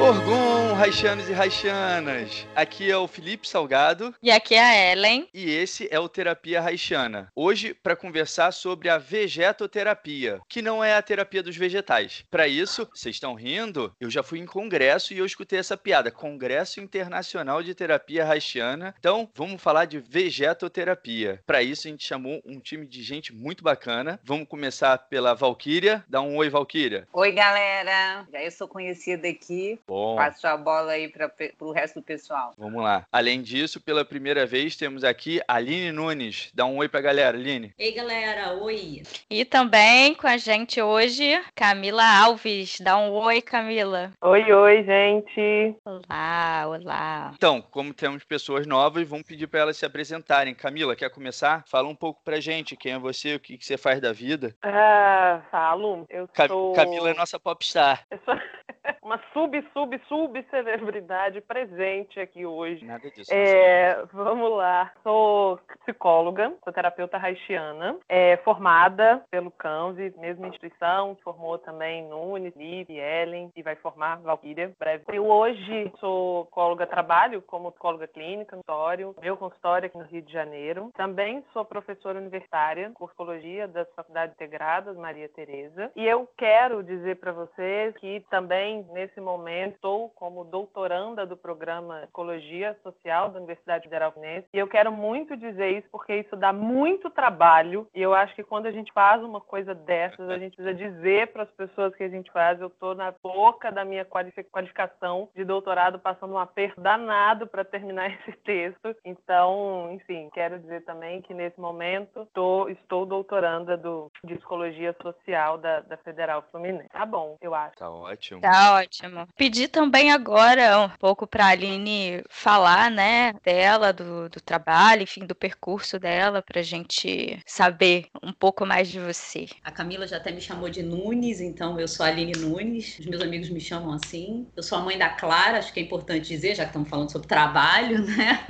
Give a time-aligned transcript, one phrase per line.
[0.00, 2.46] Orgon, Raixanos e Raixanas!
[2.56, 5.28] Aqui é o Felipe Salgado E aqui é a Ellen.
[5.34, 7.30] e esse é o Terapia Raixana.
[7.36, 12.24] Hoje, para conversar sobre a vegetoterapia, que não é a terapia dos vegetais.
[12.30, 13.94] Para isso, vocês estão rindo?
[14.00, 18.94] Eu já fui em congresso e eu escutei essa piada: Congresso Internacional de Terapia Raixana.
[18.98, 21.42] Então, vamos falar de vegetoterapia.
[21.46, 24.18] Para isso, a gente chamou um time de gente muito bacana.
[24.24, 26.02] Vamos começar pela Valquíria.
[26.08, 27.06] Dá um oi, Valquíria.
[27.12, 28.26] Oi, galera.
[28.32, 29.78] Já eu sou conhecida aqui.
[29.86, 30.16] Bom.
[30.16, 32.52] Passo a bola aí para o resto do pessoal.
[32.56, 33.04] Vamos lá.
[33.12, 36.50] Além disso, pela primeira vez, temos aqui a Aline Nunes.
[36.54, 37.74] Dá um oi pra galera, Aline.
[37.78, 39.02] Ei, galera, oi.
[39.28, 42.80] E também com a gente hoje, Camila Alves.
[42.80, 44.12] Dá um oi, Camila.
[44.22, 45.76] Oi, oi, gente.
[45.84, 47.32] Olá, olá.
[47.34, 50.54] Então, como temos pessoas novas, vamos pedir para elas se apresentarem.
[50.54, 51.64] Camila, quer começar?
[51.66, 54.54] Fala um pouco pra gente quem é você, o que, que você faz da vida.
[54.62, 56.06] Ah, falo.
[56.08, 56.72] Eu Ca- sou.
[56.74, 58.04] Camila é nossa popstar.
[58.10, 58.34] Eu sou
[59.02, 62.84] uma sub, sub, sub celebridade presente aqui hoje.
[62.84, 63.32] Nada disso.
[63.32, 64.92] É, vamos lá.
[65.02, 72.90] Sou psicóloga, sou terapeuta haitiana, é, formada pelo CANVE, mesma instituição, formou também Nunes, Liv,
[72.90, 75.04] Ellen, e vai formar Valkyria breve.
[75.08, 80.22] Eu hoje sou psicóloga, trabalho como psicóloga clínica no consultório, meu consultório aqui no Rio
[80.22, 80.90] de Janeiro.
[80.96, 85.90] Também sou professora universitária, psicologia das Faculdades Integradas Maria Tereza.
[85.96, 92.00] E eu quero dizer para vocês que também, nesse momento, estou como doutoranda do programa
[92.02, 94.46] Psicologia Social da Universidade Federal Fluminense.
[94.52, 97.86] E eu quero muito dizer isso porque isso dá muito trabalho.
[97.94, 101.28] E eu acho que quando a gente faz uma coisa dessas, a gente precisa dizer
[101.28, 102.60] para as pessoas que a gente faz.
[102.60, 107.64] Eu estou na boca da minha qualifi- qualificação de doutorado, passando um aperto danado para
[107.64, 108.94] terminar esse texto.
[109.04, 115.58] Então, enfim, quero dizer também que nesse momento tô- estou doutoranda do, de Psicologia Social
[115.58, 116.88] da, da Federal Fluminense.
[116.88, 117.76] Tá bom, eu acho.
[117.76, 118.40] Tá ótimo.
[118.40, 119.26] Tá ótimo.
[119.36, 125.26] Pedi também agora um pouco para a Aline falar, né, dela, do, do trabalho, enfim,
[125.26, 129.46] do percurso dela, para a gente saber um pouco mais de você.
[129.64, 132.98] A Camila já até me chamou de Nunes, então eu sou a Aline Nunes.
[132.98, 134.46] Os meus amigos me chamam assim.
[134.56, 137.10] Eu sou a mãe da Clara, acho que é importante dizer, já que estamos falando
[137.10, 138.44] sobre trabalho, né?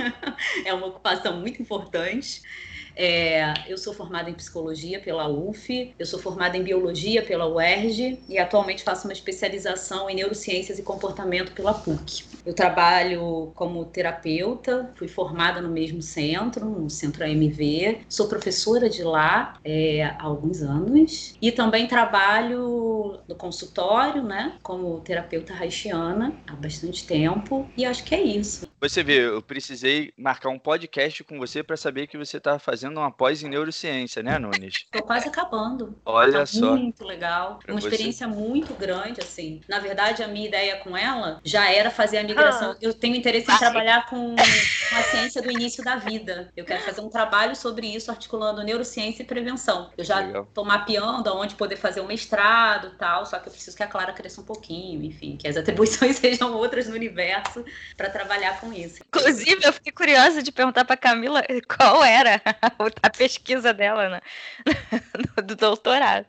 [0.64, 2.42] É uma ocupação muito importante.
[2.96, 8.20] É, eu sou formada em psicologia pela UF, eu sou formada em biologia pela UERJ
[8.28, 12.24] e atualmente faço uma especialização em neurociências e comportamento pela PUC.
[12.44, 19.02] Eu trabalho como terapeuta, fui formada no mesmo centro, no Centro AMV, sou professora de
[19.02, 26.54] lá é, há alguns anos e também trabalho no consultório, né, como terapeuta haitiana há
[26.54, 28.68] bastante tempo e acho que é isso.
[28.80, 32.79] Você vê, eu precisei marcar um podcast com você para saber que você tá fazendo
[32.88, 34.86] uma pós em neurociência, né, Nunes?
[34.92, 35.96] Tô quase acabando.
[36.04, 36.76] Olha Tá só.
[36.76, 37.58] Muito legal.
[37.64, 37.88] Pra Uma você.
[37.88, 39.60] experiência muito grande, assim.
[39.68, 42.72] Na verdade, a minha ideia com ela já era fazer a migração.
[42.72, 42.76] Ah.
[42.80, 46.50] Eu tenho interesse em trabalhar com, com a ciência do início da vida.
[46.56, 49.90] Eu quero fazer um trabalho sobre isso, articulando neurociência e prevenção.
[49.96, 53.76] Eu já tô mapeando aonde poder fazer um mestrado e tal, só que eu preciso
[53.76, 57.64] que a Clara cresça um pouquinho, enfim, que as atribuições sejam outras no universo
[57.96, 59.02] para trabalhar com isso.
[59.08, 61.42] Inclusive, eu fiquei curiosa de perguntar para Camila
[61.76, 62.69] qual era a
[63.10, 64.20] pesquisa dela né,
[65.44, 66.26] do doutorado.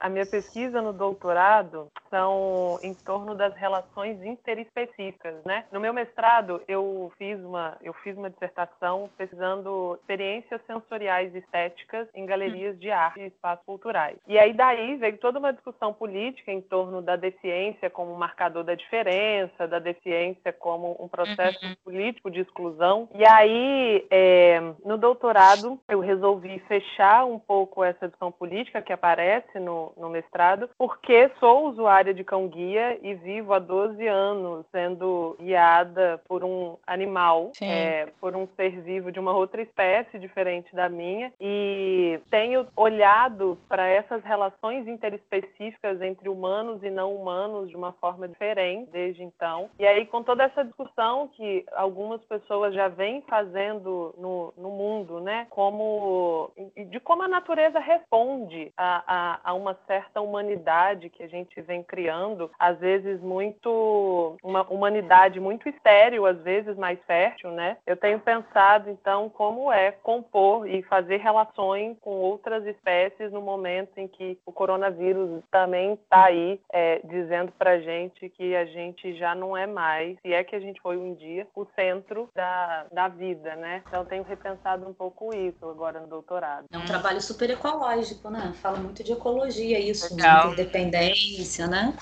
[0.00, 5.64] A minha pesquisa no doutorado são em torno das relações interespecíficas, né?
[5.72, 12.08] No meu mestrado eu fiz uma eu fiz uma dissertação pesquisando experiências sensoriais e estéticas
[12.14, 14.16] em galerias de arte e espaços culturais.
[14.26, 18.74] E aí daí veio toda uma discussão política em torno da deficiência como marcador da
[18.74, 21.34] diferença, da deficiência como um processo
[21.64, 21.74] Uhum.
[21.84, 23.08] político de exclusão.
[23.14, 29.58] E aí é, no doutorado eu resolvi fechar um pouco essa discussão política que aparece
[29.58, 36.20] no, no mestrado, porque sou usuária de cão-guia e vivo há 12 anos sendo guiada
[36.28, 41.32] por um animal, é, por um ser vivo de uma outra espécie diferente da minha,
[41.40, 48.28] e tenho olhado para essas relações interespecíficas entre humanos e não humanos de uma forma
[48.28, 49.68] diferente desde então.
[49.78, 55.20] E aí, com toda essa discussão que algumas pessoas já vêm fazendo no, no mundo,
[55.20, 61.22] né, como de como a natureza responde a, a, a uma uma certa humanidade que
[61.22, 67.50] a gente vem criando, às vezes muito uma humanidade muito estéril, às vezes mais fértil,
[67.50, 67.76] né?
[67.86, 73.98] Eu tenho pensado então como é compor e fazer relações com outras espécies no momento
[73.98, 79.34] em que o coronavírus também está aí é, dizendo para gente que a gente já
[79.34, 83.08] não é mais, se é que a gente foi um dia, o centro da, da
[83.08, 83.82] vida, né?
[83.88, 86.66] Então tenho repensado um pouco isso agora no doutorado.
[86.70, 88.52] É um trabalho super ecológico, né?
[88.60, 90.48] Fala muito de ecologia, isso, Legal.
[90.48, 91.94] de interdependência, né?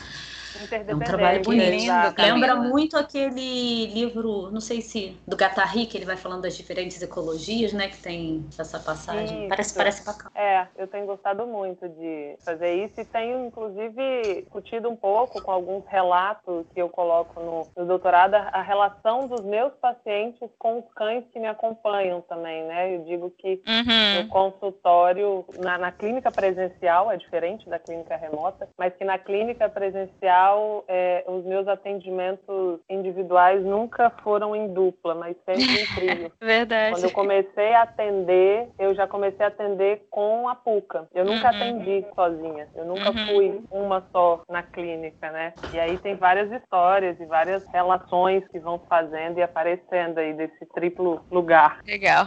[0.87, 1.93] É um trabalho bonito.
[2.19, 7.01] Lembra muito aquele livro, não sei se do Gattari, que ele vai falando das diferentes
[7.03, 7.89] ecologias, né?
[7.89, 9.41] Que tem essa passagem.
[9.41, 9.49] Isso.
[9.49, 10.31] Parece, parece bacana.
[10.35, 15.51] É, eu tenho gostado muito de fazer isso e tenho, inclusive, discutido um pouco com
[15.51, 20.85] alguns relatos que eu coloco no, no doutorado a relação dos meus pacientes com os
[20.95, 22.95] cães que me acompanham também, né?
[22.95, 24.23] Eu digo que Uhum.
[24.23, 29.69] no consultório, na, na clínica presencial, é diferente da clínica remota, mas que na clínica
[29.69, 30.42] presencial
[30.89, 36.33] é, os meus atendimentos individuais nunca foram em dupla, mas sempre em trio.
[36.41, 36.95] Verdade.
[36.95, 41.09] Quando eu comecei a atender, eu já comecei a atender com a PUCA.
[41.15, 41.57] Eu nunca Uhum.
[41.57, 42.69] atendi sozinha.
[42.75, 43.27] Eu nunca Uhum.
[43.27, 45.55] fui uma só na clínica, né?
[45.73, 50.67] E aí tem várias histórias e várias relações que vão fazendo e aparecendo aí desse
[50.75, 51.79] triplo lugar.
[51.87, 52.27] Legal.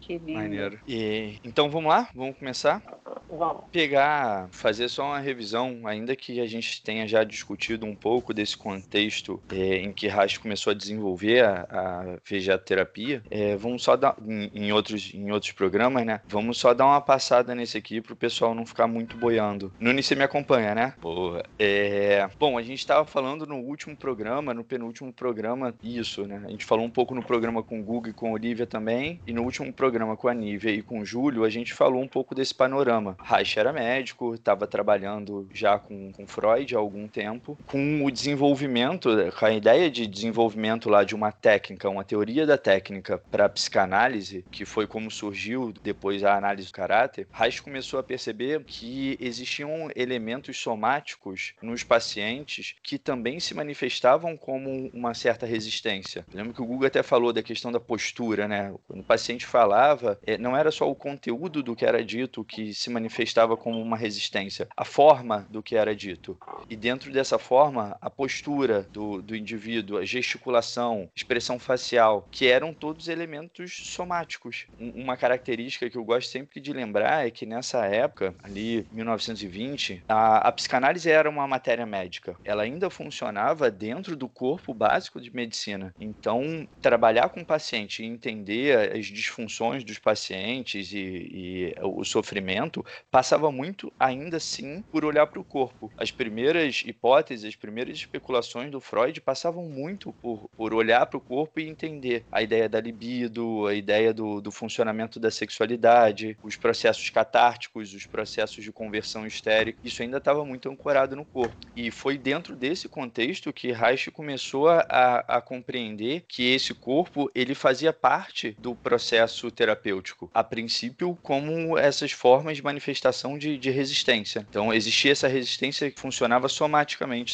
[0.00, 0.38] Que lindo.
[0.38, 0.78] Maneiro.
[0.86, 2.08] E, então vamos lá?
[2.14, 2.82] Vamos começar?
[3.30, 3.64] Vamos.
[3.72, 8.56] Pegar, fazer só uma revisão, ainda que a gente tenha já discutido um pouco desse
[8.56, 14.16] contexto é, em que Reich começou a desenvolver a, a vegetoterapia, é, vamos só dar,
[14.26, 16.20] em, em outros, em outros programas, né?
[16.26, 19.72] Vamos só dar uma passada nesse aqui pro pessoal não ficar muito boiando.
[19.78, 20.94] Nuni, você me acompanha, né?
[21.00, 21.42] Boa.
[21.58, 26.42] É, bom, a gente estava falando no último programa, no penúltimo programa, isso, né?
[26.44, 29.20] A gente falou um pouco no programa com o Guga e com a Olivia também,
[29.26, 32.08] e no último programa com a Nívia e com o Júlio, a gente falou um
[32.08, 33.16] pouco desse panorama.
[33.22, 39.08] Reich era médico, estava trabalhando já com, com Freud há algum tempo, com o desenvolvimento,
[39.38, 44.44] com a ideia de desenvolvimento lá de uma técnica, uma teoria da técnica para psicanálise,
[44.50, 49.88] que foi como surgiu depois a análise do caráter, Reich começou a perceber que existiam
[49.94, 56.24] elementos somáticos nos pacientes que também se manifestavam como uma certa resistência.
[56.32, 58.74] Eu lembro que o Google até falou da questão da postura, né?
[58.88, 62.74] Quando o paciente falava, eh, não era só o conteúdo do que era dito que
[62.74, 66.36] se manifestava como uma resistência, a forma do que era dito.
[66.68, 72.74] E dentro dessa forma, a postura do, do indivíduo, a gesticulação, expressão facial, que eram
[72.74, 74.66] todos elementos somáticos.
[74.78, 80.02] Um- uma característica que eu gosto sempre de lembrar é que nessa época, ali 1920,
[80.08, 82.36] a, a psicanálise era uma matéria médica.
[82.44, 85.92] Ela ainda funcionava dentro do corpo básico de medicina.
[85.98, 92.84] Então, trabalhar com o paciente e entender as disfunções dos pacientes e, e o sofrimento
[93.10, 95.92] passava muito, ainda assim, por olhar para o corpo.
[95.96, 101.20] As primeiras hipóteses, as primeiras especulações do Freud passavam muito por, por olhar para o
[101.20, 106.56] corpo e entender a ideia da libido, a ideia do, do funcionamento da sexualidade, os
[106.56, 109.78] processos catárticos, os processos de conversão histérica.
[109.82, 111.54] Isso ainda estava muito ancorado no corpo.
[111.76, 117.54] E foi dentro desse contexto que Reich começou a, a compreender que esse corpo ele
[117.54, 120.30] fazia parte do processo terapêutico.
[120.32, 124.46] A princípio, como essas formas de manifestação de, de resistência.
[124.48, 126.83] Então, existia essa resistência que funcionava somaticamente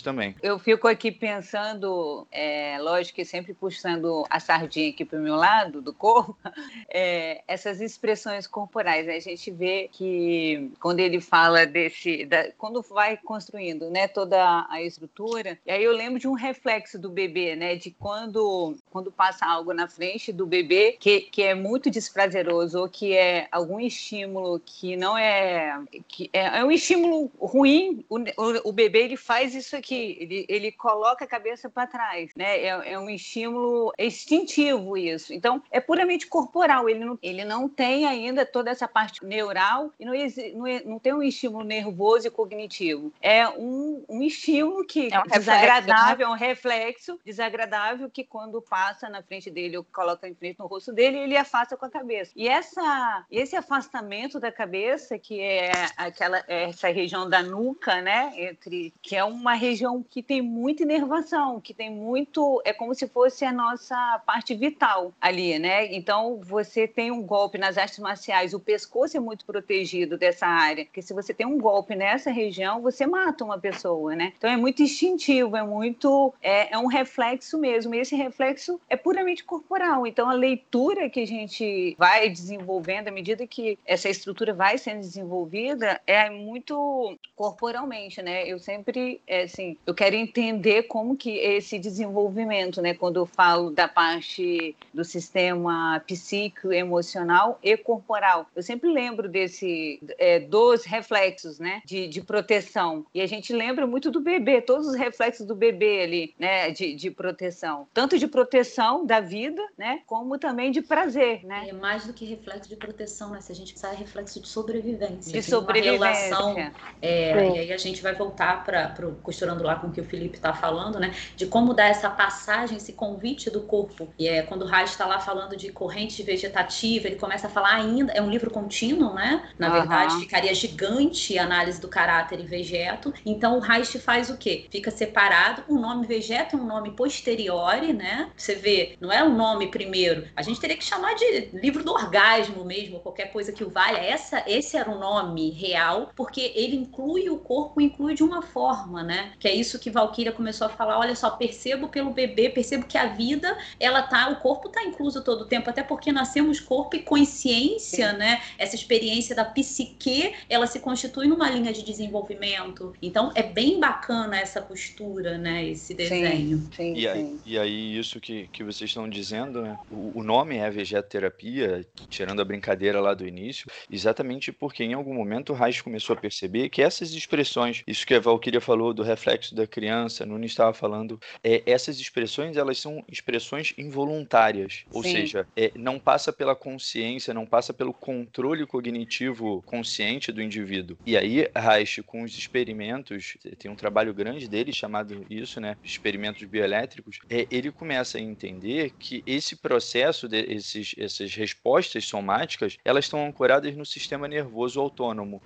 [0.02, 0.34] também.
[0.42, 5.36] Eu fico aqui pensando, é, lógico que sempre puxando a sardinha aqui para o meu
[5.36, 6.36] lado do corpo,
[6.88, 9.06] é, essas expressões corporais.
[9.06, 9.16] né?
[9.16, 14.82] A gente vê que quando ele fala desse, da- quando vai construindo, né, toda a
[14.82, 19.46] estrutura, e aí eu lembro de um reflexo do bebê, né, de quando quando passa
[19.46, 24.60] algo na frente do bebê que, que é muito desprazeroso ou que é algum estímulo
[24.64, 29.54] que não é que é, é um estímulo ruim, o, o, o bebê ele faz
[29.54, 32.62] isso aqui, ele, ele coloca a cabeça para trás, né?
[32.62, 35.32] É, é um estímulo instintivo isso.
[35.32, 40.04] Então é puramente corporal, ele não, ele não tem ainda toda essa parte neural e
[40.04, 40.14] não,
[40.56, 43.12] não, é- não tem um estímulo nervoso e cognitivo.
[43.22, 49.08] É um, um estímulo que É um desagradável, é um reflexo desagradável que quando passa
[49.08, 52.32] na frente dele ou coloca em frente no rosto dele, ele afasta com a cabeça.
[52.34, 58.92] E essa, esse afastamento da cabeça, que é aquela essa região da nuca, né, entre
[59.00, 63.44] que é uma região que tem muita inervação, que tem muito, é como se fosse
[63.44, 65.92] a nossa parte vital ali, né?
[65.94, 70.84] Então você tem um golpe nas artes marciais, o pescoço é muito protegido dessa área,
[70.84, 74.32] porque se você tem um golpe nessa região, você mata uma pessoa, né?
[74.36, 77.94] Então é muito instintivo, é muito, é, é um reflexo mesmo.
[77.94, 80.06] E esse reflexo é puramente corporal.
[80.06, 85.00] Então a leitura que a gente vai desenvolvendo à medida que essa estrutura vai sendo
[85.00, 88.46] desenvolvida é muito corporalmente, né?
[88.46, 92.94] Eu sempre, é, assim, eu quero entender como que esse desenvolvimento, né?
[92.94, 100.00] Quando eu falo da parte do sistema psíquico, emocional e corporal, eu sempre lembro desse
[100.18, 101.82] é, dos reflexos, né?
[101.84, 103.04] De, de proteção.
[103.14, 106.70] E a gente lembra muito do bebê, todos os reflexos do bebê ali, né?
[106.70, 110.00] De, de proteção, tanto de proteção da vida, né?
[110.06, 111.66] Como também de prazer, né?
[111.68, 113.40] É mais do que reflexo de proteção, né?
[113.40, 115.32] Se a gente pensar, é reflexo de sobrevivência.
[115.32, 116.00] De sobrevivência.
[116.00, 116.56] Relação,
[117.00, 120.36] é, e aí a gente vai voltar para costurando lá com o que o Felipe
[120.36, 121.14] está falando, né?
[121.36, 124.08] De como dar essa passagem, esse convite do corpo.
[124.18, 127.74] E é quando o Reich está lá falando de corrente vegetativa, ele começa a falar
[127.74, 129.48] ainda, é um livro contínuo, né?
[129.58, 129.72] Na uhum.
[129.74, 133.12] verdade, ficaria gigante a análise do caráter e vegeto.
[133.24, 134.66] Então o Reich faz o quê?
[134.70, 135.62] Fica separado.
[135.68, 138.30] O nome vegeto é um nome posteriori, né?
[138.36, 140.26] Você vê, não é um nome primeiro.
[140.36, 143.98] A gente teria que chamar de livro do orgasmo mesmo, qualquer coisa que o valha.
[143.98, 148.89] Essa, esse era o nome real, porque ele inclui o corpo, inclui de uma forma,
[148.90, 149.32] né?
[149.38, 150.98] Que é isso que Valkyria começou a falar.
[150.98, 155.22] Olha só, percebo pelo bebê, percebo que a vida, ela tá, o corpo tá incluso
[155.22, 158.18] todo o tempo, até porque nascemos corpo e consciência, Sim.
[158.18, 158.42] né?
[158.58, 162.94] Essa experiência da psique, ela se constitui numa linha de desenvolvimento.
[163.00, 165.64] Então, é bem bacana essa postura, né?
[165.66, 166.58] Esse desenho.
[166.58, 169.78] Sim, sim, e, aí, e aí, isso que, que vocês estão dizendo, né?
[169.90, 175.14] O, o nome é vegetoterapia, tirando a brincadeira lá do início, exatamente porque em algum
[175.14, 179.02] momento o Reich começou a perceber que essas expressões, isso que a Valkyria falou do
[179.02, 185.12] reflexo da criança, Nunes estava falando, é, essas expressões elas são expressões involuntárias, ou Sim.
[185.12, 190.96] seja, é, não passa pela consciência, não passa pelo controle cognitivo consciente do indivíduo.
[191.06, 196.42] E aí Reich com os experimentos, tem um trabalho grande dele chamado isso, né, experimentos
[196.44, 203.04] bioelétricos, é, ele começa a entender que esse processo, de, esses, essas respostas somáticas, elas
[203.04, 205.42] estão ancoradas no sistema nervoso autônomo,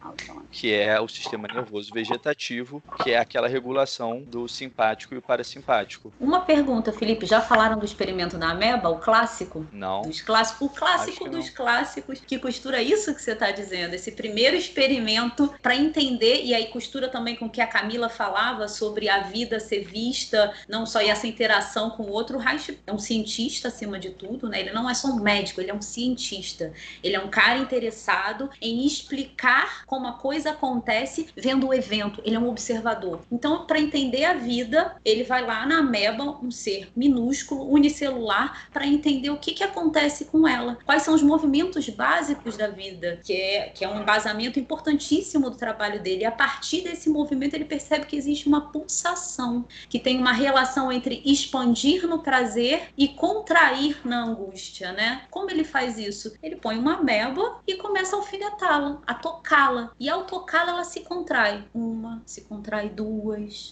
[0.51, 6.13] que é o sistema nervoso vegetativo, que é aquela regulação do simpático e o parasimpático.
[6.21, 9.67] Uma pergunta, Felipe, já falaram do experimento da ameba, o clássico?
[9.73, 10.03] Não.
[10.03, 11.55] Dos clássicos, o clássico dos não.
[11.55, 16.67] clássicos, que costura isso que você está dizendo, esse primeiro experimento para entender, e aí
[16.67, 21.03] costura também com o que a Camila falava sobre a vida ser vista, não só
[21.03, 22.37] e essa interação com o outro.
[22.37, 24.61] O Reich é um cientista acima de tudo, né?
[24.61, 26.73] Ele não é só um médico, ele é um cientista.
[27.03, 32.21] Ele é um cara interessado em explicar como a coisa acontece vendo o evento.
[32.25, 33.14] Ele é um observador.
[33.31, 38.87] Então, para entender a vida, ele vai lá na ameba, um ser minúsculo, unicelular, para
[38.87, 40.79] entender o que, que acontece com ela.
[40.85, 45.57] Quais são os movimentos básicos da vida, que é, que é um embasamento importantíssimo do
[45.57, 46.23] trabalho dele.
[46.23, 50.91] E a partir desse movimento, ele percebe que existe uma pulsação, que tem uma relação
[50.91, 55.23] entre expandir no prazer e contrair na angústia, né?
[55.31, 56.35] Como ele faz isso?
[56.43, 59.93] Ele põe uma ameba e começa a alfinetá-la, a tocá-la.
[59.99, 61.65] E ao tocá-la, ela se contrai.
[61.75, 63.04] Uma, se contrai duas.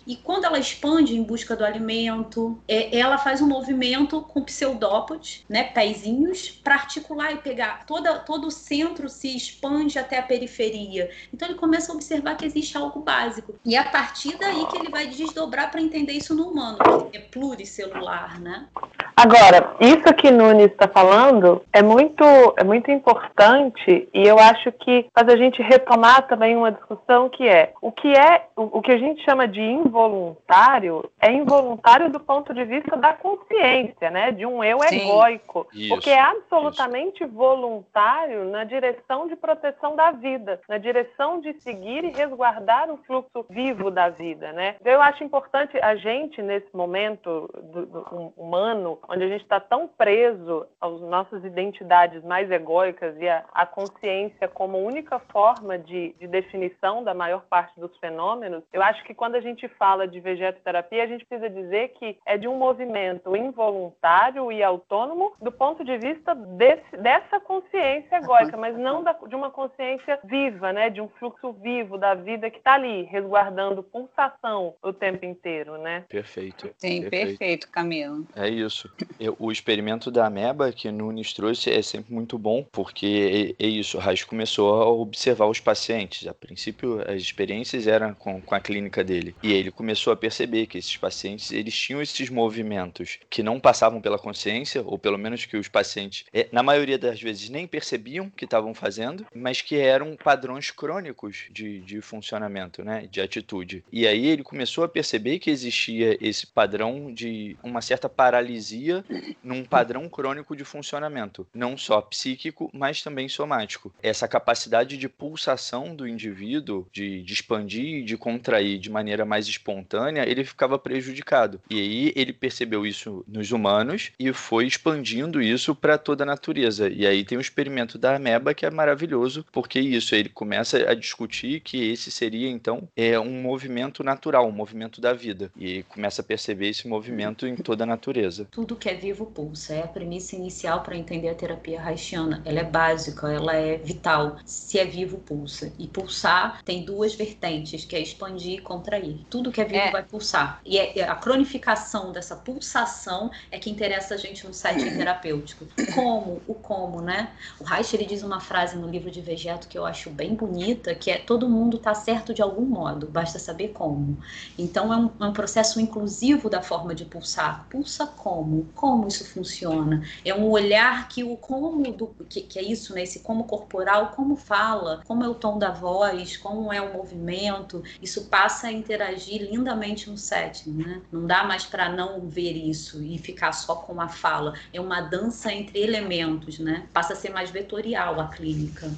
[0.07, 5.45] E quando ela expande em busca do alimento, é, ela faz um movimento com pseudópodes,
[5.49, 7.85] né, pezinhos, para articular e pegar.
[7.87, 11.11] Toda, todo o centro se expande até a periferia.
[11.33, 13.55] Então ele começa a observar que existe algo básico.
[13.65, 16.79] E é a partir daí que ele vai desdobrar para entender isso no humano,
[17.11, 18.67] que é pluricelular, né?
[19.15, 22.25] Agora, isso que Nunes está falando é muito,
[22.57, 27.47] é muito importante e eu acho que faz a gente retomar também uma discussão que
[27.47, 32.19] é o que é o, o que a gente chama de involuntário é involuntário do
[32.19, 34.33] ponto de vista da consciência, né?
[34.33, 35.03] De um eu Sim.
[35.03, 37.33] egóico, isso, porque é absolutamente isso.
[37.33, 43.45] voluntário na direção de proteção da vida, na direção de seguir e resguardar o fluxo
[43.51, 44.77] vivo da vida, né?
[44.85, 49.89] Eu acho importante a gente nesse momento do, do humano onde a gente está tão
[49.89, 56.27] preso às nossas identidades mais egóicas e a, a consciência como única forma de, de,
[56.27, 61.03] definição da maior parte dos fenômenos, eu acho que quando a gente fala de vegetoterapia,
[61.03, 65.97] a gente precisa dizer que é de um movimento involuntário e autônomo do ponto de
[65.99, 71.09] vista desse, dessa consciência egóica, mas não da, de uma consciência viva, né, de um
[71.09, 76.05] fluxo vivo da vida que está ali, resguardando pulsação o tempo inteiro, né?
[76.09, 76.71] Perfeito.
[76.77, 78.23] Sim, perfeito, perfeito Camila.
[78.37, 78.91] É isso
[79.39, 83.97] o experimento da ameba que Nunes trouxe é sempre muito bom, porque é, é isso,
[83.97, 86.27] o Raiz começou a observar os pacientes.
[86.27, 89.35] A princípio, as experiências eram com, com a clínica clínica dele.
[89.43, 94.01] E ele começou a perceber que esses pacientes eles tinham esses movimentos que não passavam
[94.01, 98.31] pela consciência, ou pelo menos que os pacientes, é, na maioria das vezes, nem percebiam
[98.31, 103.83] que estavam fazendo, mas que eram padrões crônicos de, de funcionamento, né, de atitude.
[103.91, 109.05] E aí ele começou a perceber que existia esse padrão de uma certa paralisia
[109.43, 113.93] num padrão crônico de funcionamento, não só psíquico, mas também somático.
[114.03, 119.47] Essa capacidade de pulsação do indivíduo, de, de expandir e de contrair de maneira mais
[119.47, 121.61] espontânea, ele ficava prejudicado.
[121.71, 126.89] E aí ele percebeu isso nos humanos e foi expandindo isso para toda a natureza.
[126.89, 130.95] E aí tem o experimento da ameba que é maravilhoso, porque isso ele começa a
[130.95, 135.51] discutir que esse seria então é um movimento natural, um movimento da vida.
[135.57, 138.47] E começa a perceber esse movimento em toda a natureza.
[138.51, 142.43] Tudo que é vivo pulsa, é a premissa inicial para entender a terapia haitiana.
[142.45, 144.37] Ela é básica, ela é vital.
[144.45, 145.73] Se é vivo, pulsa.
[145.79, 149.21] E pulsar tem duas vertentes, que é expandir contrair.
[149.29, 149.91] Tudo que é vivo é.
[149.91, 150.61] vai pulsar.
[150.65, 155.67] E é, é a cronificação dessa pulsação é que interessa a gente no setting terapêutico.
[155.95, 156.41] Como?
[156.47, 157.31] O como, né?
[157.61, 160.95] O Reich, ele diz uma frase no livro de Vegeto que eu acho bem bonita,
[160.95, 164.17] que é todo mundo está certo de algum modo, basta saber como.
[164.59, 167.67] Então é um, é um processo inclusivo da forma de pulsar.
[167.69, 168.69] Pulsa como?
[168.75, 170.03] Como isso funciona?
[170.25, 173.03] É um olhar que o como, do, que, que é isso, né?
[173.03, 177.83] Esse como corporal, como fala, como é o tom da voz, como é o movimento,
[178.01, 181.03] isso passa a interagir lindamente no setting, né?
[181.11, 184.55] Não dá mais para não ver isso e ficar só com a fala.
[184.73, 186.87] É uma dança entre elementos, né?
[186.93, 188.91] Passa a ser mais vetorial a clínica,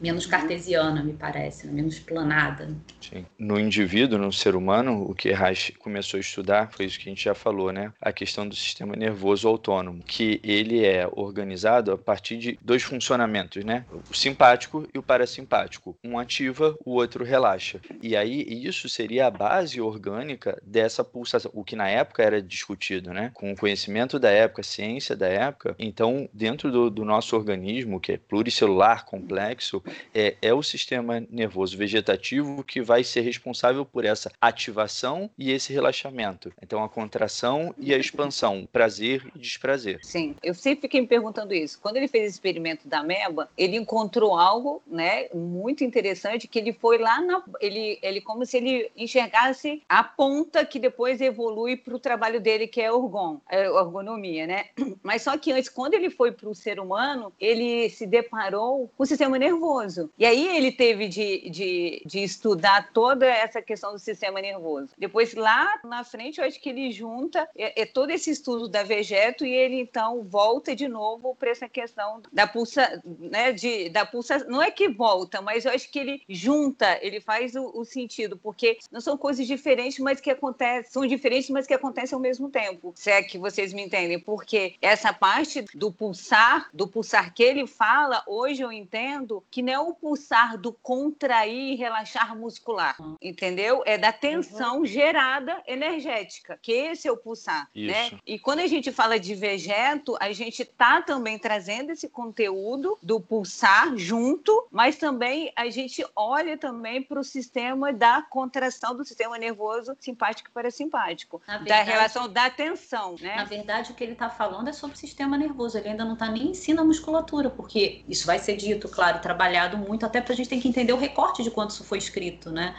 [0.00, 1.72] menos cartesiana, me parece, né?
[1.72, 2.74] menos planada.
[3.00, 3.26] Sim.
[3.38, 7.12] No indivíduo, no ser humano, o que Reich começou a estudar foi isso que a
[7.12, 7.92] gente já falou, né?
[8.00, 13.64] A questão do sistema nervoso autônomo, que ele é organizado a partir de dois funcionamentos,
[13.64, 13.84] né?
[14.10, 15.96] O simpático e o parasimpático.
[16.02, 17.80] Um ativa, o outro relaxa.
[18.02, 23.12] E aí isso seria a base orgânica dessa pulsação, o que na época era discutido,
[23.12, 23.30] né?
[23.34, 25.74] Com o conhecimento da época, a ciência da época.
[25.78, 29.82] Então, dentro do, do nosso organismo, que é pluricelular, complexo,
[30.14, 35.72] é, é o sistema nervoso vegetativo que vai ser responsável por essa ativação e esse
[35.72, 36.52] relaxamento.
[36.62, 40.00] Então, a contração e a expansão, prazer e desprazer.
[40.02, 41.78] Sim, eu sempre fiquei me perguntando isso.
[41.80, 46.72] Quando ele fez o experimento da ameba, ele encontrou algo, né, muito interessante que ele
[46.72, 51.94] foi lá na ele ele como se ele enxergasse a ponta que depois evolui para
[51.94, 54.66] o trabalho dele que é orgon, é ergonomia, né?
[55.02, 59.02] Mas só que antes quando ele foi para o ser humano, ele se deparou com
[59.02, 60.10] o sistema nervoso.
[60.18, 64.90] E aí ele teve de, de, de estudar toda essa questão do sistema nervoso.
[64.98, 68.82] Depois lá na frente eu acho que ele junta é, é todo esse estudo da
[68.82, 74.04] vegeto e ele então volta de novo para essa questão da pulsa, né, de, da
[74.04, 77.84] pulsa, não é que volta, mas eu acho que ele junta, ele faz o, o
[77.84, 82.20] sentido, porque não são coisas diferentes, mas que acontecem, são diferentes, mas que acontecem ao
[82.20, 82.92] mesmo tempo.
[82.96, 87.66] Se é que vocês me entendem, porque essa parte do pulsar, do pulsar que ele
[87.66, 93.82] fala, hoje eu entendo que não é o pulsar do contrair e relaxar muscular, entendeu?
[93.86, 94.86] É da tensão uhum.
[94.86, 98.04] gerada energética, que esse é o pulsar, né?
[98.04, 98.14] Isso.
[98.14, 98.20] né?
[98.26, 103.20] E quando a gente fala de vegeto, a gente tá também trazendo esse conteúdo do
[103.20, 108.63] pulsar junto, mas também a gente olha também para o sistema da contração
[108.96, 113.36] do sistema nervoso simpático e parasimpático, verdade, da relação da tensão, né?
[113.36, 116.14] Na verdade, o que ele está falando é sobre o sistema nervoso, ele ainda não
[116.14, 120.20] está nem em si na musculatura, porque isso vai ser dito, claro, trabalhado muito, até
[120.20, 122.74] para a gente ter que entender o recorte de quanto isso foi escrito, né?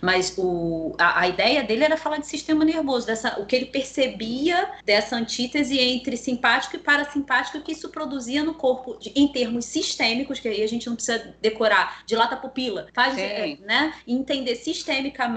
[0.00, 3.66] Mas o, a, a ideia dele era falar de sistema nervoso, dessa, o que ele
[3.66, 9.64] percebia dessa antítese entre simpático e parasimpático que isso produzia no corpo, de, em termos
[9.64, 13.94] sistêmicos, que aí a gente não precisa decorar, dilata a pupila, faz, é, né?
[14.06, 15.27] Entender sistemicamente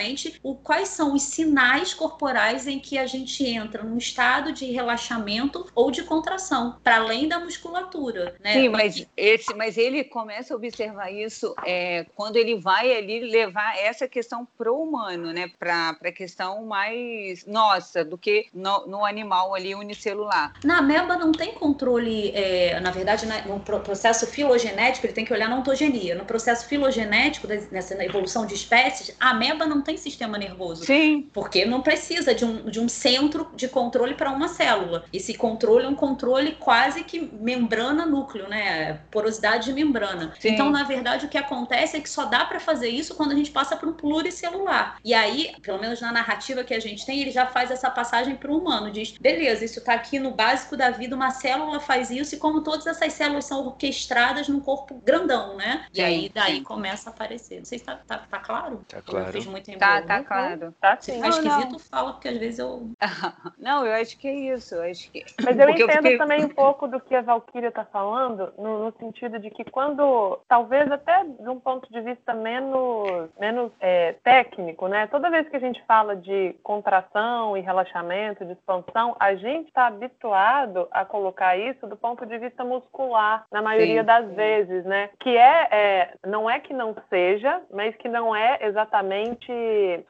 [0.44, 5.66] o, quais são os sinais corporais em que a gente entra num estado de relaxamento
[5.76, 8.54] ou de contração, para além da musculatura, né?
[8.54, 13.78] Sim, mas, esse, mas ele começa a observar isso é, quando ele vai ali levar
[13.78, 15.50] essa questão pro humano, né?
[15.60, 20.54] Para a questão mais nossa do que no, no, animal ali unicelular.
[20.64, 25.34] Na ameba não tem controle, é, na verdade, né, no processo filogenético, ele tem que
[25.34, 26.16] olhar na ontogenia.
[26.16, 30.86] No processo filogenético, nessa evolução de espécies, a ameba não tem sistema nervoso.
[30.86, 31.30] Sim.
[31.34, 35.06] Porque não precisa de um, de um centro de controle para uma célula.
[35.12, 39.02] Esse controle é um controle quase que membrana-núcleo, né?
[39.10, 40.34] Porosidade de membrana.
[40.40, 40.50] Sim.
[40.50, 43.36] Então, na verdade, o que acontece é que só dá para fazer isso quando a
[43.36, 44.98] gente passa para um pluricelular.
[45.04, 48.36] E aí, pelo menos na narrativa que a gente tem, ele já faz essa passagem
[48.36, 48.92] para o humano.
[48.92, 52.62] Diz, beleza, isso está aqui no básico da vida, uma célula faz isso, e como
[52.62, 55.86] todas essas células são orquestradas num corpo grandão, né?
[55.94, 56.64] E aí, daí sim.
[56.64, 57.60] começa a aparecer.
[57.60, 58.86] Não sei se tá, tá, tá claro?
[58.88, 59.28] Tá claro.
[59.28, 60.74] Eu fiz muito Sem Tá, tá claro.
[60.82, 61.18] Tá Se sim.
[61.18, 61.60] ficar Não, não.
[61.60, 62.90] esquisito, fala, porque às vezes eu.
[63.58, 64.76] Não, eu acho que é isso.
[64.76, 65.24] Eu acho que...
[65.44, 68.52] Mas eu Porque eu entendo fiquei- também um pouco do que a Valkyria está falando,
[68.58, 73.72] no, no sentido de que quando, talvez até de um ponto de vista menos, menos
[73.80, 75.08] é, técnico, né?
[75.08, 79.88] Toda vez que a gente fala de contração e relaxamento, de expansão, a gente está
[79.88, 84.34] habituado a colocar isso do ponto de vista muscular, na maioria Sim, das sim.
[84.36, 85.10] vezes, né?
[85.20, 89.52] Que é, é, não é que não seja, mas que não é exatamente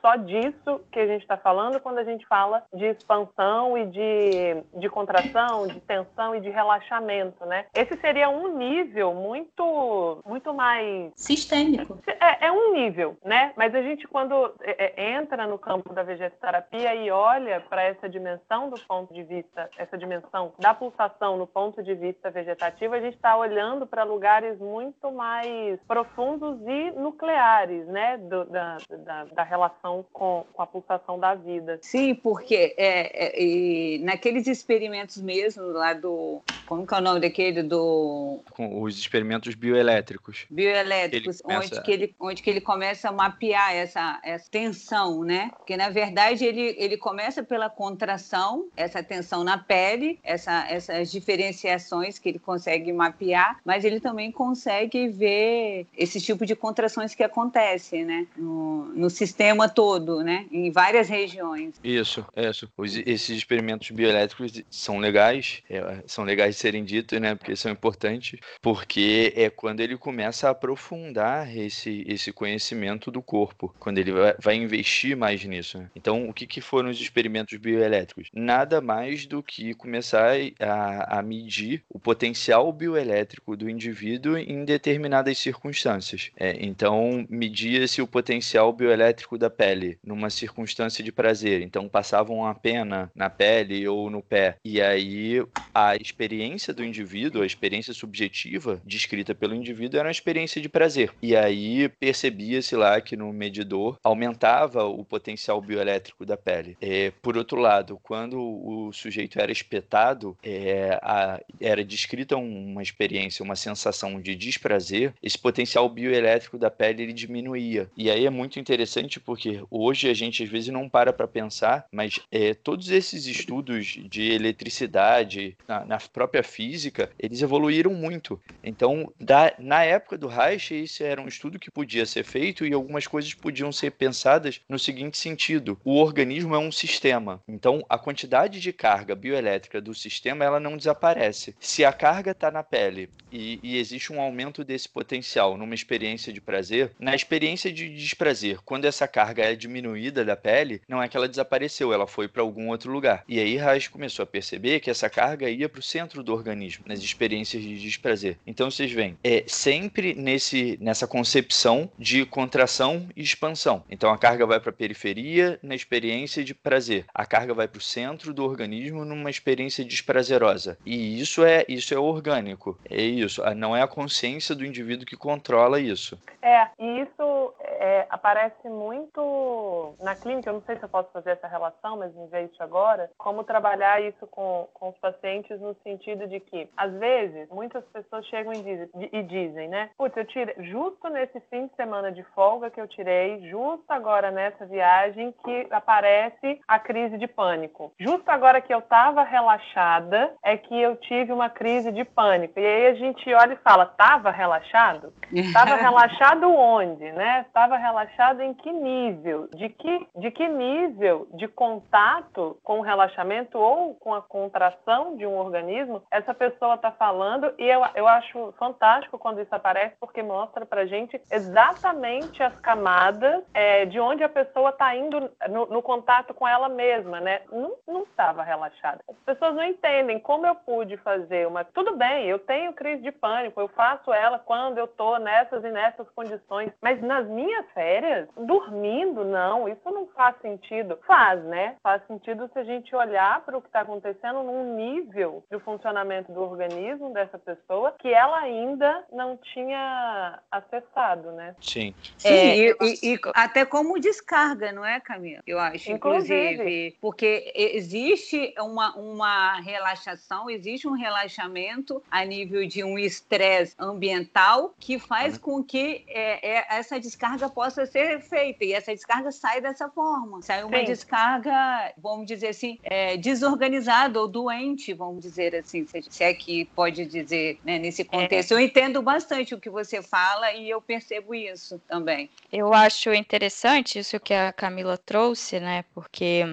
[0.02, 4.64] só disso que a gente está falando quando a gente fala de expansão e de,
[4.80, 7.66] de contração, de tensão e de relaxamento, né?
[7.74, 12.00] Esse seria um nível muito, muito mais Sistêmico.
[12.08, 13.54] é, é um nível, né?
[13.56, 18.08] Mas a gente, quando é, é, entra no campo da vegetoterapia e olha para essa
[18.10, 23.00] dimensão do ponto de vista, essa dimensão da pulsação no ponto de vista vegetativo, a
[23.00, 28.18] gente está olhando para lugares muito mais profundos e nucleares, né?
[28.18, 31.80] Do- da, da, da relação com, com a pulsação da vida.
[31.82, 36.42] Sim, porque é, é, e naqueles experimentos mesmo lá do.
[36.68, 37.64] Como que é o nome daquele?
[37.64, 40.46] Do Com os experimentos bioelétricos.
[40.50, 45.24] bioelétricos, Ele começa- onde, que ele, onde que ele começa a mapear essa, essa tensão,
[45.24, 45.52] né?
[45.58, 52.18] Porque, na verdade, ele, ele começa pela contração, essa tensão na pele, essa, essas diferenciações
[52.18, 58.06] que ele consegue mapear, mas ele também consegue ver esse tipo de contrações que acontecem,
[58.06, 58.28] né?
[58.38, 59.31] No, no sistema
[59.74, 60.46] todo, né?
[60.52, 61.76] Em várias regiões.
[61.84, 62.70] Isso, isso.
[62.78, 67.36] Os- esses experimentos bioelétricos são legais, é, são legais de serem ditos, né?
[67.36, 73.74] Porque são importantes, porque é quando ele começa a aprofundar esse, esse conhecimento do corpo,
[73.80, 75.78] quando ele vai, vai investir mais nisso.
[75.78, 75.89] né?
[75.96, 78.28] Então, o que, que foram os experimentos bioelétricos?
[78.34, 85.38] Nada mais do que começar a, a medir o potencial bioelétrico do indivíduo em determinadas
[85.38, 86.32] circunstâncias.
[86.38, 91.62] É, então, media-se o potencial bioelétrico da pele numa circunstância de prazer.
[91.62, 94.58] Então, passavam uma pena na pele ou no pé.
[94.63, 95.41] E aí,
[95.74, 101.13] a experiência do indivíduo, a experiência subjetiva descrita pelo indivíduo, era uma experiência de prazer.
[101.21, 106.78] E aí, percebia-se lá que no medidor aumentava o potencial bioelétrico da pele.
[106.82, 113.43] É, por outro lado, quando o sujeito era espetado, é, a- era descrita uma experiência,
[113.43, 117.89] uma sensação de desprazer, esse potencial bioelétrico da pele ele diminuía.
[117.95, 121.86] E aí é muito interessante porque hoje a gente às vezes não para para pensar,
[121.92, 128.40] mas é, todos esses estudos de eletricidade na, na própria física, eles evoluíram muito.
[128.64, 132.74] Então, da- na época do Reich, isso era um estudo que podia ser feito e
[132.74, 137.42] algumas coisas podiam ser pensadas no seguinte sentido: o organismo é um sistema.
[137.48, 141.56] Então, a quantidade de carga bioelétrica do sistema ela não desaparece.
[141.60, 146.32] Se a carga está na pele e, e existe um aumento desse potencial numa experiência
[146.34, 151.08] de prazer, na experiência de desprazer, quando essa carga é diminuída da pele, não é
[151.08, 153.24] que ela desapareceu, ela foi para algum outro lugar.
[153.28, 156.84] E aí Reich começou a perceber que essa carga ia para o centro do organismo,
[156.88, 158.38] nas experiências de desprazer.
[158.46, 163.84] Então vocês veem, é sempre nesse nessa concepção de contração e expansão.
[163.90, 167.80] Então a carga vai para a periferia na experiência de prazer, a carga vai para
[167.80, 170.78] o centro do organismo numa experiência desprazerosa.
[170.86, 172.78] E isso é isso é orgânico.
[172.90, 173.42] É isso.
[173.44, 176.18] Ah, Não é a consciência do indivíduo que controla isso.
[176.42, 181.32] É, e isso é, aparece muito na clínica, eu não sei se eu posso fazer
[181.32, 185.76] essa relação, mas me veio isso agora, como trabalhar isso com, com os pacientes no
[185.84, 190.26] sentido de que, às vezes, muitas pessoas chegam e dizem, e dizem né, putz, eu
[190.26, 195.34] tirei, justo nesse fim de semana de folga que eu tirei, justo agora nessa viagem
[195.44, 197.94] que aparece a crise de pânico.
[198.00, 202.60] Justo agora que eu estava relaxada, é que eu tive uma crise de pânico.
[202.60, 205.13] E aí a gente olha e fala, tava relaxado?
[205.32, 207.46] Estava relaxado onde, né?
[207.48, 209.48] Estava relaxado em que nível?
[209.56, 215.26] De que, de que nível de contato com o relaxamento ou com a contração de
[215.26, 217.54] um organismo essa pessoa está falando?
[217.58, 223.44] E eu, eu acho fantástico quando isso aparece, porque mostra pra gente exatamente as camadas
[223.54, 227.42] é, de onde a pessoa está indo no, no contato com ela mesma, né?
[227.52, 229.00] Não, estava relaxada.
[229.10, 231.64] As pessoas não entendem como eu pude fazer uma.
[231.64, 235.72] Tudo bem, eu tenho crise de pânico, eu faço ela quando eu tô nessas e
[235.72, 238.28] nessas condições, mas nas minhas férias,
[238.65, 240.97] dormindo, não, isso não faz sentido.
[241.08, 241.76] Faz, né?
[241.82, 246.32] Faz sentido se a gente olhar para o que está acontecendo num nível de funcionamento
[246.32, 251.56] do organismo dessa pessoa que ela ainda não tinha acessado, né?
[251.62, 251.93] Sim.
[252.17, 255.41] Sim, É, e, e- e até como descarga, não é, Camila?
[255.45, 256.54] Eu acho, Inclusive.
[256.54, 264.74] inclusive, porque existe uma, uma relaxação, existe um relaxamento a nível de um estresse ambiental
[264.80, 268.51] que faz com que é, é, essa descarga possa ser feita.
[268.60, 270.42] E essa descarga sai dessa forma.
[270.42, 270.86] Sai uma Sim.
[270.86, 277.06] descarga, vamos dizer assim, é, desorganizada ou doente, vamos dizer assim, se é que pode
[277.06, 278.52] dizer né, nesse contexto.
[278.52, 278.56] É.
[278.56, 282.30] Eu entendo bastante o que você fala e eu percebo isso também.
[282.52, 285.84] Eu acho interessante isso que a Camila trouxe, né?
[285.94, 286.44] Porque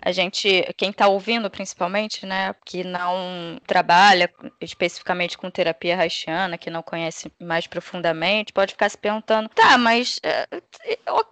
[0.00, 4.30] a gente, quem está ouvindo principalmente, né, que não trabalha
[4.60, 10.20] especificamente com terapia haitiana, que não conhece mais profundamente, pode ficar se perguntando, tá, mas
[10.22, 10.46] é,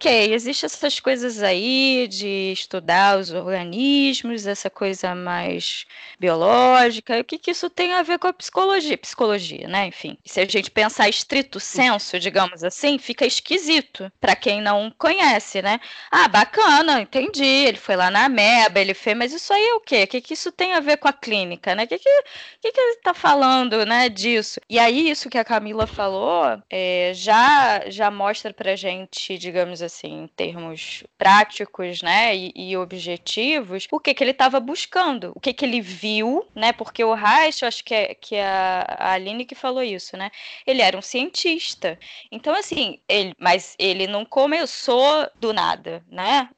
[0.07, 5.85] ok, existem essas coisas aí de estudar os organismos, essa coisa mais
[6.19, 8.97] biológica, o que, que isso tem a ver com a psicologia?
[8.97, 9.87] Psicologia, né?
[9.87, 15.61] Enfim, se a gente pensar estrito senso, digamos assim, fica esquisito para quem não conhece,
[15.61, 15.79] né?
[16.09, 17.43] Ah, bacana, entendi.
[17.43, 20.03] Ele foi lá na Ameba, ele fez, mas isso aí é o quê?
[20.03, 21.83] O que, que isso tem a ver com a clínica, né?
[21.83, 22.23] O que, que,
[22.61, 24.59] que, que ele está falando, né, disso?
[24.69, 29.96] E aí, isso que a Camila falou é, já, já mostra pra gente, digamos assim,
[30.05, 35.53] em termos práticos, né, e, e objetivos, o que que ele estava buscando, o que
[35.53, 39.55] que ele viu, né, porque o Reich, acho que é, que é a Aline que
[39.55, 40.29] falou isso, né,
[40.65, 41.97] ele era um cientista.
[42.31, 46.49] Então, assim, ele, mas ele não começou do nada, né,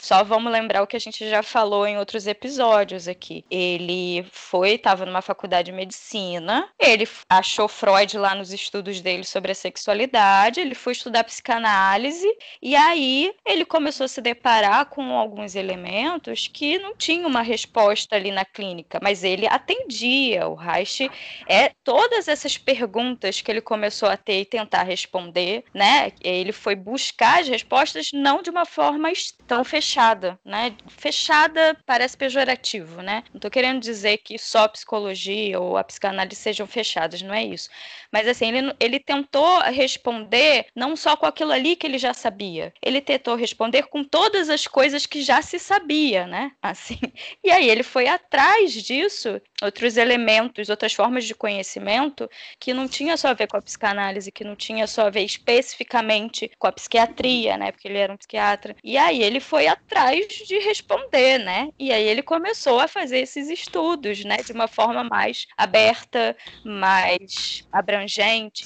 [0.00, 3.44] só vamos lembrar o que a gente já falou em outros episódios aqui.
[3.50, 9.52] Ele foi, estava numa faculdade de medicina, ele achou Freud lá nos estudos dele sobre
[9.52, 12.28] a sexualidade, ele foi estudar psicanálise
[12.62, 18.16] e aí ele começou a se deparar com alguns elementos que não tinham uma resposta
[18.16, 20.48] ali na clínica, mas ele atendia.
[20.48, 21.10] O Reich
[21.48, 26.12] é todas essas perguntas que ele começou a ter e tentar responder, né?
[26.20, 29.08] Ele foi buscar as respostas não de uma forma
[29.46, 30.76] tão fechada, né?
[30.88, 33.24] Fechada parece pejorativo, né?
[33.32, 37.68] Não estou querendo dizer que só psicologia ou a psicanálise sejam fechadas, não é isso.
[38.12, 42.72] Mas assim, ele, ele tentou responder não só com aquilo ali que ele já sabia,
[42.82, 46.52] ele tentou responder com todas as coisas que já se sabia, né?
[46.62, 46.98] Assim.
[47.42, 53.16] E aí ele foi atrás disso, outros elementos, outras formas de conhecimento que não tinha
[53.16, 56.72] só a ver com a psicanálise, que não tinha só a ver especificamente com a
[56.72, 57.72] psiquiatria, né?
[57.72, 58.76] Porque ele era um psiquiatra.
[58.82, 61.70] E aí ele foi atrás de responder, né?
[61.78, 64.38] E aí ele começou a fazer esses estudos, né?
[64.38, 67.97] De uma forma mais aberta, mais abrangente,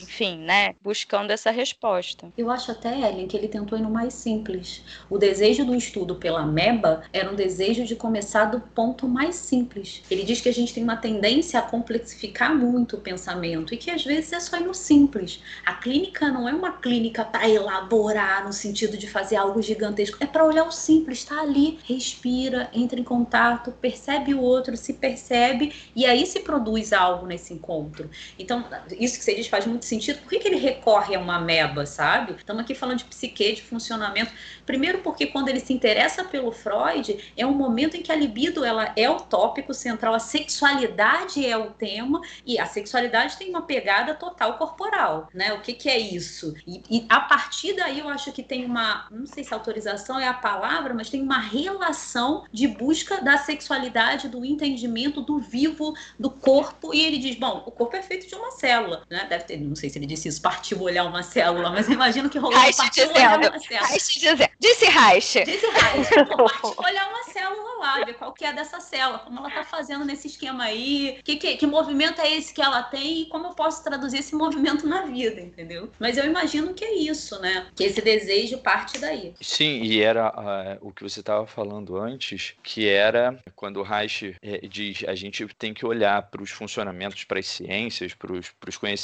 [0.00, 0.74] enfim, né?
[0.82, 2.32] Buscando essa resposta.
[2.36, 4.82] Eu acho até, Ellen, que ele tentou ir no mais simples.
[5.08, 10.02] O desejo do estudo pela MEBA era um desejo de começar do ponto mais simples.
[10.10, 13.90] Ele diz que a gente tem uma tendência a complexificar muito o pensamento e que
[13.90, 15.40] às vezes é só ir no simples.
[15.64, 20.26] A clínica não é uma clínica para elaborar no sentido de fazer algo gigantesco, é
[20.26, 25.72] para olhar o simples, está ali, respira, entra em contato, percebe o outro, se percebe
[25.94, 28.10] e aí se produz algo nesse encontro.
[28.38, 28.64] Então,
[28.98, 30.18] isso que você diz faz muito sentido.
[30.18, 32.34] Por que, que ele recorre a uma meba, sabe?
[32.36, 34.32] Estamos aqui falando de psique, de funcionamento.
[34.66, 38.64] Primeiro porque quando ele se interessa pelo Freud, é um momento em que a libido
[38.64, 43.62] ela é o tópico central, a sexualidade é o tema e a sexualidade tem uma
[43.62, 45.52] pegada total corporal, né?
[45.52, 46.54] O que, que é isso?
[46.66, 50.26] E, e a partir daí eu acho que tem uma, não sei se autorização é
[50.26, 56.30] a palavra, mas tem uma relação de busca da sexualidade, do entendimento do vivo, do
[56.30, 56.92] corpo.
[56.92, 59.26] E ele diz: bom, o corpo é feito de uma célula, né?
[59.28, 62.38] Deve ter, não sei se ele disse isso, partiu olhar uma célula, mas imagino que
[62.38, 63.86] rolou Reich partiu olhar uma célula.
[63.86, 64.48] Reich dizendo.
[64.58, 65.44] Disse Reich.
[65.44, 66.08] Disse Reich.
[66.34, 70.04] partiu olhar uma célula lá, ver qual que é dessa célula, como ela tá fazendo
[70.04, 73.50] nesse esquema aí, que, que, que movimento é esse que ela tem e como eu
[73.50, 75.90] posso traduzir esse movimento na vida, entendeu?
[76.00, 77.66] Mas eu imagino que é isso, né?
[77.76, 79.34] Que esse desejo parte daí.
[79.42, 84.34] Sim, e era uh, o que você estava falando antes, que era quando o Reich
[84.40, 88.76] é, diz a gente tem que olhar para os funcionamentos, para as ciências, para os
[88.78, 89.01] conhecimentos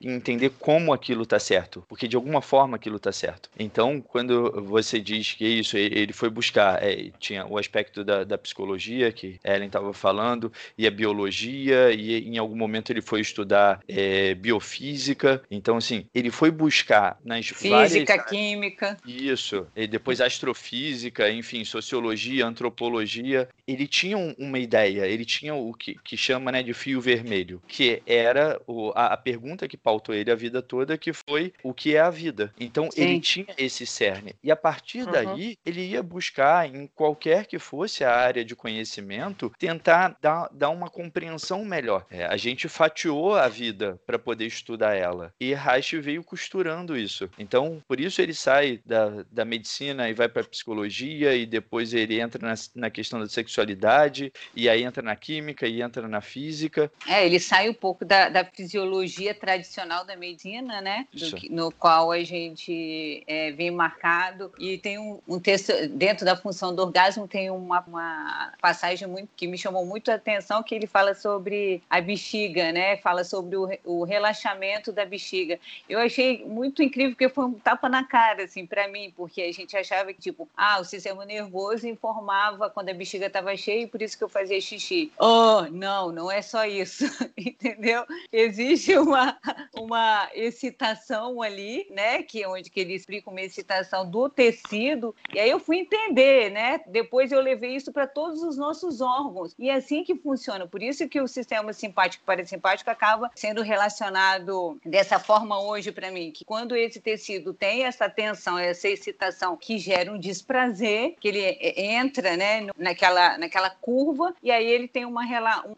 [0.00, 3.50] e entender como aquilo está certo, porque de alguma forma aquilo está certo.
[3.58, 8.24] Então, quando você diz que é isso, ele foi buscar, é, tinha o aspecto da,
[8.24, 13.20] da psicologia que Ellen estava falando e a biologia e em algum momento ele foi
[13.20, 15.42] estudar é, biofísica.
[15.50, 18.30] Então, assim, ele foi buscar nas física, várias...
[18.30, 23.48] química, isso, e depois astrofísica, enfim, sociologia, antropologia.
[23.66, 28.02] Ele tinha uma ideia, ele tinha o que, que chama né, de fio vermelho, que
[28.06, 31.96] era o, a, a, pergunta que pautou ele a vida toda, que foi o que
[31.96, 32.52] é a vida.
[32.58, 33.02] Então Sim.
[33.02, 34.34] ele tinha esse cerne.
[34.42, 35.12] E a partir uhum.
[35.12, 40.70] daí, ele ia buscar, em qualquer que fosse a área de conhecimento, tentar dar, dar
[40.70, 42.06] uma compreensão melhor.
[42.10, 45.32] É, a gente fatiou a vida para poder estudar ela.
[45.40, 47.28] E Reich veio costurando isso.
[47.38, 52.20] Então, por isso ele sai da, da medicina e vai para psicologia, e depois ele
[52.20, 56.90] entra na, na questão da sexualidade, e aí entra na química e entra na física.
[57.06, 61.06] É, ele sai um pouco da, da fisiologia tradicional da medicina, né?
[61.12, 64.52] Do, no qual a gente gente é, vem marcado.
[64.58, 69.28] E tem um, um, texto, dentro da função do orgasmo, tem uma, uma passagem muito,
[69.36, 72.96] que me chamou muito a atenção, que ele fala sobre a bexiga, né?
[72.98, 75.58] Fala sobre o, o relaxamento da bexiga.
[75.88, 79.52] Eu achei muito incrível, porque foi um tapa na cara, assim, para mim, porque a
[79.52, 83.86] gente achava que, tipo, ah, o sistema nervoso informava quando a bexiga estava cheia e
[83.86, 85.12] por isso que eu fazia xixi.
[85.18, 87.04] Oh, não, não é só isso,
[87.36, 88.04] entendeu?
[88.32, 89.38] Existe uma,
[89.74, 92.22] uma excitação ali, né?
[92.22, 95.14] Que é onde que ele explica uma excitação do tecido.
[95.32, 96.80] E aí eu fui entender, né?
[96.86, 99.54] Depois eu levei isso para todos os nossos órgãos.
[99.58, 100.66] E é assim que funciona.
[100.66, 106.30] Por isso que o sistema simpático parasimpático acaba sendo relacionado dessa forma hoje para mim,
[106.30, 111.58] que quando esse tecido tem essa tensão, essa excitação que gera um desprazer, que ele
[111.76, 115.22] entra, né, naquela, naquela curva, e aí ele tem uma,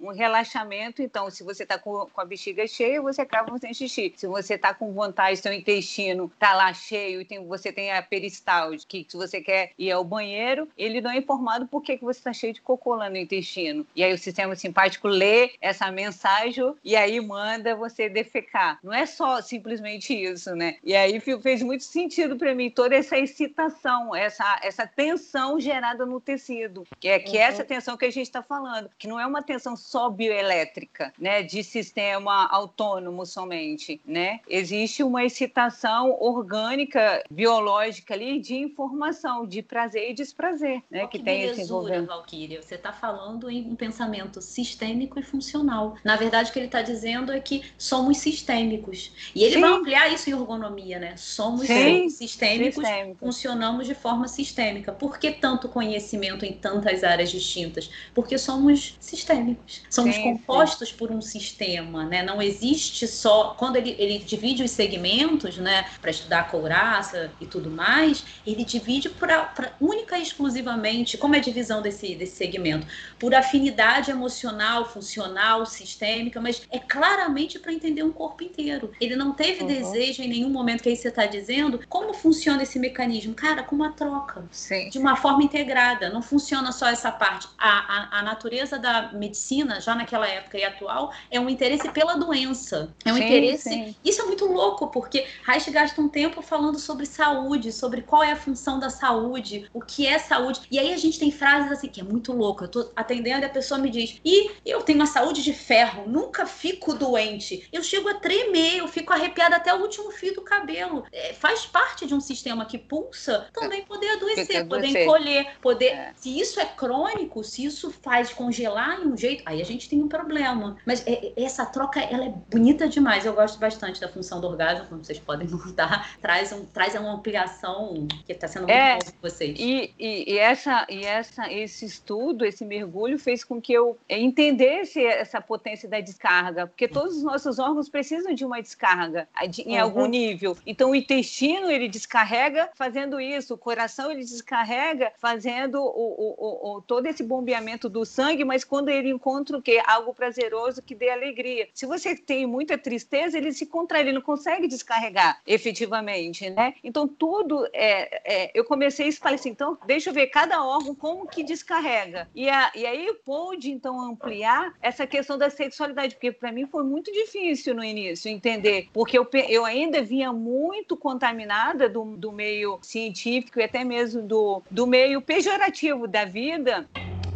[0.00, 1.02] um relaxamento.
[1.02, 4.12] Então, se você está com, com a bexiga cheia, você acaba fazendo xixi.
[4.16, 8.02] Se você está com vontade, seu intestino está lá cheio e tem, você tem a
[8.02, 12.04] peristalse, que se você quer ir ao banheiro, ele não é informado por que, que
[12.04, 13.86] você está cheio de cocô lá no intestino.
[13.94, 16.48] E aí o sistema simpático lê essa mensagem
[16.84, 18.78] e aí manda você defecar.
[18.82, 20.76] Não é só simplesmente isso, né?
[20.82, 26.20] E aí fez muito sentido para mim toda essa excitação, essa, essa tensão gerada no
[26.20, 29.26] tecido, que é, que é essa tensão que a gente está falando, que não é
[29.26, 32.88] uma tensão só bioelétrica, né, de sistema autônomo
[33.24, 34.40] somente, né?
[34.48, 41.24] Existe uma excitação orgânica, biológica ali de informação, de prazer e desprazer, né, que, que
[41.24, 42.07] tem belezura, esse envolvimento.
[42.07, 45.96] Valquíria, você está falando em um pensamento sistêmico e funcional.
[46.05, 49.12] Na verdade, o que ele está dizendo é que somos sistêmicos.
[49.35, 49.61] E ele Sim.
[49.61, 51.16] vai ampliar isso em ergonomia, né?
[51.16, 52.09] Somos Sim.
[52.09, 53.18] sistêmicos, Sistêmico.
[53.18, 54.92] funcionamos de forma sistêmica.
[54.92, 57.90] Por que tanto conhecimento em tantas áreas distintas?
[58.14, 59.83] Porque somos sistêmicos.
[59.90, 62.22] Somos sim, compostos por um sistema, né?
[62.22, 67.46] Não existe só quando ele, ele divide os segmentos, né, para estudar a couraça e
[67.46, 72.86] tudo mais, ele divide para única e exclusivamente, como é a divisão desse desse segmento,
[73.18, 78.92] por afinidade emocional, funcional, sistêmica, mas é claramente para entender um corpo inteiro.
[79.00, 79.66] Ele não teve uhum.
[79.66, 83.74] desejo em nenhum momento que aí você está dizendo como funciona esse mecanismo, cara, com
[83.76, 84.88] uma troca, sim.
[84.90, 86.10] de uma forma integrada.
[86.10, 87.48] Não funciona só essa parte.
[87.58, 92.14] A, a, a natureza da medicina, já naquela época e atual, é um interesse pela
[92.14, 92.67] doença.
[93.04, 93.68] É um sim, interesse.
[93.68, 93.96] Sim.
[94.04, 98.33] Isso é muito louco, porque Reich gasta um tempo falando sobre saúde, sobre qual é
[98.33, 100.61] a função da saúde, o que é saúde.
[100.70, 102.64] E aí a gente tem frases assim que é muito louco.
[102.64, 106.09] Eu tô atendendo e a pessoa me diz: e eu tenho uma saúde de ferro,
[106.09, 107.68] nunca fico doente.
[107.72, 111.04] Eu chego a tremer, eu fico arrepiada até o último fio do cabelo.
[111.12, 115.92] É, faz parte de um sistema que pulsa também poder adoecer, poder encolher, poder.
[115.92, 116.12] É.
[116.16, 120.02] Se isso é crônico, se isso faz congelar em um jeito, aí a gente tem
[120.02, 120.76] um problema.
[120.87, 123.24] Mas é, essa troca, ela é bonita demais.
[123.24, 126.18] Eu gosto bastante da função do orgasmo, como vocês podem notar.
[126.20, 129.56] Traz, um, traz uma ampliação que está sendo muito é, bom para vocês.
[129.58, 135.04] E, e, e, essa, e essa, esse estudo, esse mergulho, fez com que eu entendesse
[135.04, 139.28] essa potência da descarga, porque todos os nossos órgãos precisam de uma descarga
[139.64, 139.82] em uhum.
[139.82, 140.56] algum nível.
[140.66, 146.82] Então, o intestino ele descarrega fazendo isso, o coração ele descarrega fazendo o, o, o,
[146.82, 149.80] todo esse bombeamento do sangue, mas quando ele encontra o quê?
[149.86, 151.68] Algo prazeroso que dê alegria.
[151.72, 156.74] Se você tem muita tristeza, ele se contrai, ele não consegue descarregar efetivamente, né?
[156.82, 160.94] Então, tudo é, é eu comecei a falar assim, então, deixa eu ver cada órgão
[160.94, 162.28] como que descarrega.
[162.34, 166.82] E, a, e aí pude, então, ampliar essa questão da sexualidade, porque para mim foi
[166.82, 172.78] muito difícil no início entender, porque eu, eu ainda vinha muito contaminada do, do meio
[172.82, 176.88] científico e até mesmo do, do meio pejorativo da vida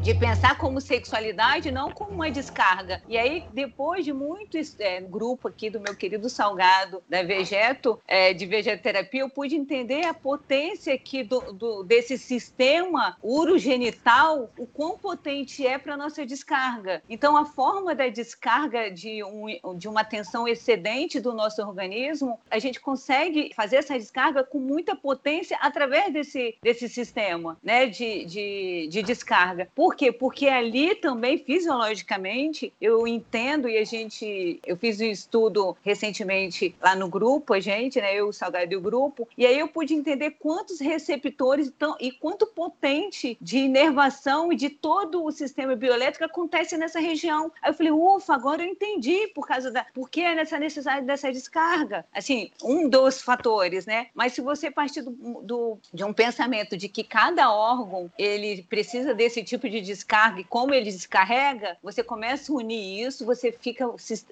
[0.02, 3.00] de pensar como sexualidade, não como uma descarga.
[3.08, 8.34] E aí, depois de muito é, grupo aqui do meu querido Salgado, da Vegeto, é,
[8.34, 14.98] de vegetoterapia, eu pude entender a potência aqui do, do, desse sistema urogenital, o quão
[14.98, 17.00] potente é para nossa descarga.
[17.08, 19.46] Então, a forma da descarga de, um,
[19.78, 24.96] de uma tensão excedente do nosso organismo, a gente consegue fazer essa descarga com muita
[24.96, 29.68] potência através desse, desse sistema né, de, de, de descarga.
[29.76, 30.10] Por por quê?
[30.10, 34.58] Porque ali também, fisiologicamente, eu entendo e a gente.
[34.66, 38.14] Eu fiz um estudo recentemente lá no grupo, a gente, né?
[38.14, 42.10] Eu, o Salgado e o grupo, e aí eu pude entender quantos receptores estão e
[42.10, 47.52] quanto potente de inervação e de todo o sistema bioelétrico acontece nessa região.
[47.60, 49.84] Aí eu falei, ufa, agora eu entendi por causa da.
[49.92, 52.06] Por que nessa necessidade dessa descarga?
[52.14, 54.06] Assim, um dos fatores, né?
[54.14, 55.10] Mas se você partir do,
[55.42, 60.44] do, de um pensamento de que cada órgão ele precisa desse tipo de descarga e
[60.44, 63.86] como ele descarrega, você começa a unir isso, você fica,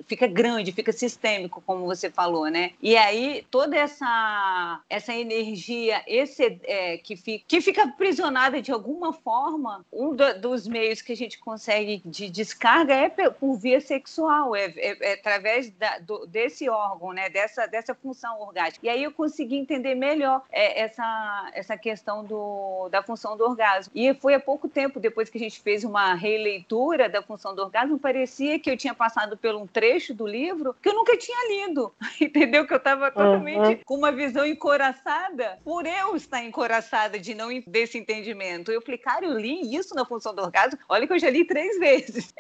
[0.07, 2.73] fica grande, fica sistêmico, como você falou, né?
[2.83, 9.13] E aí toda essa, essa energia esse, é, que, fica, que fica aprisionada de alguma
[9.13, 14.55] forma, um do, dos meios que a gente consegue de descarga é por via sexual,
[14.55, 17.29] é, é, é através da, do, desse órgão, né?
[17.29, 18.87] Dessa, dessa função orgástica.
[18.87, 23.93] E aí eu consegui entender melhor é, essa, essa questão do, da função do orgasmo.
[23.95, 27.99] E foi há pouco tempo, depois que gente fez uma releitura da função do orgasmo,
[27.99, 31.93] parecia que eu tinha passado por um trecho do livro que eu nunca tinha lido.
[32.21, 32.67] Entendeu?
[32.67, 33.81] Que eu estava totalmente uhum.
[33.85, 38.71] com uma visão encoraçada por eu estar encoraçada de não desse entendimento.
[38.71, 40.79] Eu falei, cara, eu li isso na função do orgasmo.
[40.89, 42.35] Olha que eu já li três vezes.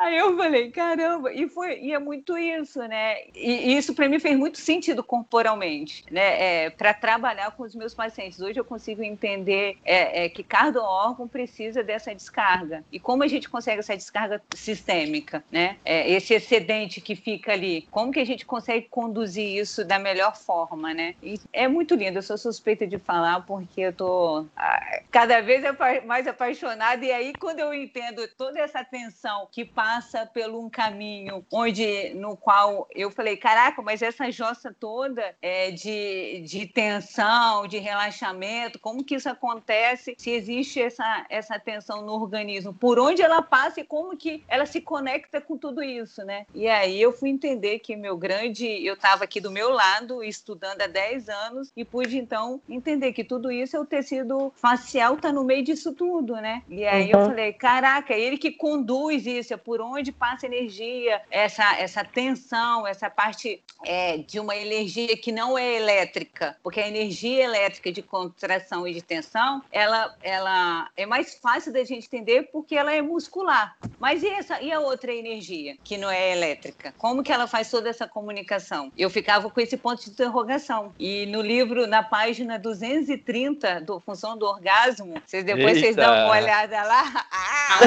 [0.00, 3.22] Aí eu falei, caramba, e foi e é muito isso, né?
[3.34, 6.64] E, e isso para mim fez muito sentido corporalmente, né?
[6.64, 8.40] É, para trabalhar com os meus pacientes.
[8.40, 13.28] Hoje eu consigo entender é, é, que cada órgão precisa dessa descarga e como a
[13.28, 15.76] gente consegue essa descarga sistêmica, né?
[15.84, 20.36] É, esse excedente que fica ali, como que a gente consegue conduzir isso da melhor
[20.36, 21.14] forma, né?
[21.22, 22.18] E é muito lindo.
[22.18, 25.64] Eu sou suspeita de falar porque eu tô ah, cada vez
[26.06, 31.44] mais apaixonada e aí quando eu entendo toda essa tensão que passa pelo um caminho
[31.52, 37.78] onde no qual eu falei, caraca, mas essa jossa toda é de, de tensão, de
[37.78, 42.72] relaxamento, como que isso acontece se existe essa, essa tensão no organismo?
[42.72, 46.46] Por onde ela passa e como que ela se conecta com tudo isso, né?
[46.54, 50.82] E aí eu fui entender que meu grande, eu estava aqui do meu lado estudando
[50.82, 55.32] há 10 anos e pude então entender que tudo isso é o tecido facial tá
[55.32, 56.62] no meio disso tudo, né?
[56.68, 57.20] E aí uhum.
[57.20, 62.86] eu falei, caraca, ele que conduz isso, é por onde passa energia, essa essa tensão,
[62.86, 68.02] essa parte é, de uma energia que não é elétrica, porque a energia elétrica de
[68.02, 73.00] contração e de tensão, ela, ela é mais fácil da gente entender porque ela é
[73.00, 73.76] muscular.
[73.98, 76.94] Mas e, essa, e a outra energia, que não é elétrica?
[76.98, 78.92] Como que ela faz toda essa comunicação?
[78.96, 80.92] Eu ficava com esse ponto de interrogação.
[80.98, 85.80] E no livro, na página 230 do Função do Orgasmo, vocês depois Eita.
[85.80, 87.24] vocês dão uma olhada lá.
[87.66, 87.80] Ah,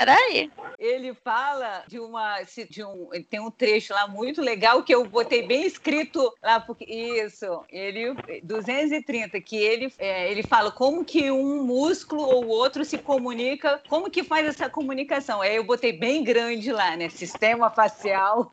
[0.00, 0.50] Peraí.
[0.78, 2.40] Ele fala de uma.
[2.70, 6.84] De um, tem um trecho lá muito legal que eu botei bem escrito lá, porque.
[6.84, 8.14] Isso, ele.
[8.42, 14.10] 230, que ele, é, ele fala como que um músculo ou outro se comunica, como
[14.10, 15.40] que faz essa comunicação.
[15.40, 17.08] Aí eu botei bem grande lá, né?
[17.08, 18.52] Sistema facial.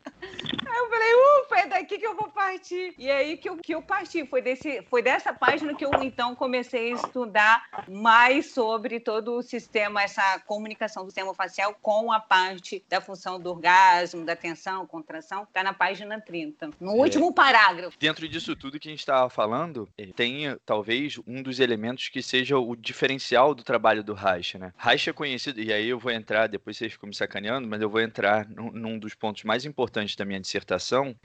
[0.68, 2.94] Aí eu falei, ufa, é daqui que eu vou partir.
[2.98, 4.26] E aí que eu, que eu parti.
[4.26, 9.42] Foi, desse, foi dessa página que eu então comecei a estudar mais sobre todo o
[9.42, 14.86] sistema, essa comunicação do sistema facial com a parte da função do orgasmo, da tensão,
[14.86, 16.70] contração, está na página 30.
[16.80, 16.94] No é.
[16.94, 17.98] último parágrafo.
[17.98, 22.58] Dentro disso tudo que a gente estava falando, tem talvez um dos elementos que seja
[22.58, 24.72] o diferencial do trabalho do Reich, né?
[24.76, 27.88] Reich é conhecido, e aí eu vou entrar, depois vocês ficam me sacaneando, mas eu
[27.88, 30.57] vou entrar num, num dos pontos mais importantes da minha dissertação,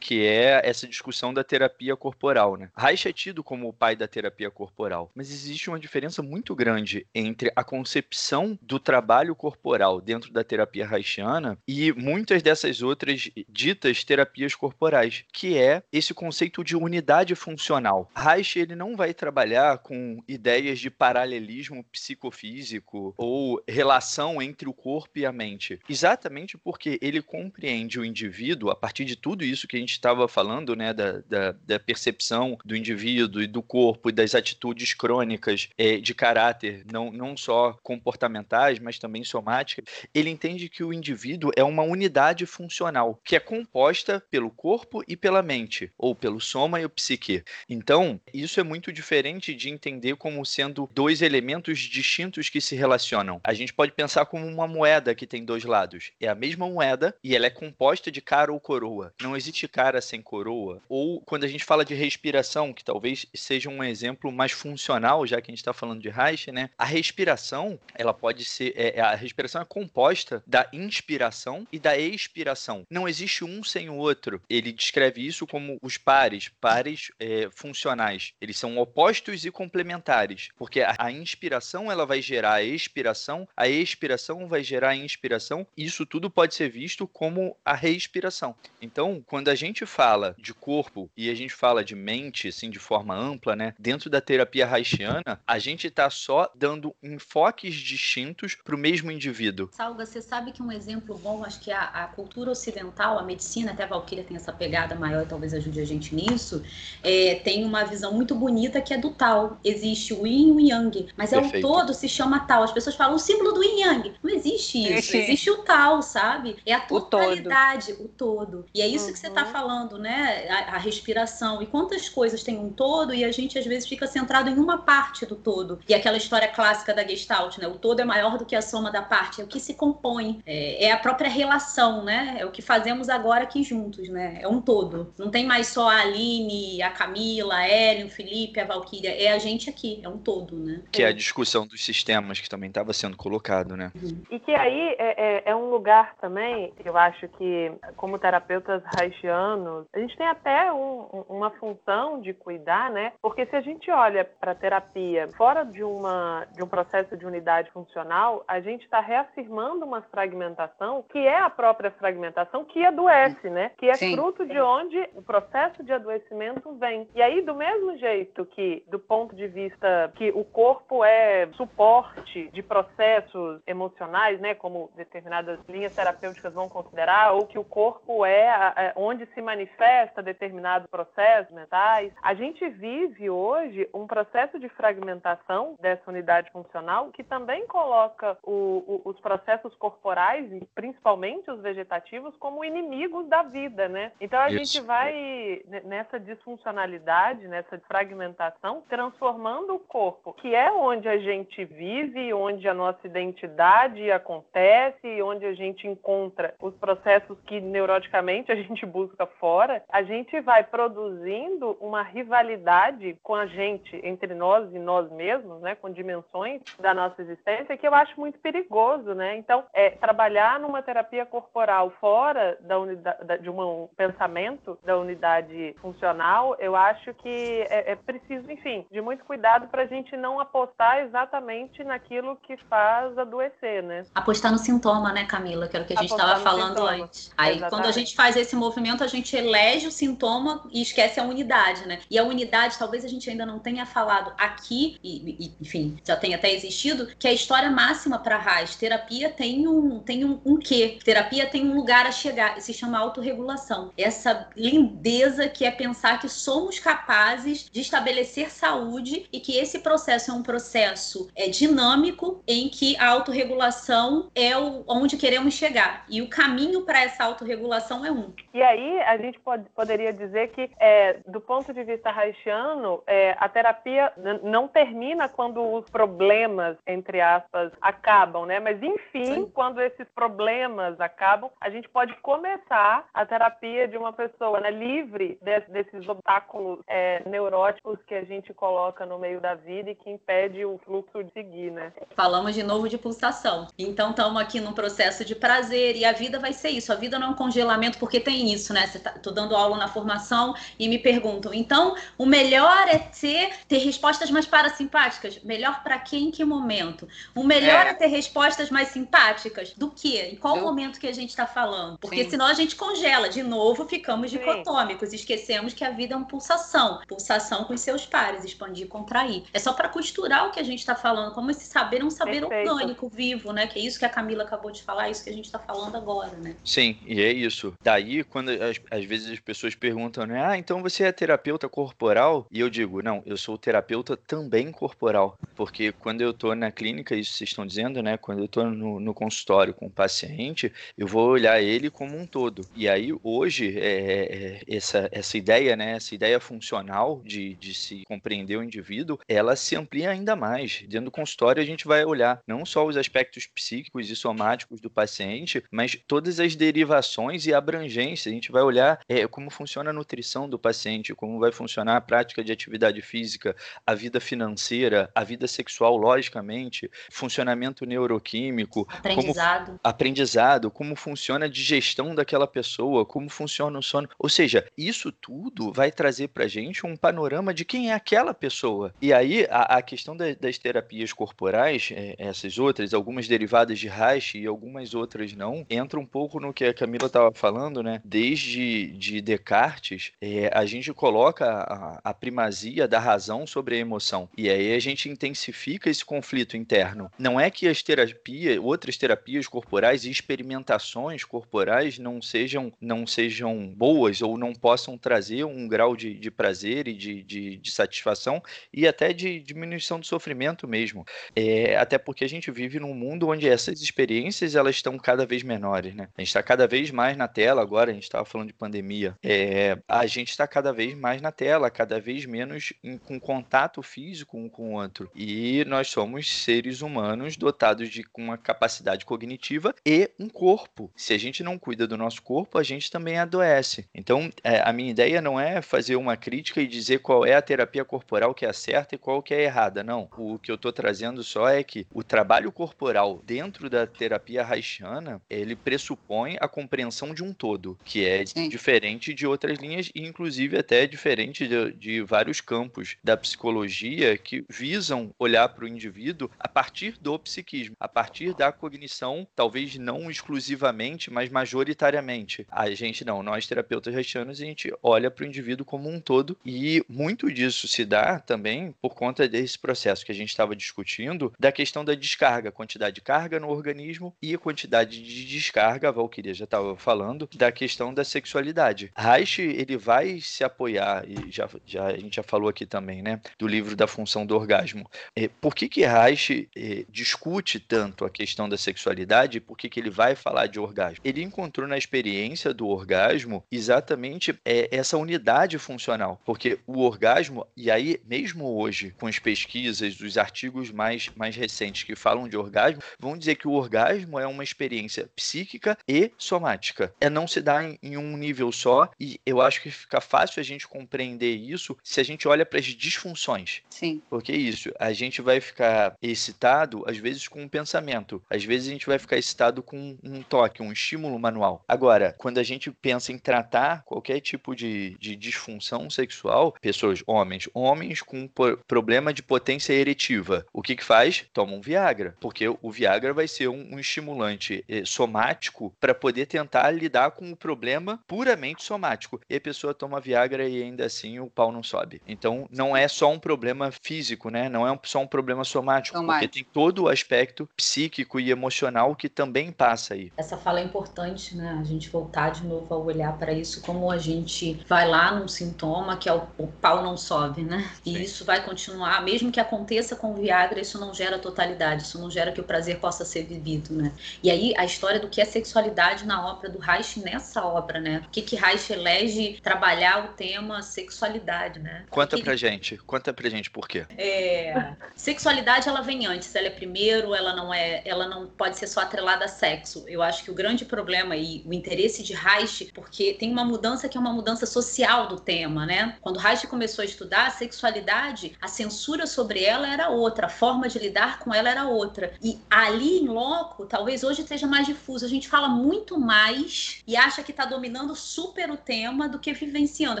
[0.00, 2.70] que é essa discussão da terapia corporal, né?
[2.76, 7.06] Reich é tido como o pai da terapia corporal, mas existe uma diferença muito grande
[7.14, 14.04] entre a concepção do trabalho corporal dentro da terapia haitiana e muitas dessas outras ditas
[14.04, 18.10] terapias corporais, que é esse conceito de unidade funcional.
[18.14, 25.18] Reich ele não vai trabalhar com ideias de paralelismo psicofísico ou relação entre o corpo
[25.18, 29.76] e a mente, exatamente porque ele compreende o indivíduo a partir de tudo isso que
[29.76, 34.12] a gente estava falando, né, da, da, da, percepção do indivíduo e do corpo e
[34.12, 40.68] das atitudes crônicas é, de caráter, não, não só comportamentais, mas também somáticas, ele entende
[40.68, 45.92] que o indivíduo é uma unidade funcional, que é composta pelo corpo e pela mente,
[45.96, 47.44] ou pelo soma e o psique.
[47.68, 53.40] Então, isso é muito diferente de entender como sendo dois elementos distintos que se relacionam.
[53.44, 56.10] A gente pode pensar como uma moeda que tem dois lados.
[56.20, 59.11] É a mesma moeda e ela é composta de cara ou coroa.
[59.20, 60.80] Não existe cara sem coroa.
[60.88, 65.40] Ou quando a gente fala de respiração, que talvez seja um exemplo mais funcional, já
[65.40, 66.70] que a gente está falando de Reich, né?
[66.78, 68.72] A respiração, ela pode ser.
[68.76, 72.86] É, a respiração é composta da inspiração e da expiração.
[72.90, 74.40] Não existe um sem o outro.
[74.48, 78.32] Ele descreve isso como os pares, pares é, funcionais.
[78.40, 83.68] Eles são opostos e complementares, porque a, a inspiração ela vai gerar a expiração, a
[83.68, 85.66] expiração vai gerar a inspiração.
[85.76, 88.54] Isso tudo pode ser visto como a respiração.
[88.80, 92.70] Então, Então, quando a gente fala de corpo e a gente fala de mente, assim,
[92.70, 93.74] de forma ampla, né?
[93.76, 99.68] Dentro da terapia haitiana, a gente está só dando enfoques distintos para o mesmo indivíduo.
[99.72, 103.72] Salga, você sabe que um exemplo bom, acho que a, a cultura ocidental, a medicina,
[103.72, 106.62] até a Valkyria tem essa pegada maior, talvez ajude a gente nisso,
[107.02, 109.58] é, tem uma visão muito bonita que é do tal.
[109.64, 112.62] Existe o yin e o yang, mas é o todo se chama tal.
[112.62, 114.14] As pessoas falam o símbolo do yin yang.
[114.22, 115.16] Não existe isso.
[115.16, 116.56] Existe o tal, sabe?
[116.64, 118.02] É a totalidade, o todo.
[118.02, 118.66] O todo.
[118.72, 119.12] E é isso uhum.
[119.12, 119.50] que você está uhum.
[119.50, 120.46] falando, né?
[120.48, 121.62] A, a, respiração.
[121.62, 124.78] E quantas coisas tem um todo e a gente às vezes fica centrado em uma
[124.78, 125.80] parte do todo.
[125.88, 127.66] E aquela história clássica da Gestalt, né?
[127.66, 129.40] O todo é maior do que a soma da parte.
[129.40, 130.40] É o que se compõe.
[130.46, 132.36] É, é a própria relação, né?
[132.38, 134.38] É o que fazemos agora aqui juntos, né?
[134.40, 135.12] É um todo.
[135.18, 139.10] Não tem mais só a Aline, a Camila, a Ellen, o Felipe, a Valkyria.
[139.10, 140.00] É a gente aqui.
[140.02, 140.82] É um todo, né?
[140.90, 143.92] Que é a discussão dos sistemas que também estava sendo colocado, né?
[143.94, 144.22] Uhum.
[144.30, 149.86] E que aí é, é, é um lugar também, eu acho que como terapeutas haitianos,
[149.92, 153.12] a gente tem até um, uma função de cuidar, né?
[153.20, 157.26] Porque se a gente olha para a terapia fora de, uma, de um processo de
[157.26, 163.48] unidade funcional, a gente está reafirmando uma fragmentação que é a própria fragmentação que adoece,
[163.50, 163.70] né?
[163.78, 164.14] Que é Sim.
[164.14, 167.08] fruto de onde o processo de adoecimento vem.
[167.14, 172.48] E aí, do mesmo jeito que, do ponto de vista que o corpo é suporte
[172.52, 174.54] de processos emocionais, né?
[174.54, 180.22] Como determinadas linhas terapêuticas vão considerar, ou que o corpo é, é onde se manifesta
[180.22, 187.24] determinados processos mentais, a gente vive hoje um processo de fragmentação dessa unidade funcional que
[187.24, 194.12] também coloca o, o, os processos corporais, principalmente os vegetativos, como inimigos da vida, né?
[194.20, 194.58] Então a Isso.
[194.58, 202.32] gente vai nessa disfuncionalidade, nessa fragmentação, transformando o corpo, que é onde a gente vive,
[202.32, 208.84] onde a nossa identidade acontece, onde a gente encontra os processos que neuroticamente a gente
[208.86, 215.10] busca fora, a gente vai produzindo uma rivalidade com a gente, entre nós e nós
[215.10, 219.36] mesmos, né, com dimensões da nossa existência, que eu acho muito perigoso, né?
[219.36, 226.56] Então, é, trabalhar numa terapia corporal fora da unidade, de um pensamento da unidade funcional,
[226.58, 231.00] eu acho que é, é preciso, enfim, de muito cuidado para a gente não apostar
[231.00, 234.04] exatamente naquilo que faz adoecer, né?
[234.14, 235.68] Apostar no sintoma, né, Camila?
[235.68, 236.90] Que era o que a gente estava falando sintoma.
[236.90, 237.32] antes.
[237.36, 237.70] Aí, Exatamente.
[237.70, 241.86] quando a gente faz esse movimento, a gente elege o sintoma e esquece a unidade,
[241.86, 242.00] né?
[242.10, 246.16] E a unidade, talvez a gente ainda não tenha falado aqui, e, e enfim, já
[246.16, 248.76] tenha até existido, que é a história máxima para Reis.
[248.76, 250.98] Terapia tem um, tem um, um quê?
[251.04, 253.92] Terapia tem um lugar a chegar, se chama autorregulação.
[253.96, 260.30] Essa lindeza que é pensar que somos capazes de estabelecer saúde e que esse processo
[260.30, 266.04] é um processo é, dinâmico em que a autorregulação é o, onde queremos chegar.
[266.08, 268.31] E o caminho para essa autorregulação é um.
[268.52, 273.34] E aí a gente pode, poderia dizer que, é, do ponto de vista haitiano, é,
[273.38, 274.12] a terapia
[274.42, 278.60] não termina quando os problemas, entre aspas, acabam, né?
[278.60, 279.50] Mas enfim, Sim.
[279.52, 285.38] quando esses problemas acabam, a gente pode começar a terapia de uma pessoa né, livre
[285.42, 290.10] desse, desses obstáculos é, neuróticos que a gente coloca no meio da vida e que
[290.10, 291.92] impede o fluxo de seguir, né?
[292.14, 293.68] Falamos de novo de pulsação.
[293.78, 296.92] Então estamos aqui num processo de prazer e a vida vai ser isso.
[296.92, 298.86] A vida não é um congelamento porque tem isso, né?
[298.86, 301.52] Tá, tô dando aula na formação e me perguntam.
[301.52, 305.38] Então, o melhor é ter, ter respostas mais parasimpáticas.
[305.42, 307.08] Melhor para quem, em que momento?
[307.34, 307.90] O melhor é.
[307.90, 310.20] é ter respostas mais simpáticas do que?
[310.20, 310.62] Em qual Eu...
[310.62, 311.98] momento que a gente está falando?
[311.98, 312.30] Porque Sim.
[312.30, 313.28] senão a gente congela.
[313.28, 315.12] De novo, ficamos dicotômicos.
[315.12, 317.00] Esquecemos que a vida é uma pulsação.
[317.06, 319.44] Pulsação com os seus pares, expandir e contrair.
[319.52, 322.10] É só para costurar o que a gente está falando, como esse saber é um
[322.10, 322.70] saber Perfeito.
[322.70, 323.66] orgânico, vivo, né?
[323.66, 325.58] Que é isso que a Camila acabou de falar, é isso que a gente está
[325.58, 326.54] falando agora, né?
[326.64, 327.74] Sim, e é isso.
[327.82, 330.44] Daí, quando as, às vezes as pessoas perguntam, né?
[330.44, 332.46] Ah, então você é terapeuta corporal?
[332.50, 335.38] E eu digo, não, eu sou terapeuta também corporal.
[335.54, 338.16] Porque quando eu estou na clínica, isso vocês estão dizendo, né?
[338.16, 342.26] Quando eu estou no, no, consultório com o paciente, eu vou olhar ele como um
[342.26, 342.66] todo.
[342.74, 345.92] E aí, hoje, é, é, essa, essa ideia, né?
[345.92, 350.82] Essa ideia funcional de, de se compreender o indivíduo, ela se amplia ainda mais.
[350.88, 354.90] Dentro do consultório, a gente vai olhar não só os aspectos psíquicos e somáticos do
[354.90, 358.01] paciente, mas todas as derivações e abrangências.
[358.02, 362.00] A gente vai olhar é, como funciona a nutrição do paciente, como vai funcionar a
[362.00, 363.54] prática de atividade física,
[363.86, 371.48] a vida financeira, a vida sexual, logicamente, funcionamento neuroquímico, aprendizado, como, aprendizado, como funciona a
[371.48, 374.08] digestão daquela pessoa, como funciona o sono.
[374.18, 378.94] Ou seja, isso tudo vai trazer para gente um panorama de quem é aquela pessoa.
[379.00, 383.88] E aí a, a questão da, das terapias corporais, é, essas outras, algumas derivadas de
[383.88, 387.91] Reich e algumas outras não, entra um pouco no que a Camila estava falando, né?
[388.04, 394.28] Desde de Descartes, é, a gente coloca a, a primazia da razão sobre a emoção.
[394.36, 397.10] E aí a gente intensifica esse conflito interno.
[397.18, 403.72] Não é que as terapias, outras terapias corporais e experimentações corporais não sejam, não sejam
[403.74, 408.42] boas ou não possam trazer um grau de, de prazer e de, de, de, satisfação
[408.72, 411.04] e até de diminuição do sofrimento mesmo.
[411.34, 415.42] É, até porque a gente vive num mundo onde essas experiências elas estão cada vez
[415.42, 416.08] menores, né?
[416.16, 419.16] A gente está cada vez mais na tela agora, a gente estava falando de pandemia.
[419.22, 423.82] É, a gente está cada vez mais na tela, cada vez menos em, com contato
[423.82, 425.10] físico um com o outro.
[425.14, 430.90] E nós somos seres humanos dotados de uma capacidade cognitiva e um corpo.
[430.96, 433.86] Se a gente não cuida do nosso corpo, a gente também adoece.
[433.94, 437.42] Então, é, a minha ideia não é fazer uma crítica e dizer qual é a
[437.42, 439.82] terapia corporal que é certa e qual que é errada.
[439.82, 440.08] Não.
[440.16, 445.20] O que eu estou trazendo só é que o trabalho corporal dentro da terapia haitiana,
[445.28, 448.48] ele pressupõe a compreensão de um todo, que é Sim.
[448.48, 454.44] diferente de outras linhas e inclusive até diferente de, de vários campos da psicologia que
[454.48, 460.10] visam olhar para o indivíduo a partir do psiquismo, a partir da cognição, talvez não
[460.10, 462.46] exclusivamente, mas majoritariamente.
[462.50, 466.36] A gente não, nós terapeutas haitianos, a gente olha para o indivíduo como um todo
[466.44, 471.32] e muito disso se dá também por conta desse processo que a gente estava discutindo
[471.38, 475.92] da questão da descarga, quantidade de carga no organismo e a quantidade de descarga, a
[475.92, 478.90] Valkyria já estava falando, da questão da sexualidade.
[478.96, 483.20] Reich, ele vai se apoiar, e já, já, a gente já falou aqui também, né,
[483.38, 484.88] do livro da função do orgasmo.
[485.14, 489.68] É, por que que Reich é, discute tanto a questão da sexualidade e por que
[489.68, 491.00] que ele vai falar de orgasmo?
[491.04, 497.70] Ele encontrou na experiência do orgasmo exatamente é, essa unidade funcional, porque o orgasmo, e
[497.70, 502.82] aí mesmo hoje, com as pesquisas, dos artigos mais, mais recentes que falam de orgasmo,
[502.98, 506.94] vão dizer que o orgasmo é uma experiência psíquica e somática.
[507.00, 510.40] É não se dar em, em um nível só, e eu acho que fica fácil
[510.40, 513.60] a gente compreender isso se a gente olha para as disfunções.
[513.70, 514.00] Sim.
[514.08, 518.68] Porque é isso, a gente vai ficar excitado, às vezes, com um pensamento, às vezes
[518.68, 521.64] a gente vai ficar excitado com um toque, um estímulo manual.
[521.66, 527.48] Agora, quando a gente pensa em tratar qualquer tipo de, de disfunção sexual, pessoas, homens,
[527.54, 528.28] homens com
[528.66, 531.24] problema de potência eretiva, o que que faz?
[531.32, 536.26] Toma um Viagra, porque o Viagra vai ser um, um estimulante eh, somático para poder
[536.26, 539.20] tentar lidar com o problema puramente somático.
[539.28, 542.00] E a pessoa toma Viagra e ainda assim o pau não sobe.
[542.06, 544.48] Então não é só um problema físico, né?
[544.48, 546.28] Não é só um problema somático, somático.
[546.28, 550.12] porque tem todo o aspecto psíquico e emocional que também passa aí.
[550.16, 551.58] Essa fala é importante, né?
[551.60, 555.28] A gente voltar de novo a olhar para isso como a gente vai lá num
[555.28, 557.70] sintoma que é o, o pau não sobe, né?
[557.84, 558.02] E Sim.
[558.02, 562.10] isso vai continuar, mesmo que aconteça com o Viagra, isso não gera totalidade, isso não
[562.10, 563.92] gera que o prazer possa ser vivido, né?
[564.22, 568.02] E aí a história do que é sexualidade na obra do Reich nessa obra, né?
[568.06, 571.84] O que que Reich elege trabalhar o tema sexualidade, né?
[571.90, 572.22] Conta que...
[572.22, 573.86] pra gente, conta pra gente por quê.
[573.96, 574.74] É...
[574.94, 578.80] Sexualidade ela vem antes, ela é primeiro, ela não é, ela não pode ser só
[578.80, 579.84] atrelada a sexo.
[579.88, 583.88] Eu acho que o grande problema e o interesse de Reich, porque tem uma mudança
[583.88, 585.96] que é uma mudança social do tema, né?
[586.00, 590.68] Quando Reich começou a estudar a sexualidade, a censura sobre ela era outra, a forma
[590.68, 592.12] de lidar com ela era outra.
[592.22, 595.04] E ali em loco, talvez hoje esteja mais difuso.
[595.04, 599.32] A gente fala muito mais e acha que está dominando super o tema do que
[599.32, 600.00] vivenciando.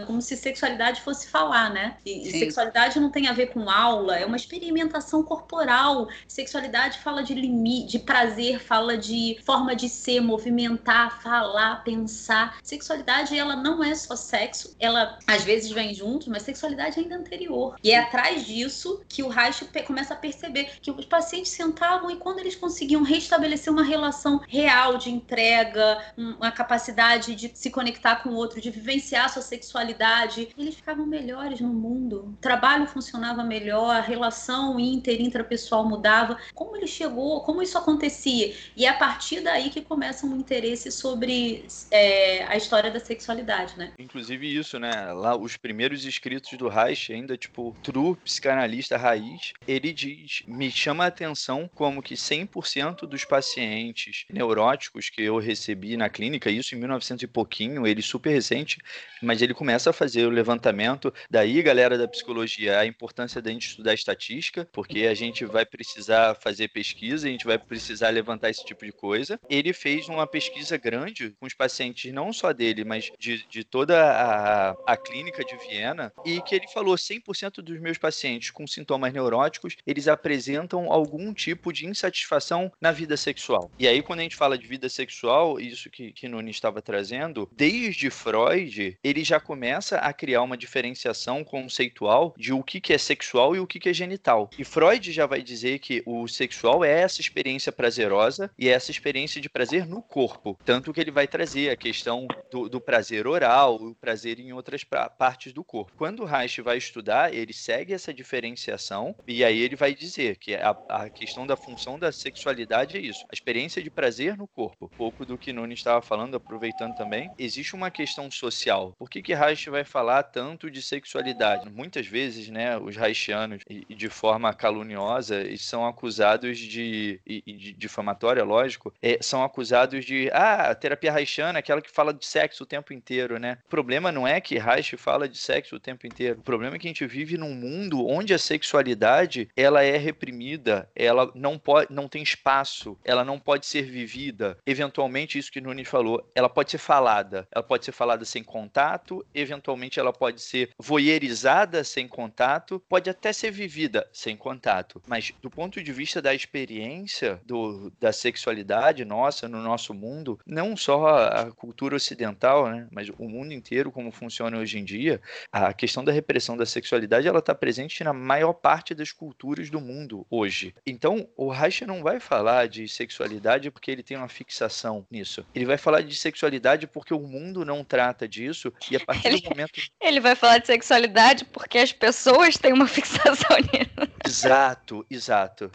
[0.00, 1.96] É como se sexualidade fosse falar, né?
[2.06, 6.08] E, e sexualidade não tem a ver com aula, é uma experimentação corporal.
[6.28, 12.58] Sexualidade fala de limite, de prazer, fala de forma de ser, movimentar, falar, pensar.
[12.62, 17.16] Sexualidade, ela não é só sexo, ela às vezes vem junto, mas sexualidade é ainda
[17.16, 17.76] anterior.
[17.82, 22.16] E é atrás disso que o Reich começa a perceber que os pacientes sentavam e
[22.16, 27.01] quando eles conseguiam restabelecer uma relação real de entrega, uma capacidade
[27.34, 32.34] de se conectar com o outro, de vivenciar sua sexualidade, eles ficavam melhores no mundo.
[32.34, 36.38] O trabalho funcionava melhor, a relação inter intrapessoal mudava.
[36.54, 37.40] Como ele chegou?
[37.42, 38.54] Como isso acontecia?
[38.76, 43.76] E é a partir daí que começa um interesse sobre é, a história da sexualidade,
[43.76, 43.92] né?
[43.98, 45.12] Inclusive isso, né?
[45.12, 51.04] Lá os primeiros escritos do Reich, ainda tipo true psicanalista raiz, ele diz: "Me chama
[51.04, 56.78] a atenção como que 100% dos pacientes neuróticos que eu recebi na clínica, isso em
[56.92, 58.78] 1900 e pouquinho, ele super recente,
[59.22, 61.12] mas ele começa a fazer o levantamento.
[61.30, 66.34] Daí, galera da psicologia, a importância da gente estudar estatística, porque a gente vai precisar
[66.36, 69.38] fazer pesquisa, a gente vai precisar levantar esse tipo de coisa.
[69.48, 74.02] Ele fez uma pesquisa grande com os pacientes, não só dele, mas de, de toda
[74.02, 79.12] a, a clínica de Viena, e que ele falou 100% dos meus pacientes com sintomas
[79.12, 83.70] neuróticos, eles apresentam algum tipo de insatisfação na vida sexual.
[83.78, 87.48] E aí, quando a gente fala de vida sexual, isso que, que Nunes estava trazendo,
[87.52, 92.98] desde Freud, ele já começa a criar uma diferenciação conceitual de o que, que é
[92.98, 94.48] sexual e o que, que é genital.
[94.58, 98.90] E Freud já vai dizer que o sexual é essa experiência prazerosa e é essa
[98.90, 100.58] experiência de prazer no corpo.
[100.64, 104.82] Tanto que ele vai trazer a questão do, do prazer oral, o prazer em outras
[104.84, 105.92] partes do corpo.
[105.96, 110.70] Quando Reich vai estudar, ele segue essa diferenciação e aí ele vai dizer que a,
[110.88, 114.90] a questão da função da sexualidade é isso, a experiência de prazer no corpo.
[114.96, 116.61] Pouco do que Nunes estava falando, aproveitando
[116.96, 118.94] também, existe uma questão social.
[118.98, 121.70] Por que que Reich vai falar tanto de sexualidade?
[121.70, 128.92] Muitas vezes, né, os Reichianos, de forma caluniosa, são acusados de, e, de difamatória, lógico,
[129.02, 132.66] é, são acusados de, ah, a terapia Reichiana é aquela que fala de sexo o
[132.66, 133.58] tempo inteiro, né?
[133.66, 136.40] O problema não é que Reich fala de sexo o tempo inteiro.
[136.40, 140.88] O problema é que a gente vive num mundo onde a sexualidade, ela é reprimida,
[140.94, 144.58] ela não pode, não tem espaço, ela não pode ser vivida.
[144.66, 149.24] Eventualmente, isso que Nunes falou, ela pode ser falada, ela pode ser falada sem contato,
[149.34, 155.02] eventualmente ela pode ser voyeurizada sem contato, pode até ser vivida sem contato.
[155.06, 160.76] Mas do ponto de vista da experiência do, da sexualidade nossa no nosso mundo, não
[160.76, 165.72] só a cultura ocidental, né, mas o mundo inteiro como funciona hoje em dia, a
[165.72, 170.26] questão da repressão da sexualidade ela está presente na maior parte das culturas do mundo
[170.30, 170.74] hoje.
[170.86, 175.44] Então, o Reich não vai falar de sexualidade porque ele tem uma fixação nisso.
[175.54, 176.41] Ele vai falar de sexualidade
[176.86, 180.58] porque o mundo não trata disso e a partir ele, do momento ele vai falar
[180.58, 184.12] de sexualidade porque as pessoas têm uma fixação nisso.
[184.26, 185.70] Exato, exato.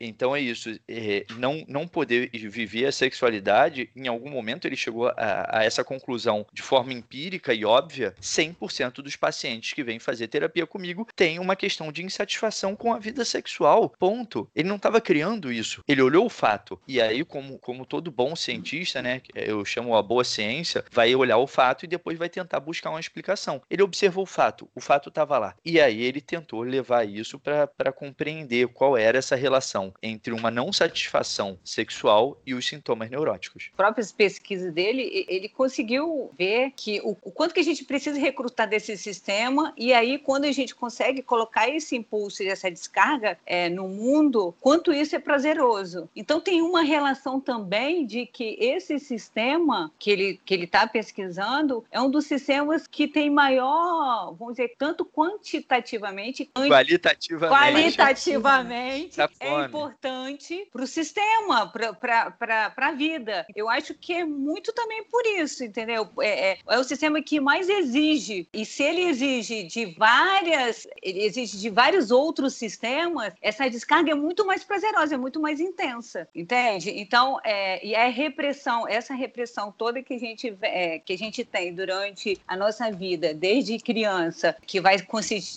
[0.00, 0.70] Então é isso.
[0.88, 5.84] É, não, não poder viver a sexualidade, em algum momento ele chegou a, a essa
[5.84, 11.38] conclusão de forma empírica e óbvia: 100% dos pacientes que vêm fazer terapia comigo têm
[11.38, 13.90] uma questão de insatisfação com a vida sexual.
[13.98, 14.48] Ponto.
[14.54, 15.82] Ele não estava criando isso.
[15.86, 16.80] Ele olhou o fato.
[16.88, 19.20] E aí, como, como todo bom cientista, né?
[19.34, 23.00] Eu chamo a boa ciência, vai olhar o fato e depois vai tentar buscar uma
[23.00, 23.60] explicação.
[23.68, 25.54] Ele observou o fato, o fato estava lá.
[25.64, 30.72] E aí ele tentou levar isso para compreender qual era essa relação entre uma não
[30.72, 33.70] satisfação sexual e os sintomas neuróticos.
[33.76, 38.68] próprias pesquisas dele, ele conseguiu ver que o, o quanto que a gente precisa recrutar
[38.68, 43.68] desse sistema e aí quando a gente consegue colocar esse impulso e essa descarga é,
[43.68, 46.08] no mundo, quanto isso é prazeroso.
[46.14, 51.84] Então tem uma relação também de que esse sistema que ele que ele está pesquisando
[51.90, 59.64] é um dos sistemas que tem maior, vamos dizer, tanto quantitativamente, qualitativamente, qualitativamente tá é
[59.64, 59.79] importante
[60.72, 63.46] para o sistema, para a vida.
[63.54, 66.08] Eu acho que é muito também por isso, entendeu?
[66.20, 68.48] É, é, é, o sistema que mais exige.
[68.52, 74.14] E se ele exige de várias, ele exige de vários outros sistemas, essa descarga é
[74.14, 76.90] muito mais prazerosa, é muito mais intensa, entende?
[76.90, 81.44] Então, é, e a repressão, essa repressão toda que a gente é, que a gente
[81.44, 84.96] tem durante a nossa vida, desde criança, que vai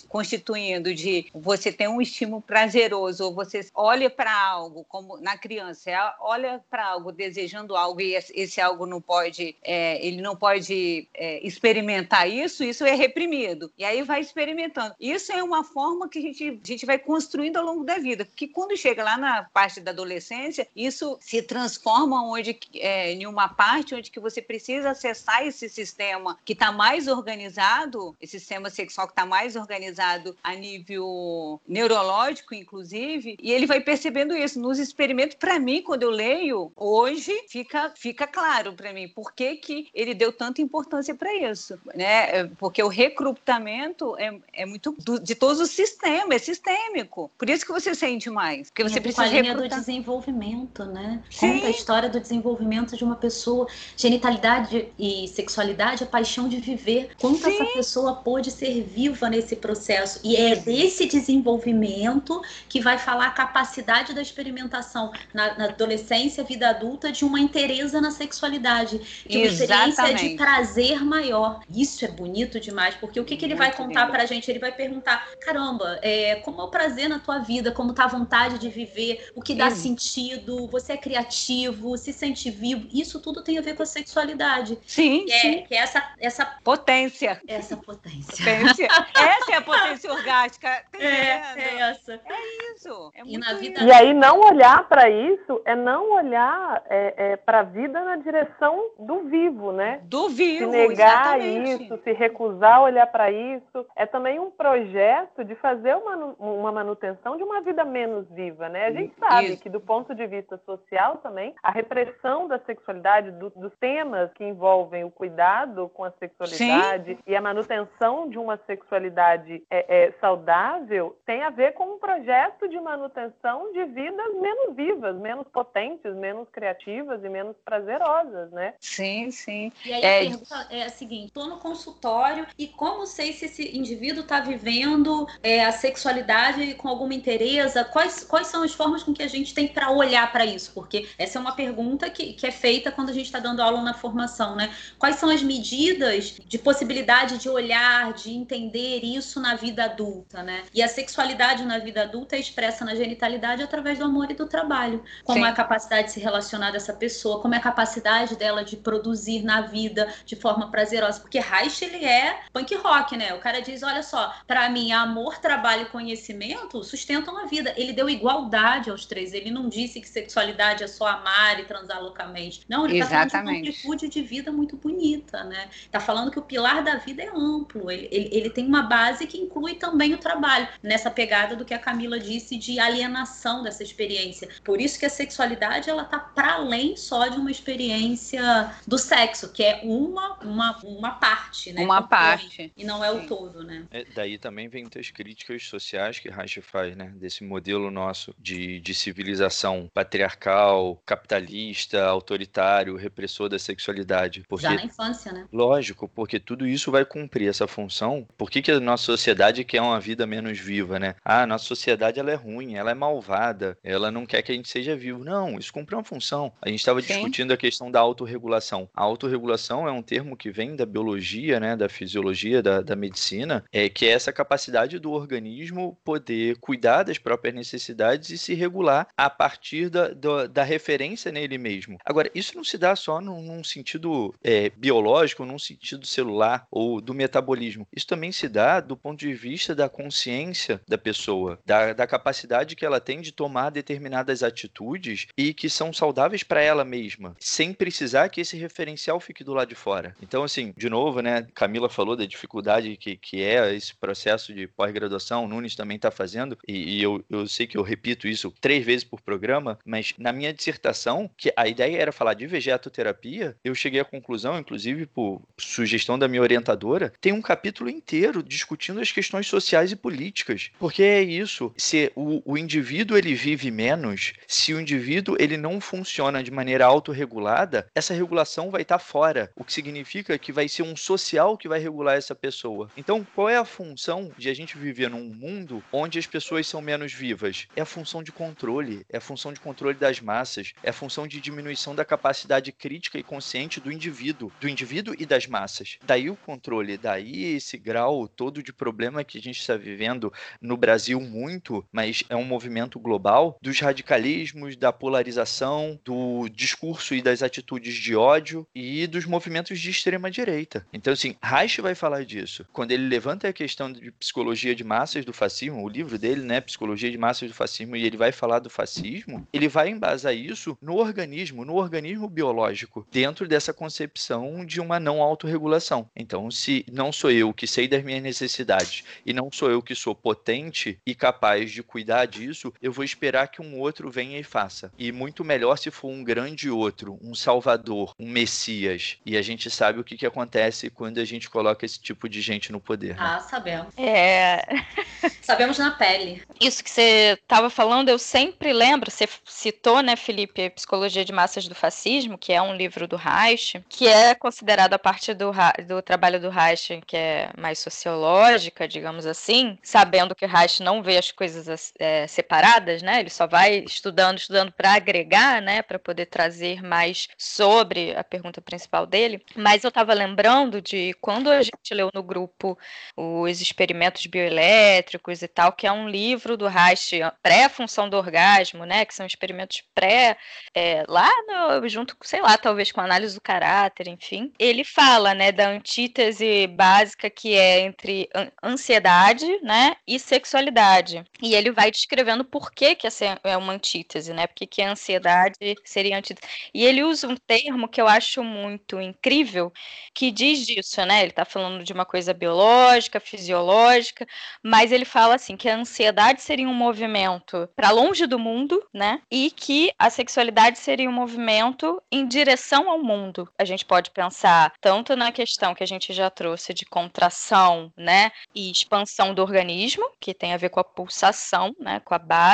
[0.08, 5.90] constituindo de você ter um estímulo prazeroso, ou você olha para algo, como na criança,
[6.20, 11.46] olha para algo desejando algo e esse algo não pode, é, ele não pode é,
[11.46, 13.70] experimentar isso, isso é reprimido.
[13.76, 14.94] E aí vai experimentando.
[14.98, 18.24] Isso é uma forma que a gente, a gente vai construindo ao longo da vida,
[18.24, 23.48] porque quando chega lá na parte da adolescência, isso se transforma onde, é, em uma
[23.48, 29.06] parte onde que você precisa acessar esse sistema que está mais organizado, esse sistema sexual
[29.06, 35.34] que está mais organizado a nível neurológico, inclusive, e ele vai percebendo isso nos experimentos.
[35.36, 40.12] Para mim, quando eu leio hoje, fica, fica claro para mim por que, que ele
[40.14, 42.38] deu tanta importância para isso, né?
[42.38, 47.30] É, porque o recrutamento é, é muito do, de todos os sistemas, é sistêmico.
[47.38, 49.78] Por isso que você sente mais, porque você precisa com a linha recrutar.
[49.78, 51.22] do desenvolvimento, né?
[51.30, 51.54] Sim.
[51.54, 57.10] Conta a história do desenvolvimento de uma pessoa, genitalidade e sexualidade, a paixão de viver.
[57.18, 57.54] Quanto Sim.
[57.54, 63.30] essa pessoa pôde ser viva nesse processo e é desse desenvolvimento que vai falar a
[63.30, 69.46] capacidade da experimentação na, na adolescência, vida adulta, de uma interesa na sexualidade, de uma
[69.46, 69.90] Exatamente.
[69.92, 71.60] experiência de prazer maior.
[71.74, 74.12] Isso é bonito demais, porque o que, que ele vai contar lindo.
[74.12, 74.50] pra gente?
[74.50, 78.08] Ele vai perguntar: caramba, é, como é o prazer na tua vida, como tá a
[78.08, 79.96] vontade de viver, o que dá Sim.
[79.96, 82.88] sentido, você é criativo, se sente vivo.
[82.92, 84.78] Isso tudo tem a ver com a sexualidade.
[84.86, 85.24] Sim.
[85.26, 85.62] Que é, sim.
[85.68, 87.40] Que é essa, essa potência.
[87.46, 88.44] Essa potência.
[88.44, 88.88] potência.
[89.14, 90.84] essa é a potência orgástica.
[90.94, 92.14] É, é essa.
[92.14, 93.12] É isso.
[93.14, 97.36] É e na vida E aí não olhar para isso é não olhar é, é,
[97.36, 100.00] para a vida na direção do vivo, né?
[100.04, 101.84] Do vivo, Se negar exatamente.
[101.84, 106.72] isso, se recusar a olhar para isso, é também um projeto de fazer uma, uma
[106.72, 108.86] manutenção de uma vida menos viva, né?
[108.86, 109.62] A gente sabe Isso.
[109.62, 114.44] que do ponto de vista social também, a repressão da sexualidade, do- dos temas que
[114.44, 121.16] envolvem o cuidado com a sexualidade e a manutenção de uma sexualidade é, é, saudável
[121.26, 126.48] tem a ver com um projeto de manutenção de vidas menos vivas, menos potentes, menos
[126.50, 128.74] criativas e menos prazerosas, né?
[128.80, 129.72] Sim, sim.
[129.84, 130.18] E aí É.
[130.18, 134.40] a pergunta é a seguinte: estou no consultório e como sei se esse indivíduo está
[134.40, 137.82] vivendo é, a sexualidade com alguma interesse?
[137.86, 140.72] Quais, quais são as formas com que a gente tem para olhar para isso?
[140.74, 143.80] Porque essa é uma pergunta que, que é feita quando a gente está dando aula
[143.82, 144.72] na formação, né?
[144.98, 150.64] Quais são as medidas de possibilidade de olhar, de entender isso na vida adulta, né?
[150.74, 154.46] E a sexualidade na vida adulta é expressa na genitalidade através do amor e do
[154.46, 155.02] trabalho.
[155.24, 155.46] Como Sim.
[155.46, 159.42] é a capacidade de se relacionar dessa pessoa, como é a capacidade dela de produzir
[159.42, 161.20] na vida de forma prazerosa.
[161.20, 163.34] Porque Reich, ele é punk rock, né?
[163.34, 167.72] O cara diz, olha só, pra mim, amor, trabalho e conhecimento sustentam a vida.
[167.76, 169.32] Ele deu igualdade aos três.
[169.32, 172.62] Ele não disse que sexualidade é só amar e transar loucamente.
[172.68, 175.68] Não, ele tá falando de uma amplitude de vida muito bonita, né?
[175.90, 177.90] Tá falando que o pilar da vida é amplo.
[177.90, 180.68] Ele, ele, ele tem uma base que inclui também o trabalho.
[180.82, 184.48] Nessa pegada do que a Camila disse de alienação dessa experiência.
[184.64, 189.52] Por isso que a sexualidade, ela tá para além só de uma experiência do sexo,
[189.52, 191.82] que é uma, uma, uma parte, né?
[191.82, 192.72] Uma parte.
[192.76, 193.26] E não é o Sim.
[193.26, 193.84] todo, né?
[193.90, 197.12] É, daí também vem muitas críticas sociais que Reich faz, né?
[197.16, 204.44] Desse modelo nosso de, de civilização patriarcal, capitalista, autoritário, repressor da sexualidade.
[204.48, 205.46] Porque Já na infância, né?
[205.52, 208.26] Lógico, porque tudo isso vai cumprir essa função.
[208.36, 211.14] Por que, que a nossa sociedade quer uma vida menos viva, né?
[211.24, 213.33] Ah, a nossa sociedade ela é ruim, ela é malvada,
[213.82, 215.24] ela não quer que a gente seja vivo.
[215.24, 216.52] Não, isso cumpre uma função.
[216.60, 218.88] A gente estava discutindo a questão da autorregulação.
[218.94, 223.64] A autorregulação é um termo que vem da biologia, né, da fisiologia, da, da medicina,
[223.72, 229.08] é que é essa capacidade do organismo poder cuidar das próprias necessidades e se regular
[229.16, 231.98] a partir da, da, da referência nele mesmo.
[232.04, 237.00] Agora, isso não se dá só num, num sentido é, biológico, num sentido celular ou
[237.00, 237.86] do metabolismo.
[237.94, 242.76] Isso também se dá do ponto de vista da consciência da pessoa, da, da capacidade
[242.76, 247.72] que ela tem de tomar determinadas atitudes e que são saudáveis para ela mesma, sem
[247.72, 250.14] precisar que esse referencial fique do lado de fora.
[250.22, 251.46] Então, assim, de novo, né?
[251.54, 256.10] Camila falou da dificuldade que, que é esse processo de pós-graduação, o Nunes também está
[256.10, 260.14] fazendo, e, e eu, eu sei que eu repito isso três vezes por programa, mas
[260.18, 265.06] na minha dissertação, que a ideia era falar de vegetoterapia, eu cheguei à conclusão, inclusive
[265.06, 270.70] por sugestão da minha orientadora, tem um capítulo inteiro discutindo as questões sociais e políticas.
[270.78, 275.80] Porque é isso, se o, o indivíduo ele vive menos, se o indivíduo ele não
[275.80, 280.82] funciona de maneira autorregulada, essa regulação vai estar fora, o que significa que vai ser
[280.82, 282.90] um social que vai regular essa pessoa.
[282.96, 286.80] Então, qual é a função de a gente viver num mundo onde as pessoas são
[286.80, 287.66] menos vivas?
[287.76, 291.26] É a função de controle, é a função de controle das massas, é a função
[291.26, 295.98] de diminuição da capacidade crítica e consciente do indivíduo, do indivíduo e das massas.
[296.04, 300.76] Daí o controle, daí esse grau todo de problema que a gente está vivendo no
[300.76, 307.42] Brasil muito, mas é um movimento global dos radicalismos, da polarização, do discurso e das
[307.42, 310.86] atitudes de ódio e dos movimentos de extrema direita.
[310.92, 312.66] Então, assim, Reich vai falar disso.
[312.72, 316.60] Quando ele levanta a questão de psicologia de massas do fascismo, o livro dele, né,
[316.60, 320.76] Psicologia de Massas do Fascismo, e ele vai falar do fascismo, ele vai embasar isso
[320.80, 326.08] no organismo, no organismo biológico, dentro dessa concepção de uma não autorregulação.
[326.16, 329.94] Então, se não sou eu que sei das minhas necessidades e não sou eu que
[329.94, 334.42] sou potente e capaz de cuidar disso, eu vou esperar que um outro venha e
[334.42, 334.90] faça.
[334.98, 339.18] E muito melhor se for um grande outro, um salvador, um messias.
[339.26, 342.40] E a gente sabe o que, que acontece quando a gente coloca esse tipo de
[342.40, 343.16] gente no poder.
[343.16, 343.20] Né?
[343.20, 343.88] Ah, sabemos.
[343.96, 344.62] É,
[345.42, 346.42] Sabemos na pele.
[346.60, 351.66] isso que você estava falando, eu sempre lembro, você citou, né, Felipe, Psicologia de Massas
[351.68, 355.50] do Fascismo, que é um livro do Reich, que é considerado a parte do,
[355.86, 361.18] do trabalho do Reich, que é mais sociológica, digamos assim, sabendo que Reich não vê
[361.18, 365.98] as coisas as- é, separadas, né, ele só vai estudando, estudando para agregar, né, para
[365.98, 371.62] poder trazer mais sobre a pergunta principal dele, mas eu estava lembrando de quando a
[371.62, 372.78] gente leu no grupo
[373.16, 379.04] os experimentos bioelétricos e tal, que é um livro do Reich, pré-função do orgasmo, né?
[379.04, 380.36] Que são experimentos pré,
[380.74, 384.52] é, lá no- junto, sei lá, talvez com análise do caráter, enfim.
[384.58, 391.24] Ele fala, né, da antítese básica que é entre an- ansiedade, né, e sexualidade.
[391.42, 394.46] E ele vai descrevendo por por que, que essa é uma antítese, né?
[394.46, 395.54] Porque que a ansiedade
[395.84, 396.48] seria antítese.
[396.72, 399.70] E ele usa um termo que eu acho muito incrível,
[400.14, 401.20] que diz disso, né?
[401.20, 404.26] Ele está falando de uma coisa biológica, fisiológica,
[404.62, 409.20] mas ele fala assim que a ansiedade seria um movimento para longe do mundo, né?
[409.30, 413.46] E que a sexualidade seria um movimento em direção ao mundo.
[413.58, 418.30] A gente pode pensar tanto na questão que a gente já trouxe de contração, né,
[418.54, 422.53] e expansão do organismo, que tem a ver com a pulsação, né, com a base,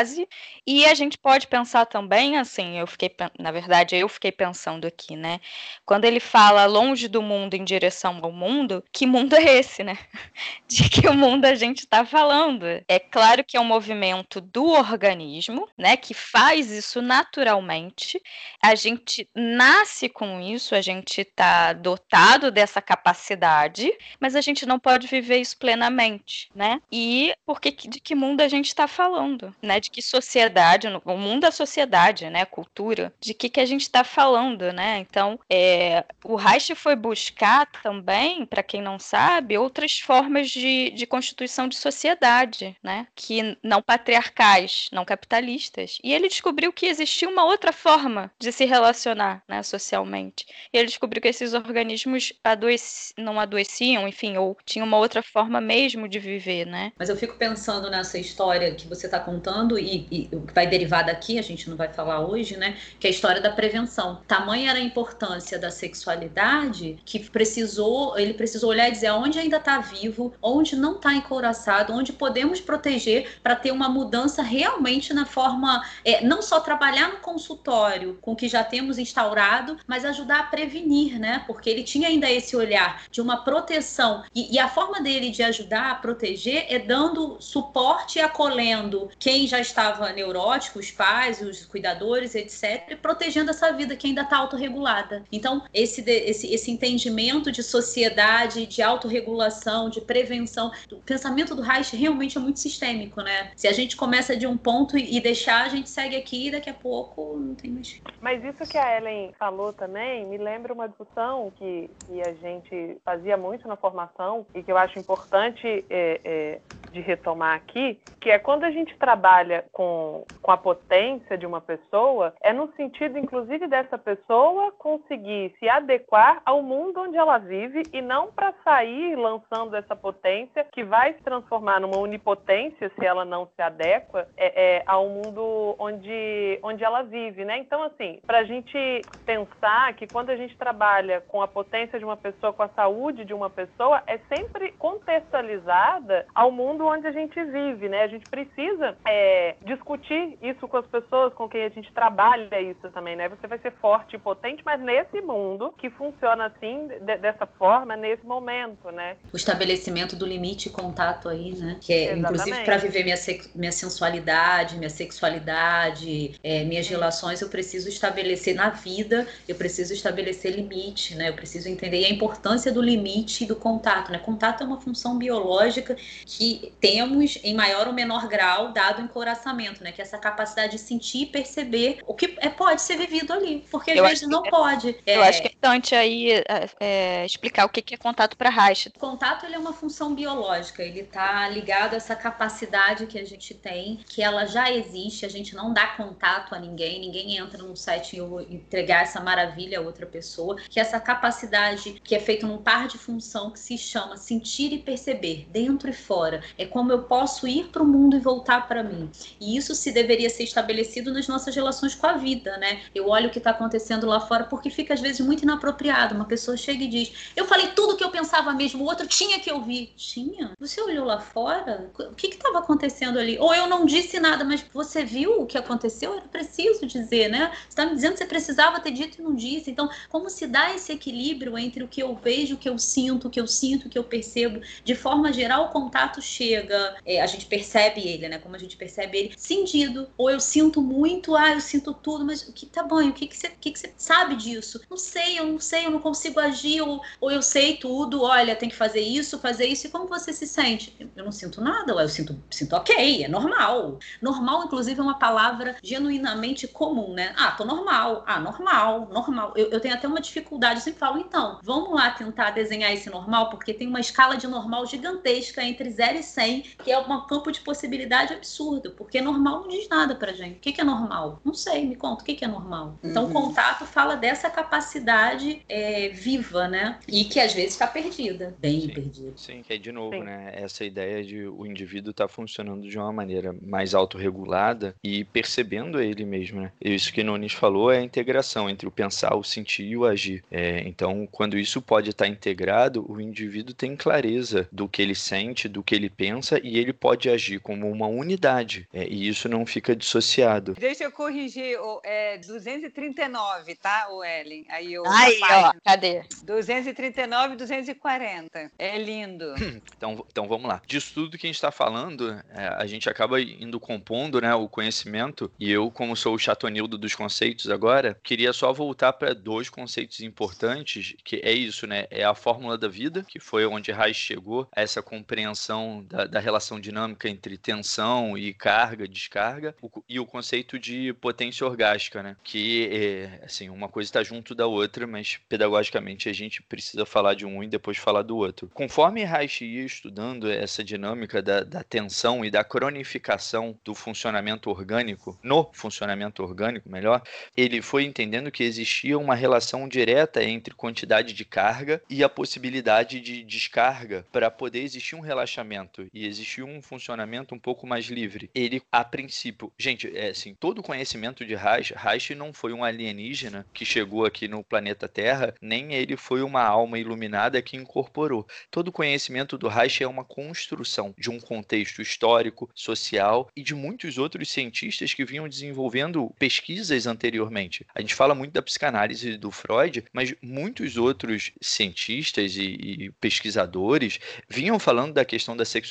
[0.66, 5.16] e a gente pode pensar também assim, eu fiquei, na verdade, eu fiquei pensando aqui,
[5.16, 5.40] né,
[5.84, 9.98] quando ele fala longe do mundo em direção ao mundo, que mundo é esse, né?
[10.68, 12.64] De que mundo a gente está falando?
[12.88, 18.20] É claro que é um movimento do organismo, né, que faz isso naturalmente.
[18.62, 24.78] A gente nasce com isso, a gente está dotado dessa capacidade, mas a gente não
[24.78, 26.80] pode viver isso plenamente, né?
[26.90, 29.80] E porque de que mundo a gente está falando, né?
[29.80, 32.45] De que sociedade, o mundo da sociedade, né?
[32.45, 34.99] Cultura, de que que a gente está falando, né?
[34.99, 41.07] Então, é, o Reich foi buscar também, para quem não sabe, outras formas de, de
[41.07, 43.07] constituição de sociedade, né?
[43.14, 45.99] Que não patriarcais, não capitalistas.
[46.03, 49.62] E ele descobriu que existia uma outra forma de se relacionar, né?
[49.62, 50.47] Socialmente.
[50.72, 55.61] E ele descobriu que esses organismos adoeci, não adoeciam, enfim, ou tinham uma outra forma
[55.61, 56.93] mesmo de viver, né?
[56.99, 61.05] Mas eu fico pensando nessa história que você está contando e, o que vai derivar
[61.05, 62.76] daqui, a gente não vai falar hoje, né?
[62.99, 64.20] Que é a história da prevenção.
[64.26, 69.57] Tamanha era a importância da sexualidade que precisou, ele precisou olhar e dizer onde ainda
[69.57, 75.26] está vivo, onde não está encouraçado, onde podemos proteger para ter uma mudança realmente na
[75.26, 80.41] forma, é, não só trabalhar no consultório com o que já temos instaurado, mas ajudar
[80.41, 81.45] a prevenir, né?
[81.47, 85.43] Porque ele tinha ainda esse olhar de uma proteção e, e a forma dele de
[85.43, 91.64] ajudar a proteger é dando suporte e acolhendo quem já estava neurótico, os pais, os
[91.64, 95.25] cuidadores, etc., protegendo essa vida que ainda está autorregulada.
[95.33, 101.97] Então, esse, esse, esse entendimento de sociedade, de autorregulação, de prevenção, o pensamento do Reich
[101.97, 103.53] realmente é muito sistêmico, né?
[103.57, 106.71] Se a gente começa de um ponto e deixar, a gente segue aqui e daqui
[106.71, 108.01] a pouco não tem mais.
[108.21, 112.99] Mas isso que a Ellen falou também me lembra uma discussão que, que a gente
[113.05, 116.61] fazia muito na formação e que eu acho importante é, é,
[116.91, 121.61] de retomar aqui, que é quando a gente trabalha com, com a potência de uma
[121.61, 127.82] pessoa, é no sentido, inclusive, dessa pessoa conseguir se adequar ao mundo onde ela vive
[127.93, 133.24] e não para sair lançando essa potência que vai se transformar numa onipotência se ela
[133.24, 137.59] não se adequa é, é, ao mundo onde, onde ela vive, né?
[137.59, 142.05] Então, assim, para a gente pensar que quando a gente trabalha com a potência de
[142.05, 147.12] uma pessoa, com a saúde de uma pessoa, é sempre contextualizada ao mundo onde a
[147.12, 148.03] gente vive, né?
[148.03, 152.91] A gente precisa é, discutir isso com as pessoas com quem a gente trabalha isso
[152.93, 153.28] também, né?
[153.28, 157.97] Você vai ser forte e potente, mas nesse mundo que funciona assim, de, dessa forma,
[157.97, 159.16] nesse momento, né?
[159.33, 161.76] O estabelecimento do limite e contato aí, né?
[161.81, 163.16] Que é, inclusive, para viver minha,
[163.55, 170.55] minha sensualidade, minha sexualidade, é, minhas relações, eu preciso estabelecer na vida, eu preciso estabelecer
[170.55, 171.28] limite, né?
[171.28, 174.18] Eu preciso entender a importância do limite e do contato, né?
[174.18, 179.83] Contato é uma função biológica que temos em maior ou menor grau dado o encoraçamento,
[179.83, 179.93] né?
[179.93, 183.64] Que é essa capacidade de sentir e perceber o que é, pode ser vivido ali,
[183.71, 184.97] porque às eu vezes não é, pode.
[185.07, 186.45] Eu acho que é importante aí é,
[186.81, 188.91] é explicar o que é contato para Reich.
[188.99, 193.55] Contato ele é uma função biológica, ele está ligado a essa capacidade que a gente
[193.55, 197.77] tem, que ela já existe, a gente não dá contato a ninguém, ninguém entra num
[197.77, 202.21] site e eu entregar essa maravilha a outra pessoa, que é essa capacidade que é
[202.21, 206.43] feita num par de função que se chama sentir e perceber, dentro e fora.
[206.61, 209.11] É como eu posso ir para o mundo e voltar para mim.
[209.41, 212.83] E isso se deveria ser estabelecido nas nossas relações com a vida, né?
[212.95, 216.15] Eu olho o que está acontecendo lá fora porque fica às vezes muito inapropriado.
[216.15, 219.41] Uma pessoa chega e diz: Eu falei tudo que eu pensava mesmo, o outro tinha
[219.41, 219.95] que ouvir.
[219.97, 220.53] Tinha?
[220.61, 221.91] Você olhou lá fora?
[221.99, 223.39] O que estava acontecendo ali?
[223.39, 226.13] Ou eu não disse nada, mas você viu o que aconteceu?
[226.13, 227.51] Era preciso dizer, né?
[227.63, 229.71] Você está me dizendo que você precisava ter dito e não disse.
[229.71, 233.29] Então, como se dá esse equilíbrio entre o que eu vejo, o que eu sinto,
[233.29, 234.61] o que eu sinto, o que eu percebo?
[234.85, 238.38] De forma geral, o contato chega, é, a gente percebe ele, né?
[238.38, 240.09] Como a gente percebe ele sentido.
[240.16, 243.09] Ou eu sinto muito, ah, eu sinto tudo, mas o que tá bom?
[243.09, 244.80] O que, que, você, que, que sabe disso?
[244.88, 248.57] Não sei, eu não sei, eu não consigo agir, ou, ou eu sei tudo, olha,
[248.57, 249.86] tem que fazer isso, fazer isso.
[249.86, 250.94] E como você se sente?
[251.16, 253.98] Eu não sinto nada, eu sinto, sinto ok, é normal.
[254.20, 257.34] Normal, inclusive, é uma palavra genuinamente comum, né?
[257.36, 259.53] Ah, tô normal, ah, normal, normal.
[259.57, 263.09] Eu, eu tenho até uma dificuldade, eu sempre falo, então, vamos lá tentar desenhar esse
[263.11, 266.99] normal, porque tem uma escala de normal gigantesca entre 0 e 100 sei, que é
[266.99, 270.57] um campo de possibilidade absurdo, porque normal não diz nada pra gente.
[270.57, 271.41] O que, que é normal?
[271.45, 272.99] Não sei, me conta, o que, que é normal?
[273.05, 276.99] Então, o contato fala dessa capacidade é, viva, né?
[277.07, 278.88] E que às vezes está perdida, bem Sim.
[278.88, 279.32] perdida.
[279.36, 280.24] Sim, que é de novo, Sim.
[280.24, 280.53] né?
[280.55, 286.24] Essa ideia de o indivíduo estar funcionando de uma maneira mais autorregulada e percebendo ele
[286.24, 286.72] mesmo, né?
[286.80, 290.43] Isso que Nunes falou é a integração entre o pensar, o sentir e o agir.
[290.51, 295.68] É, então, quando isso pode estar integrado, o indivíduo tem clareza do que ele sente,
[295.68, 296.30] do que ele pensa
[296.62, 298.87] e ele pode agir como uma unidade.
[298.93, 300.74] É, e isso não fica dissociado.
[300.78, 304.64] Deixa eu corrigir, o- é 239, tá, o Ellen?
[304.68, 306.22] Aí, o Aí, ó, cadê?
[306.45, 308.70] 239 e 240.
[308.78, 309.55] É lindo.
[310.01, 310.81] Então, então vamos lá.
[310.87, 314.66] Disso tudo que a gente está falando, é, a gente acaba indo compondo né, o
[314.66, 319.68] conhecimento, e eu, como sou o chatonildo dos conceitos agora, queria só voltar para dois
[319.68, 322.07] conceitos importantes, que é isso, né?
[322.11, 326.41] É a fórmula da vida, que foi onde Reich chegou a essa compreensão da, da
[326.41, 329.75] relação dinâmica entre tensão e carga, descarga,
[330.09, 332.37] e o conceito de potência orgástica, né?
[332.43, 337.35] Que, é, assim, uma coisa está junto da outra, mas pedagogicamente a gente precisa falar
[337.35, 338.71] de um e depois falar do outro.
[338.73, 345.39] Conforme Reich ia estudando essa dinâmica da, da tensão e da cronificação do funcionamento orgânico,
[345.43, 347.23] no funcionamento orgânico, melhor,
[347.57, 353.21] ele foi entendendo que existia uma relação direta entre quantidade de carga e a possibilidade
[353.21, 358.51] de descarga para poder existir um relaxamento e existir um funcionamento um pouco mais livre.
[358.55, 362.84] Ele, a princípio, gente, é assim, todo o conhecimento de Reich, Reich não foi um
[362.84, 368.46] alienígena que chegou aqui no planeta Terra, nem ele foi uma alma iluminada que incorporou.
[368.70, 373.74] Todo o conhecimento do Reich é uma construção de um contexto histórico, social e de
[373.74, 377.86] muitos outros cientistas que vinham desenvolvendo pesquisas anteriormente.
[377.94, 384.18] A gente fala muito da psicanálise do Freud, mas muitos outros cientistas e, e pesquisadores
[384.48, 385.89] vinham falando da questão da sexualidade,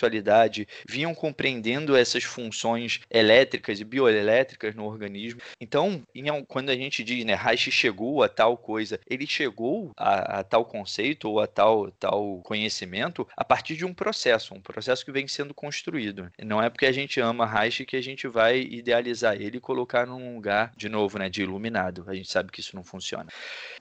[0.87, 5.41] vinham compreendendo essas funções elétricas e bioelétricas no organismo.
[5.59, 10.39] Então, em quando a gente diz, né, Reich chegou a tal coisa, ele chegou a,
[10.39, 15.03] a tal conceito ou a tal, tal conhecimento a partir de um processo, um processo
[15.03, 16.31] que vem sendo construído.
[16.43, 20.05] Não é porque a gente ama Reich que a gente vai idealizar ele e colocar
[20.05, 22.05] num lugar, de novo, né, de iluminado.
[22.07, 23.27] A gente sabe que isso não funciona.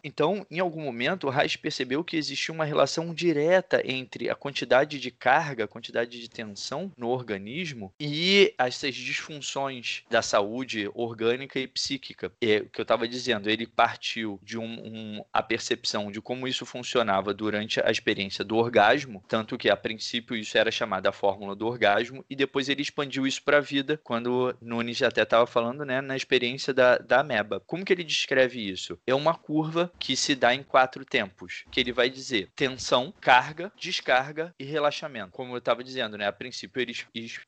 [0.02, 5.10] Então, em algum momento, Reich percebeu que existia uma relação direta entre a quantidade de
[5.10, 12.32] carga, a quantidade de tensão no organismo e essas disfunções da saúde orgânica e psíquica.
[12.40, 16.46] É o que eu estava dizendo, ele partiu de um, um- a percepção de como
[16.48, 21.12] isso funcionava durante a experiência do orgasmo, tanto que a princípio isso era chamado a
[21.12, 25.46] fórmula do orgasmo, e depois ele expandiu isso para a vida, quando Nunes até estava
[25.46, 27.60] falando né, na experiência da, da ameba.
[27.66, 28.98] Como que ele descreve isso?
[29.06, 33.72] É uma curva que se dá em quatro tempos, que ele vai dizer tensão, carga,
[33.76, 35.32] descarga e relaxamento.
[35.32, 36.94] Como eu estava dizendo, né, a princípio ele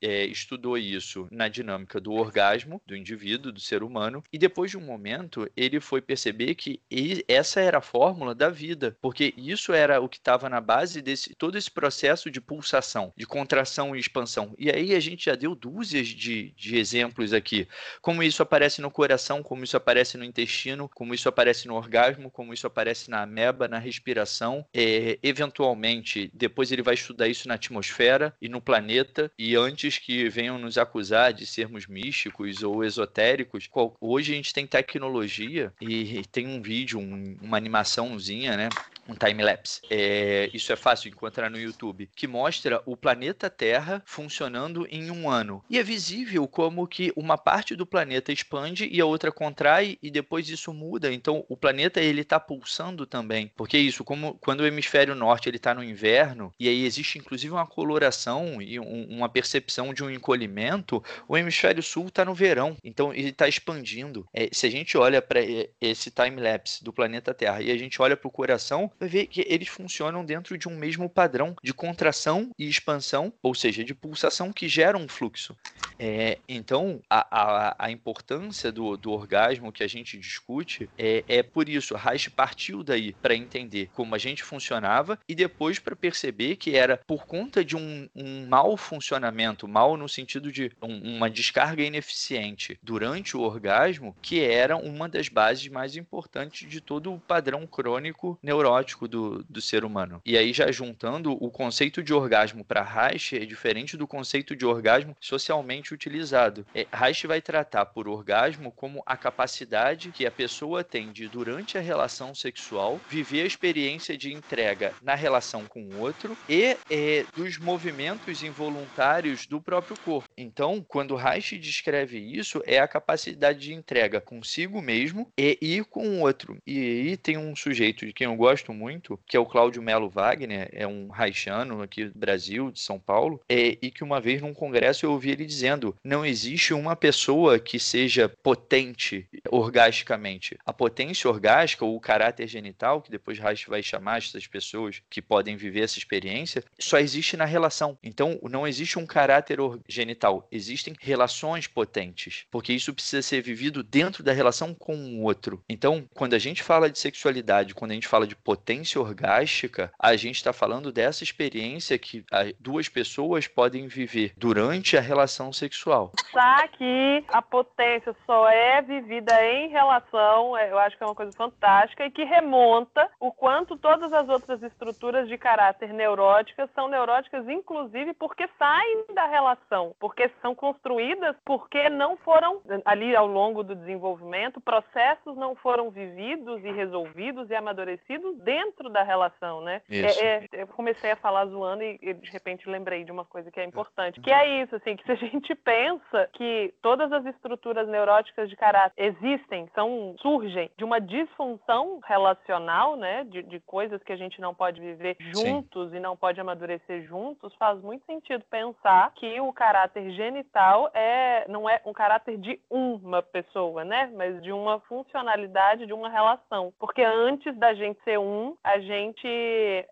[0.01, 4.79] é, estudou isso na dinâmica do orgasmo do indivíduo, do ser humano, e depois de
[4.79, 6.81] um momento ele foi perceber que
[7.29, 11.35] essa era a fórmula da vida, porque isso era o que estava na base desse
[11.35, 14.55] todo esse processo de pulsação, de contração e expansão.
[14.59, 17.69] E aí a gente já deu dúzias de, de exemplos aqui,
[18.01, 22.31] como isso aparece no coração, como isso aparece no intestino, como isso aparece no orgasmo,
[22.31, 24.65] como isso aparece na ameba, na respiração.
[24.73, 29.31] É, eventualmente, depois ele vai estudar isso na atmosfera e no planeta.
[29.39, 33.69] E antes que venham nos acusar de sermos místicos ou esotéricos,
[34.01, 38.69] hoje a gente tem tecnologia e tem um vídeo, um- uma animaçãozinha, né?
[39.09, 39.81] um time-lapse.
[39.91, 45.29] É, isso é fácil encontrar no YouTube, que mostra o planeta Terra funcionando em um
[45.29, 45.65] ano.
[45.69, 50.11] E é visível como que uma parte do planeta expande e a outra contrai e
[50.11, 51.13] depois isso muda.
[51.13, 53.51] Então o planeta ele está pulsando também.
[53.57, 57.19] Porque é isso, como quando o hemisfério norte ele está no inverno e aí existe
[57.19, 58.30] inclusive uma coloração
[58.61, 62.77] e um- uma percepção de um encolhimento, o hemisfério sul está no verão.
[62.85, 64.27] Então ele está expandindo.
[64.33, 65.41] É, se a gente olha para
[65.81, 69.45] esse time-lapse do planeta Terra e a gente olha para o coração, vai ver que
[69.49, 74.53] eles funcionam dentro de um mesmo padrão de contração e expansão, ou seja, de pulsação
[74.53, 75.57] que gera um fluxo.
[75.99, 81.43] É, então, a, a, a importância do, do orgasmo que a gente discute é, é
[81.43, 81.95] por isso.
[81.95, 86.97] Reich partiu daí para entender como a gente funcionava e depois para perceber que era
[86.97, 92.79] por conta de um, um mau funcionamento, mal no sentido de um- uma descarga ineficiente
[92.83, 98.39] durante o orgasmo, que era uma das bases mais importantes de todo o padrão crônico
[98.43, 100.21] neurótico do, do ser humano.
[100.25, 104.67] E aí, já juntando, o conceito de orgasmo para Reich é diferente do conceito de
[104.67, 106.67] orgasmo socialmente utilizado.
[106.75, 111.79] É, Reich vai tratar por orgasmo como a capacidade que a pessoa tem de, durante
[111.79, 117.25] a relação sexual, viver a experiência de entrega na relação com o outro e é,
[117.37, 118.10] dos movimentos
[118.43, 120.29] involuntários do próprio corpo.
[120.37, 126.07] Então, quando Reich descreve isso, é a capacidade de entrega consigo mesmo e ir com
[126.07, 126.59] o outro.
[126.67, 130.09] E aí tem um sujeito de quem eu gosto muito, que é o Cláudio Melo
[130.09, 134.41] Wagner, é um haitiano aqui do Brasil, de São Paulo, é, e que uma vez
[134.41, 140.57] num congresso eu ouvi ele dizendo: não existe uma pessoa que seja potente orgasticamente.
[140.65, 145.23] A potência orgástica ou o caráter genital, que depois Reich vai chamar essas pessoas que
[145.23, 147.99] podem viver essa experiência, só existe na relação.
[148.03, 149.59] Então, não existe um caráter
[149.89, 155.63] genital, existem relações potentes, porque isso precisa ser vivido dentro da relação com o outro.
[155.69, 160.17] Então, quando a gente fala de sexualidade, quando a gente fala de potência orgástica, a
[160.17, 162.25] gente está falando dessa experiência que
[162.59, 166.13] duas pessoas podem viver durante a relação sexual.
[166.17, 171.15] Pensar que a potência só é vivida em relação, é, eu acho que é uma
[171.15, 176.89] coisa fantástica e que remonta o quanto todas as outras estruturas de caráter neuróticas são
[176.89, 177.80] neuróticas, inclusive
[178.19, 184.61] porque saem da relação, porque são construídas porque não foram ali ao longo do desenvolvimento,
[184.61, 189.83] processos não foram vividos e resolvidos e amadurecidos dentro da relação, né?
[189.91, 193.51] É, é, eu comecei a falar zoando e, e, de repente lembrei de uma coisa
[193.51, 197.25] que é importante, que é isso, assim, que se a gente pensa que todas as
[197.27, 204.03] estruturas neuróticas de caráter existem, são surgem de uma disfunção relacional, né, de, de coisas
[204.03, 205.97] que a gente não pode viver juntos Sim.
[205.97, 211.71] e não pode amadurecer juntos, faz muito sentido pensar que o caráter genital é não
[211.71, 217.03] é um caráter de uma pessoa, né, mas de uma funcionalidade de uma relação, porque
[217.03, 219.29] antes da gente ser um, a gente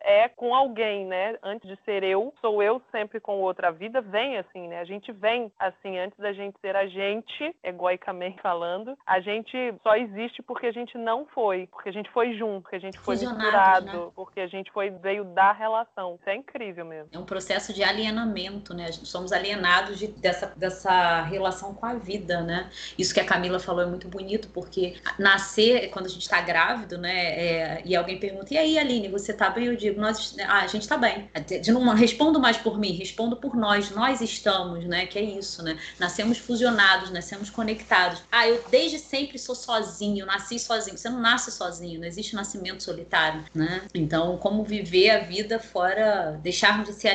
[0.01, 1.37] é com alguém, né?
[1.43, 3.69] Antes de ser eu, sou eu sempre com outra.
[3.69, 4.81] A vida vem assim, né?
[4.81, 9.97] A gente vem assim, antes da gente ser a gente, egoicamente falando, a gente só
[9.97, 13.17] existe porque a gente não foi, porque a gente foi junto, porque a gente foi
[13.17, 14.11] misturado, né?
[14.15, 16.17] porque a gente foi veio da relação.
[16.21, 17.11] Isso é incrível mesmo.
[17.13, 18.91] É um processo de alienamento, né?
[18.93, 22.71] Somos alienados de, dessa, dessa relação com a vida, né?
[22.97, 26.99] Isso que a Camila falou é muito bonito, porque nascer, quando a gente está grávido,
[26.99, 27.17] né?
[27.17, 29.67] É, e alguém pergunta, e aí, Aline, você tá bem?
[29.67, 31.31] Eu digo, nós, ah, a gente tá bem.
[31.63, 33.91] De não respondo mais por mim, respondo por nós.
[33.91, 35.07] Nós estamos, né?
[35.07, 35.79] Que é isso, né?
[35.99, 38.23] Nascemos fusionados, nascemos conectados.
[38.31, 40.97] Ah, eu desde sempre sou sozinho, nasci sozinho.
[40.97, 43.83] Você não nasce sozinho, não existe nascimento solitário, né?
[43.95, 47.09] Então, como viver a vida fora, deixarmos de ser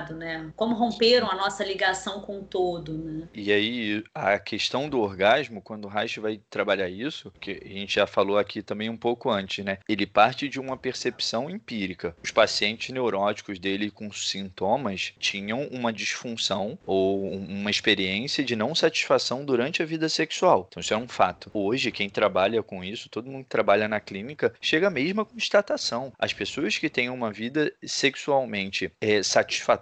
[0.00, 0.50] né?
[0.56, 3.28] Como romperam a nossa ligação com o todo, né?
[3.34, 7.94] E aí, a questão do orgasmo, quando o Reich vai trabalhar isso, que a gente
[7.94, 9.78] já falou aqui também um pouco antes, né?
[9.88, 12.16] Ele parte de uma percepção empírica.
[12.22, 19.44] Os pacientes neuróticos dele com sintomas tinham uma disfunção ou uma experiência de não satisfação
[19.44, 20.66] durante a vida sexual.
[20.68, 21.50] Então, isso é um fato.
[21.52, 26.12] Hoje, quem trabalha com isso, todo mundo que trabalha na clínica, chega à constatação.
[26.18, 29.22] As pessoas que têm uma vida sexualmente é,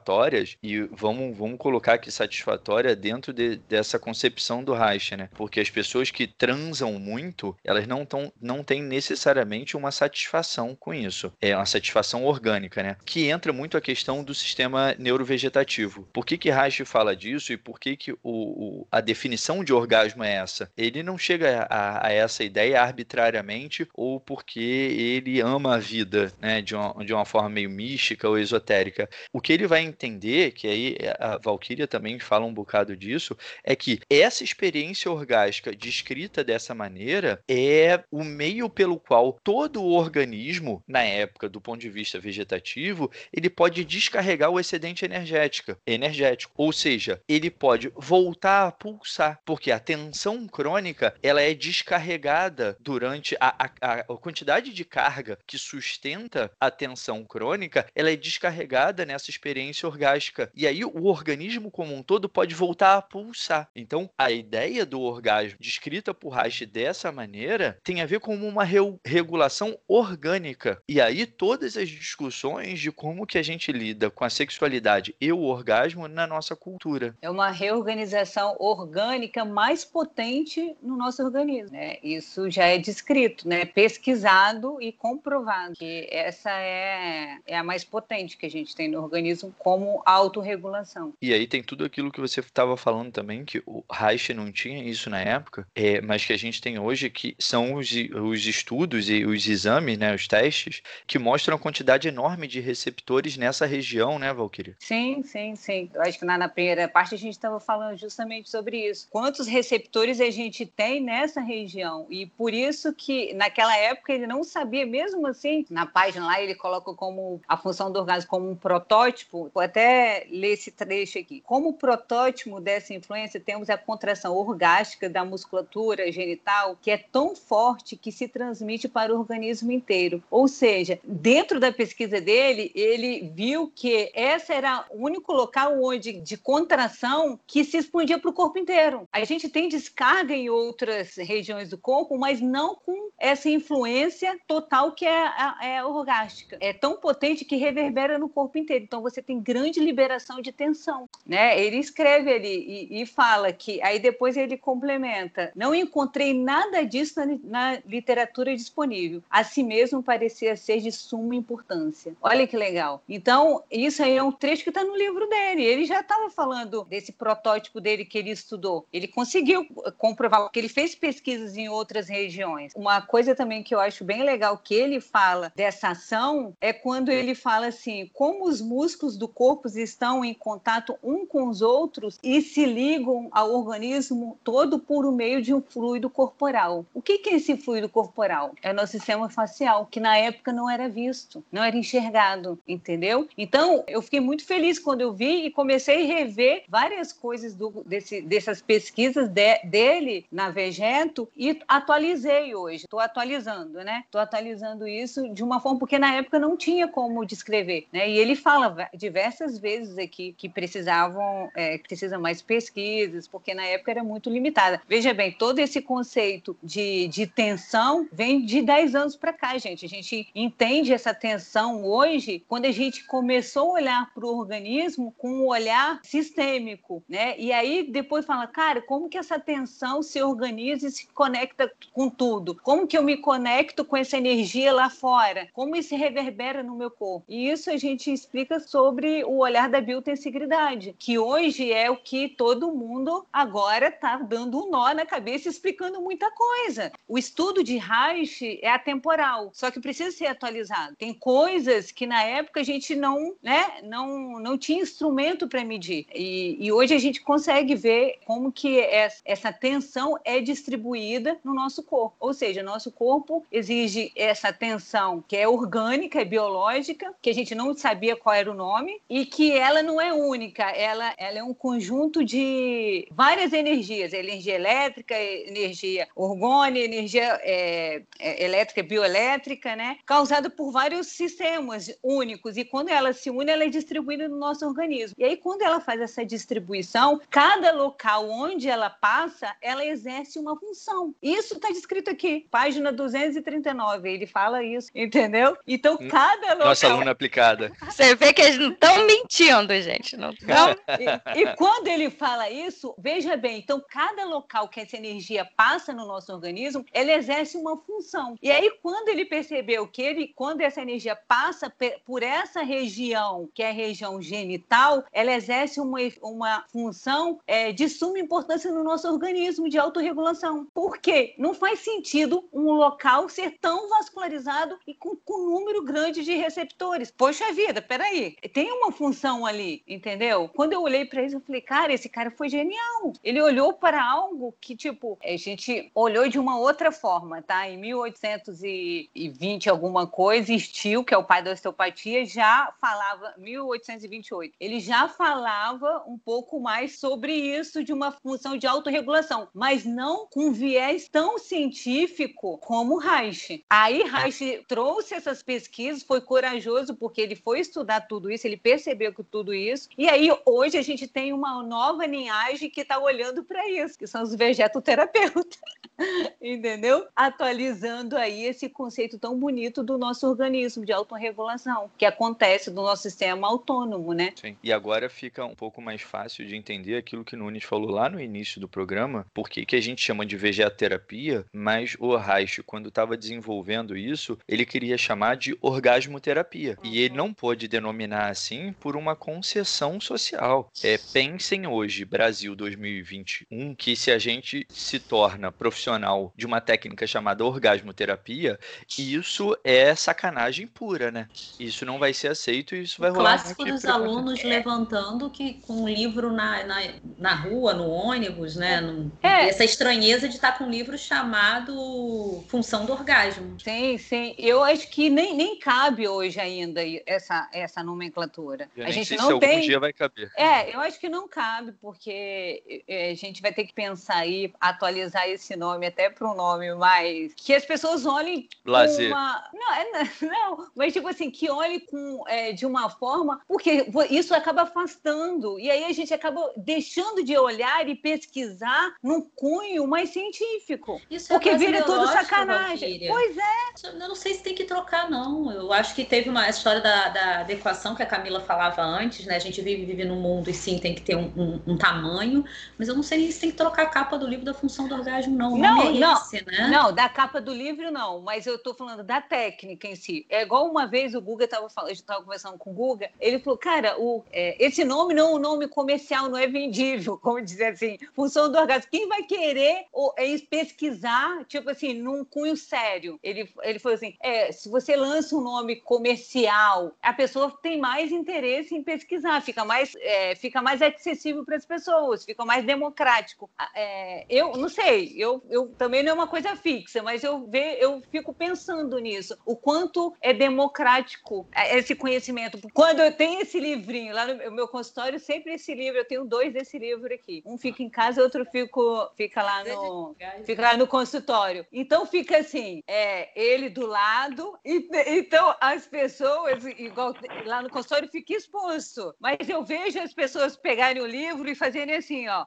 [0.03, 5.29] satisfatórias, e vamos, vamos colocar aqui satisfatória dentro de, dessa concepção do Reich, né?
[5.35, 10.93] Porque as pessoas que transam muito, elas não, tão, não têm necessariamente uma satisfação com
[10.93, 11.33] isso.
[11.41, 12.97] É uma satisfação orgânica, né?
[13.05, 16.09] Que entra muito a questão do sistema neurovegetativo.
[16.13, 19.73] Por que que Reich fala disso e por que que o, o a definição de
[19.73, 20.71] orgasmo é essa?
[20.77, 26.61] Ele não chega a, a, essa ideia arbitrariamente ou porque ele ama a vida, né?
[26.61, 29.09] De uma, de uma forma meio mística ou esotérica.
[29.33, 33.77] O que ele vai entender, que aí a Valkyria também fala um bocado disso, é
[33.77, 40.83] que essa experiência orgástica descrita dessa maneira é o meio pelo qual todo o organismo,
[40.87, 46.53] na época, do ponto de vista vegetativo, ele pode descarregar o excedente energético, energético.
[46.57, 53.37] Ou seja, ele pode voltar a pulsar, porque a tensão crônica ela é descarregada durante
[53.41, 59.31] a, a, a quantidade de carga que sustenta a tensão crônica, ela é descarregada nessa
[59.31, 60.51] experiência orgástica.
[60.55, 63.69] E aí o organismo como um todo pode voltar a pulsar.
[63.75, 68.65] Então, a ideia do orgasmo descrita por Reich dessa maneira tem a ver com uma
[68.65, 70.83] re regulação orgânica.
[70.89, 75.33] E aí todas as discussões de como que a gente lida com a sexualidade e
[75.33, 77.17] o orgasmo na nossa cultura.
[77.23, 81.73] É uma reorganização orgânica mais potente no nosso organismo.
[81.73, 81.99] Né?
[82.03, 83.65] Isso já é descrito, né?
[83.65, 89.03] pesquisado e comprovado que essa é, é a mais potente que a gente tem no
[89.03, 91.15] organismo como autorregulação.
[91.23, 94.85] E aí tem tudo aquilo que você estava falando também, que o Reich não tinha
[94.85, 99.09] isso na época, é, mas que a gente tem hoje, que são os, os estudos
[99.09, 104.19] e os exames, né, os testes, que mostram a quantidade enorme de receptores nessa região,
[104.19, 104.77] né, Valkyria?
[104.79, 105.91] Sim, sim, sim.
[105.95, 109.09] Eu acho que na, na primeira parte a gente estava falando justamente sobre isso.
[109.11, 112.07] Quantos receptores a gente tem nessa região?
[112.11, 116.55] E por isso que naquela época ele não sabia, mesmo assim, na página lá ele
[116.55, 119.51] coloca como a função do orgasmo como um protótipo.
[119.55, 121.43] Vou até ler esse trecho aqui.
[121.45, 127.97] Como protótipo dessa influência, temos a contração orgástica da musculatura genital, que é tão forte
[127.97, 130.23] que se transmite para o organismo inteiro.
[130.31, 136.13] Ou seja, dentro da pesquisa dele, ele viu que essa era o único local onde
[136.13, 139.07] de contração que se expandia para o corpo inteiro.
[139.13, 144.93] A gente tem descarga em outras regiões do corpo, mas não com essa influência total
[144.93, 145.31] que é,
[145.63, 146.57] é orgástica.
[146.61, 148.85] É tão potente que reverbera no corpo inteiro.
[148.85, 151.61] Então você tem grande liberação de tensão, né?
[151.61, 157.15] Ele escreve ali e, e fala que aí depois ele complementa: não encontrei nada disso
[157.19, 159.23] na, na literatura disponível.
[159.31, 162.15] A si mesmo parecia ser de suma importância.
[162.23, 163.03] Olha que legal.
[163.09, 165.63] Então isso aí é um trecho que está no livro dele.
[165.65, 168.87] Ele já estava falando desse protótipo dele que ele estudou.
[168.93, 169.67] Ele conseguiu
[169.99, 172.73] comprovar que ele fez pesquisas em outras regiões.
[172.75, 177.11] Uma coisa também que eu acho bem legal que ele fala dessa ação é quando
[177.11, 182.19] ele fala assim, como os músculos do corpo estão em contato um com os outros
[182.23, 186.85] e se ligam ao organismo todo por meio de um fluido corporal.
[186.95, 188.55] O que é esse fluido corporal?
[188.63, 193.29] É o nosso sistema facial, que na época não era visto, não era enxergado, entendeu?
[193.37, 197.83] Então, eu fiquei muito feliz quando eu vi e comecei a rever várias coisas do,
[197.87, 202.85] desse, dessas pesquisas de, dele na Vegeto e atualizei hoje.
[202.85, 204.03] Estou atualizando, né?
[204.05, 208.09] Estou atualizando isso de uma forma porque na época não tinha como descrever, né?
[208.09, 209.22] E ele fala diversas
[209.59, 214.81] vezes aqui que precisavam, é, precisa mais pesquisas, porque na época era muito limitada.
[214.89, 219.85] Veja bem, todo esse conceito de, de tensão vem de 10 anos para cá, gente.
[219.85, 225.15] A gente entende essa tensão hoje quando a gente começou a olhar para o organismo
[225.19, 227.39] com um olhar sistêmico, né?
[227.39, 232.09] E aí depois fala, cara, como que essa tensão se organiza e se conecta com
[232.09, 232.55] tudo?
[232.63, 235.49] Como que eu me conecto com essa energia lá fora?
[235.53, 237.25] Como isso reverbera no meu corpo?
[237.29, 242.29] E isso a gente explica sobre o olhar da biotensigridade, que hoje é o que
[242.29, 246.93] todo mundo agora está dando um nó na cabeça explicando muita coisa.
[247.07, 250.97] O estudo de Reich é atemporal, só que precisa ser atualizado.
[250.97, 256.07] Tem coisas que na época a gente não, né, não, não tinha instrumento para medir.
[256.15, 261.83] E, e, hoje a gente consegue ver como que essa tensão é distribuída no nosso
[261.83, 262.17] corpo.
[262.19, 267.55] Ou seja, nosso corpo exige essa tensão que é orgânica, é biológica, que a gente
[267.55, 271.43] não sabia qual era o nome, e que ela não é única, ela, ela é
[271.43, 279.99] um conjunto de várias energias, energia elétrica, energia orgânica, energia é, é, elétrica, bioelétrica, né?
[280.07, 284.67] Causada por vários sistemas únicos, e quando ela se une, ela é distribuída no nosso
[284.67, 285.15] organismo.
[285.19, 290.59] E aí, quando ela faz essa distribuição, cada local onde ela passa, ela exerce uma
[290.59, 291.15] função.
[291.23, 295.57] Isso está descrito aqui, página 239, ele fala isso, entendeu?
[295.67, 296.69] Então, hum, cada local...
[296.69, 297.73] Nossa aluna aplicada.
[297.85, 300.17] Você vê que eles não estão mentindo, gente.
[300.17, 300.71] Não tão...
[300.99, 305.93] e, e quando ele fala isso, veja bem, então cada local que essa energia passa
[305.93, 308.37] no nosso organismo, ela exerce uma função.
[308.43, 311.73] E aí, quando ele percebeu que ele, quando essa energia passa
[312.05, 317.89] por essa região, que é a região genital, ela exerce uma, uma função é, de
[317.89, 320.67] suma importância no nosso organismo de autorregulação.
[320.73, 321.35] Por quê?
[321.39, 326.35] Não faz sentido um local ser tão vascularizado e com, com um número grande de
[326.35, 327.11] receptores.
[327.11, 330.49] Poxa vida, peraí, tem uma função ali, entendeu?
[330.49, 333.13] Quando eu olhei para isso, eu falei, cara, esse cara foi genial.
[333.23, 337.69] Ele olhou para algo que, tipo, a gente olhou de uma outra forma, tá?
[337.69, 344.81] Em 1820, alguma coisa, Steele, que é o pai da osteopatia, já falava, 1828, ele
[344.81, 350.53] já falava um pouco mais sobre isso de uma função de autorregulação, mas não com
[350.53, 353.65] viés tão científico como Reich.
[353.69, 359.13] Aí Reich trouxe essas pesquisas, foi corajoso porque ele foi estudar tudo isso, ele percebeu
[359.13, 363.43] que tudo isso, e aí hoje a gente tem uma nova linhagem que está olhando
[363.43, 365.59] para isso, que são os vegetoterapeutas,
[366.41, 367.07] entendeu?
[367.15, 373.03] Atualizando aí esse conceito tão bonito do nosso organismo de autorregulação, que acontece no nosso
[373.03, 374.33] sistema autônomo, né?
[374.37, 374.57] Sim.
[374.63, 378.21] E agora fica um pouco mais fácil de entender aquilo que Nunes falou lá no
[378.21, 383.17] início do programa, porque que a gente chama de vegetoterapia, mas o Reich, quando estava
[383.17, 386.77] desenvolvendo isso, ele queria chamar de orgasmoterapia.
[386.83, 386.91] Uhum.
[386.91, 390.71] E ele não pôde denominar assim por uma concessão social.
[390.83, 397.07] É, pensem hoje, Brasil 2021, que se a gente se torna profissional de uma técnica
[397.07, 398.59] chamada orgasmoterapia,
[398.99, 401.29] isso é sacanagem pura, né?
[401.59, 403.39] Isso não vai ser aceito e isso vai o rolar.
[403.39, 406.81] Clássico dos alunos levantando que com um livro livro na, na,
[407.19, 408.81] na rua, no ônibus, né?
[408.81, 409.49] No, É.
[409.49, 413.59] Essa estranheza de estar com um livro chamado Função do Orgasmo.
[413.61, 414.35] Sim, sim.
[414.39, 418.42] Eu acho que nem, nem cabe hoje ainda essa, essa nomenclatura.
[418.77, 419.61] Eu a nem gente sei se não algum tem.
[419.61, 420.31] dia vai caber.
[420.37, 424.53] É, eu acho que não cabe, porque é, a gente vai ter que pensar aí,
[424.61, 427.33] atualizar esse nome até para um nome mais.
[427.35, 429.09] que as pessoas olhem Lazer.
[429.09, 429.49] uma.
[429.53, 434.35] Não, é, não, mas tipo assim, que olhe com, é, de uma forma, porque isso
[434.35, 435.59] acaba afastando.
[435.59, 441.01] E aí a gente acaba deixando de olhar e pesquisar num cunho mais científico.
[441.11, 442.99] Isso é Porque vira tudo sacanagem.
[442.99, 443.11] Valquíria.
[443.11, 443.89] Pois é.
[443.89, 445.51] Eu não sei se tem que trocar, não.
[445.51, 449.37] Eu acho que teve uma história da, da adequação que a Camila falava antes, né?
[449.37, 452.45] A gente vive, vive num mundo e sim tem que ter um, um- um tamanho,
[452.79, 454.89] mas eu não sei nem se tem que trocar a capa do livro da função
[454.89, 455.57] do orgasmo, não.
[455.57, 456.13] Não, é não.
[456.15, 456.69] esse, né?
[456.69, 460.27] Não, da capa do livro não, mas eu tô falando da técnica em si.
[460.29, 463.59] É igual uma vez o Guga tava falando, estava conversando com o Guga, ele falou,
[463.59, 467.73] cara, o, é, esse nome não é um nome comercial, não é vendível, como dizer
[467.73, 468.91] assim, função do orgasmo.
[468.91, 473.19] Quem vai querer ou, é, pesquisar, tipo assim, num cunho sério?
[473.23, 478.11] Ele, ele falou assim, é, se você lança um nome comercial, a pessoa tem mais
[478.23, 483.51] interesse em pesquisar, fica mais, é, fica mais acessível para as pessoas, fica mais democrático.
[483.59, 487.47] Ah, é, eu não sei, eu, eu também não é uma coisa fixa, mas eu,
[487.47, 492.59] ve, eu fico pensando nisso, o quanto é democrático é, esse conhecimento.
[492.73, 496.53] Quando eu tenho esse livrinho lá no meu consultório, sempre esse livro, eu tenho dois
[496.53, 497.43] desse livro aqui.
[497.45, 501.67] Um fica em casa, outro fico, fica lá no, fica lá no consultório.
[501.73, 504.89] Então fica assim, é, ele do lado, e,
[505.19, 509.15] então as pessoas, igual lá no consultório, fica exposto.
[509.19, 512.47] Mas eu vejo as pessoas pegarem o livro e fazerem assim, ó,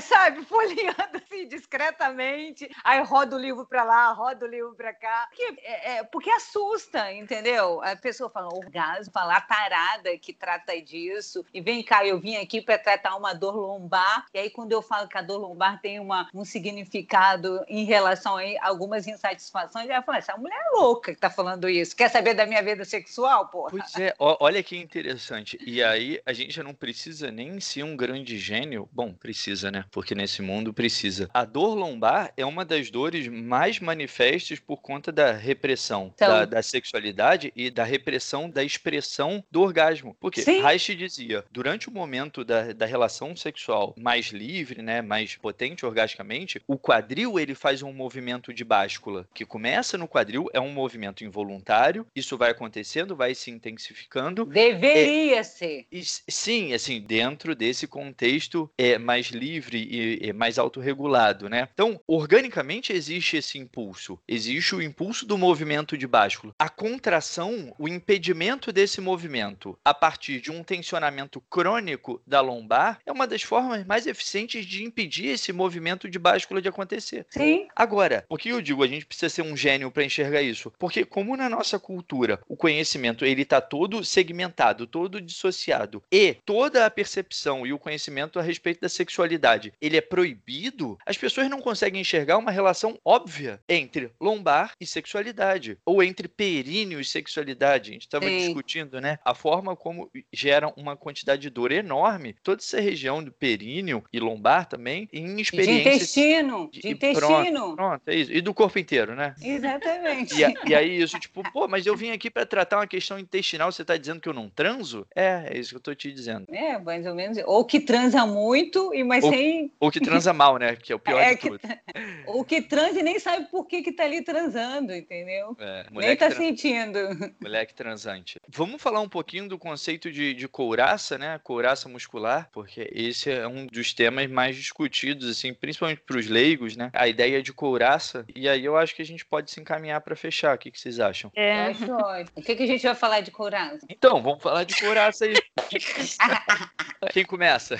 [0.00, 5.26] sabe, folheando assim discretamente, aí roda o livro para lá, roda o livro para cá.
[5.28, 7.82] Porque, é, é, porque assusta, entendeu?
[7.82, 12.60] A pessoa fala, orgasmo, fala tarada que trata disso, e vem cá, eu vim aqui
[12.60, 15.98] para tratar uma dor lombar, e aí quando eu falo que a dor lombar tem
[15.98, 21.20] uma, um significado em relação a algumas insatisfações, ela fala, essa mulher é louca que
[21.20, 23.70] tá falando isso, quer saber da minha vida sexual, porra?
[23.70, 25.58] Pois é, olha que interessante.
[25.64, 28.88] E aí a gente já não precisa nem ser um grande gênio.
[28.92, 29.84] Bom, precisa, né?
[29.90, 31.30] Porque nesse mundo precisa.
[31.32, 36.28] A dor lombar é uma das dores mais manifestas por conta da repressão Então.
[36.28, 40.14] da, da sexualidade e da repressão da expressão do orgasmo.
[40.20, 40.60] Porque Sim.
[40.62, 46.60] Reich dizia, durante o momento da, da relação sexual mais livre, né, mais potente orgasticamente,
[46.66, 51.24] o quadril ele faz um movimento de báscula que começa no quadril, é um movimento
[51.24, 54.44] involuntário, isso vai acontecendo, vai se intensificando.
[54.82, 55.86] Deveria ser.
[55.90, 61.68] E, sim, assim, dentro desse contexto é mais livre e, e mais autorregulado, né?
[61.72, 64.18] Então, organicamente existe esse impulso.
[64.26, 66.54] Existe o impulso do movimento de báscula.
[66.58, 73.12] A contração, o impedimento desse movimento a partir de um tensionamento crônico da lombar é
[73.12, 77.26] uma das formas mais eficientes de impedir esse movimento de báscula de acontecer.
[77.28, 77.68] Sim.
[77.74, 80.72] Agora, por que eu digo a gente precisa ser um gênio para enxergar isso?
[80.78, 86.86] Porque como na nossa cultura o conhecimento ele está todo segmentado, todo dissociado e toda
[86.86, 91.60] a percepção e o conhecimento a respeito da sexualidade ele é proibido, as pessoas não
[91.60, 97.90] conseguem enxergar uma relação óbvia entre lombar e sexualidade ou entre períneo e sexualidade.
[97.90, 99.18] A gente estava discutindo, né?
[99.24, 104.18] A forma como gera uma quantidade de dor enorme toda essa região do períneo e
[104.20, 106.68] lombar também em De experiências intestino.
[106.72, 107.76] de- De intestino.
[107.76, 108.32] Pronto, é isso.
[108.32, 109.34] E do corpo inteiro, né?
[109.42, 110.34] Exatamente.
[110.40, 113.70] E, e aí isso, tipo, pô, mas eu vim aqui pra tratar uma questão intestinal,
[113.72, 115.06] você tá dizendo que eu não transo?
[115.14, 116.46] É, é isso que eu tô te dizendo.
[116.50, 117.38] É, mais ou menos.
[117.46, 119.72] Ou que transa muito, e mas Ou- sem.
[119.80, 120.76] Ou que transa mal, né?
[120.76, 121.60] Que é o pior É de que- tudo.
[122.26, 125.56] Ou que transa e nem sabe por que, que tá ali transando, entendeu?
[125.58, 126.98] É, nem tá tran- sentindo.
[127.42, 128.40] moleque transante.
[128.48, 131.38] Vamos falar um pouquinho do conceito de, de couraça, né?
[131.42, 136.90] Couraça muscular, porque esse é um dos temas mais discutidos, assim, principalmente pros leigos, né?
[136.92, 138.24] A ideia de couraça.
[138.34, 140.54] E aí eu acho que a gente pode se encaminhar pra fechar.
[140.54, 141.30] O que, que vocês acham?
[141.34, 142.30] É, acho ótimo.
[142.36, 143.86] O que, que a gente vai falar de couraça?
[143.88, 145.34] Então, vamos falar de couraça aí.
[147.12, 147.76] Quem começa?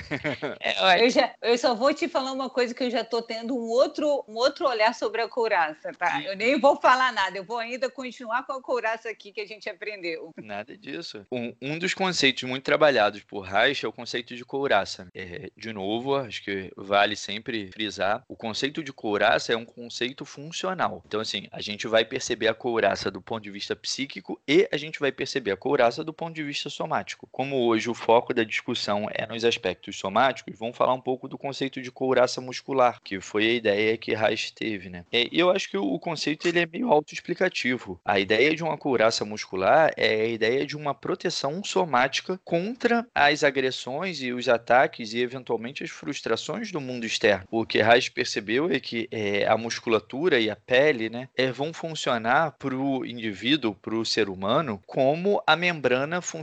[0.61, 3.55] é, Eu, já, eu só vou te falar uma coisa que eu já tô tendo
[3.55, 6.23] um outro, um outro olhar sobre a couraça, tá?
[6.23, 9.47] Eu nem vou falar nada, eu vou ainda continuar com a couraça aqui que a
[9.47, 10.31] gente aprendeu.
[10.37, 11.27] Nada disso.
[11.31, 15.09] Um, um dos conceitos muito trabalhados por Reich é o conceito de couraça.
[15.15, 20.25] É, de novo, acho que vale sempre frisar, o conceito de couraça é um conceito
[20.25, 21.03] funcional.
[21.07, 24.77] Então, assim, a gente vai perceber a couraça do ponto de vista psíquico e a
[24.77, 27.29] gente vai perceber a couraça do ponto de vista somático.
[27.31, 31.39] Como hoje o foco da discussão é nos aspectos somáticos, vamos falar um pouco do
[31.39, 35.05] conceito de couraça muscular, que foi a ideia que Reich teve, né?
[35.13, 38.01] É, E eu acho que o, o conceito ele é meio autoexplicativo.
[38.05, 43.45] A ideia de uma couraça muscular é a ideia de uma proteção somática contra as
[43.45, 47.47] agressões e os ataques e eventualmente as frustrações do mundo externo.
[47.51, 51.73] O que Reich percebeu é que é, a musculatura e a pele né, é, vão
[51.73, 56.42] funcionar para o indivíduo, para o ser humano, como a membrana funciona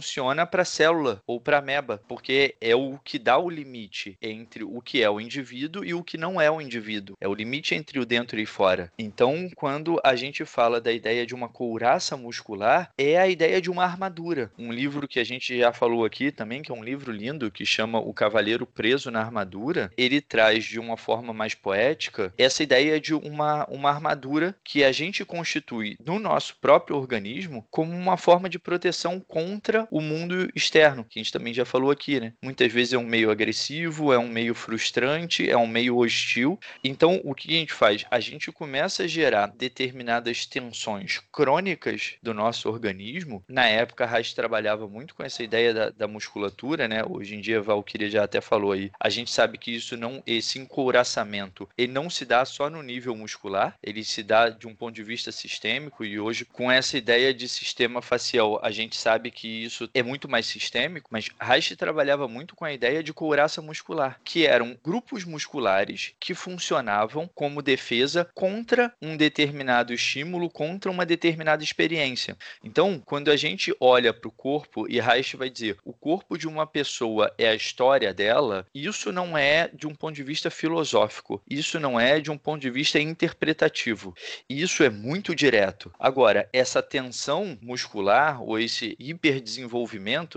[0.49, 4.81] para a célula ou para ameba, porque é o que dá o limite entre o
[4.81, 7.17] que é o indivíduo e o que não é o indivíduo.
[7.19, 8.91] É o limite entre o dentro e fora.
[8.97, 13.69] Então, quando a gente fala da ideia de uma couraça muscular, é a ideia de
[13.69, 14.51] uma armadura.
[14.57, 17.65] Um livro que a gente já falou aqui também, que é um livro lindo, que
[17.65, 22.99] chama O Cavaleiro Preso na Armadura, ele traz de uma forma mais poética essa ideia
[22.99, 28.49] de uma, uma armadura que a gente constitui no nosso próprio organismo como uma forma
[28.49, 32.33] de proteção contra o mundo externo, que a gente também já falou aqui, né?
[32.43, 36.59] Muitas vezes é um meio agressivo, é um meio frustrante, é um meio hostil.
[36.83, 38.05] Então, o que a gente faz?
[38.09, 43.43] A gente começa a gerar determinadas tensões crônicas do nosso organismo.
[43.47, 47.03] Na época, a Reich trabalhava muito com essa ideia da, da musculatura, né?
[47.03, 48.91] Hoje em dia, a Valkyria já até falou aí.
[48.99, 53.15] A gente sabe que isso não, esse encouraçamento, ele não se dá só no nível
[53.15, 57.33] muscular, ele se dá de um ponto de vista sistêmico e hoje com essa ideia
[57.33, 62.27] de sistema facial, a gente sabe que isso é muito mais sistêmico, mas Reich trabalhava
[62.27, 68.29] muito com a ideia de couraça muscular, que eram grupos musculares que funcionavam como defesa
[68.33, 72.37] contra um determinado estímulo, contra uma determinada experiência.
[72.63, 76.47] Então, quando a gente olha para o corpo, e Reich vai dizer, o corpo de
[76.47, 81.41] uma pessoa é a história dela, isso não é de um ponto de vista filosófico,
[81.49, 84.13] isso não é de um ponto de vista interpretativo.
[84.49, 85.91] Isso é muito direto.
[85.99, 89.68] Agora, essa tensão muscular ou esse hiperdesenvolvimento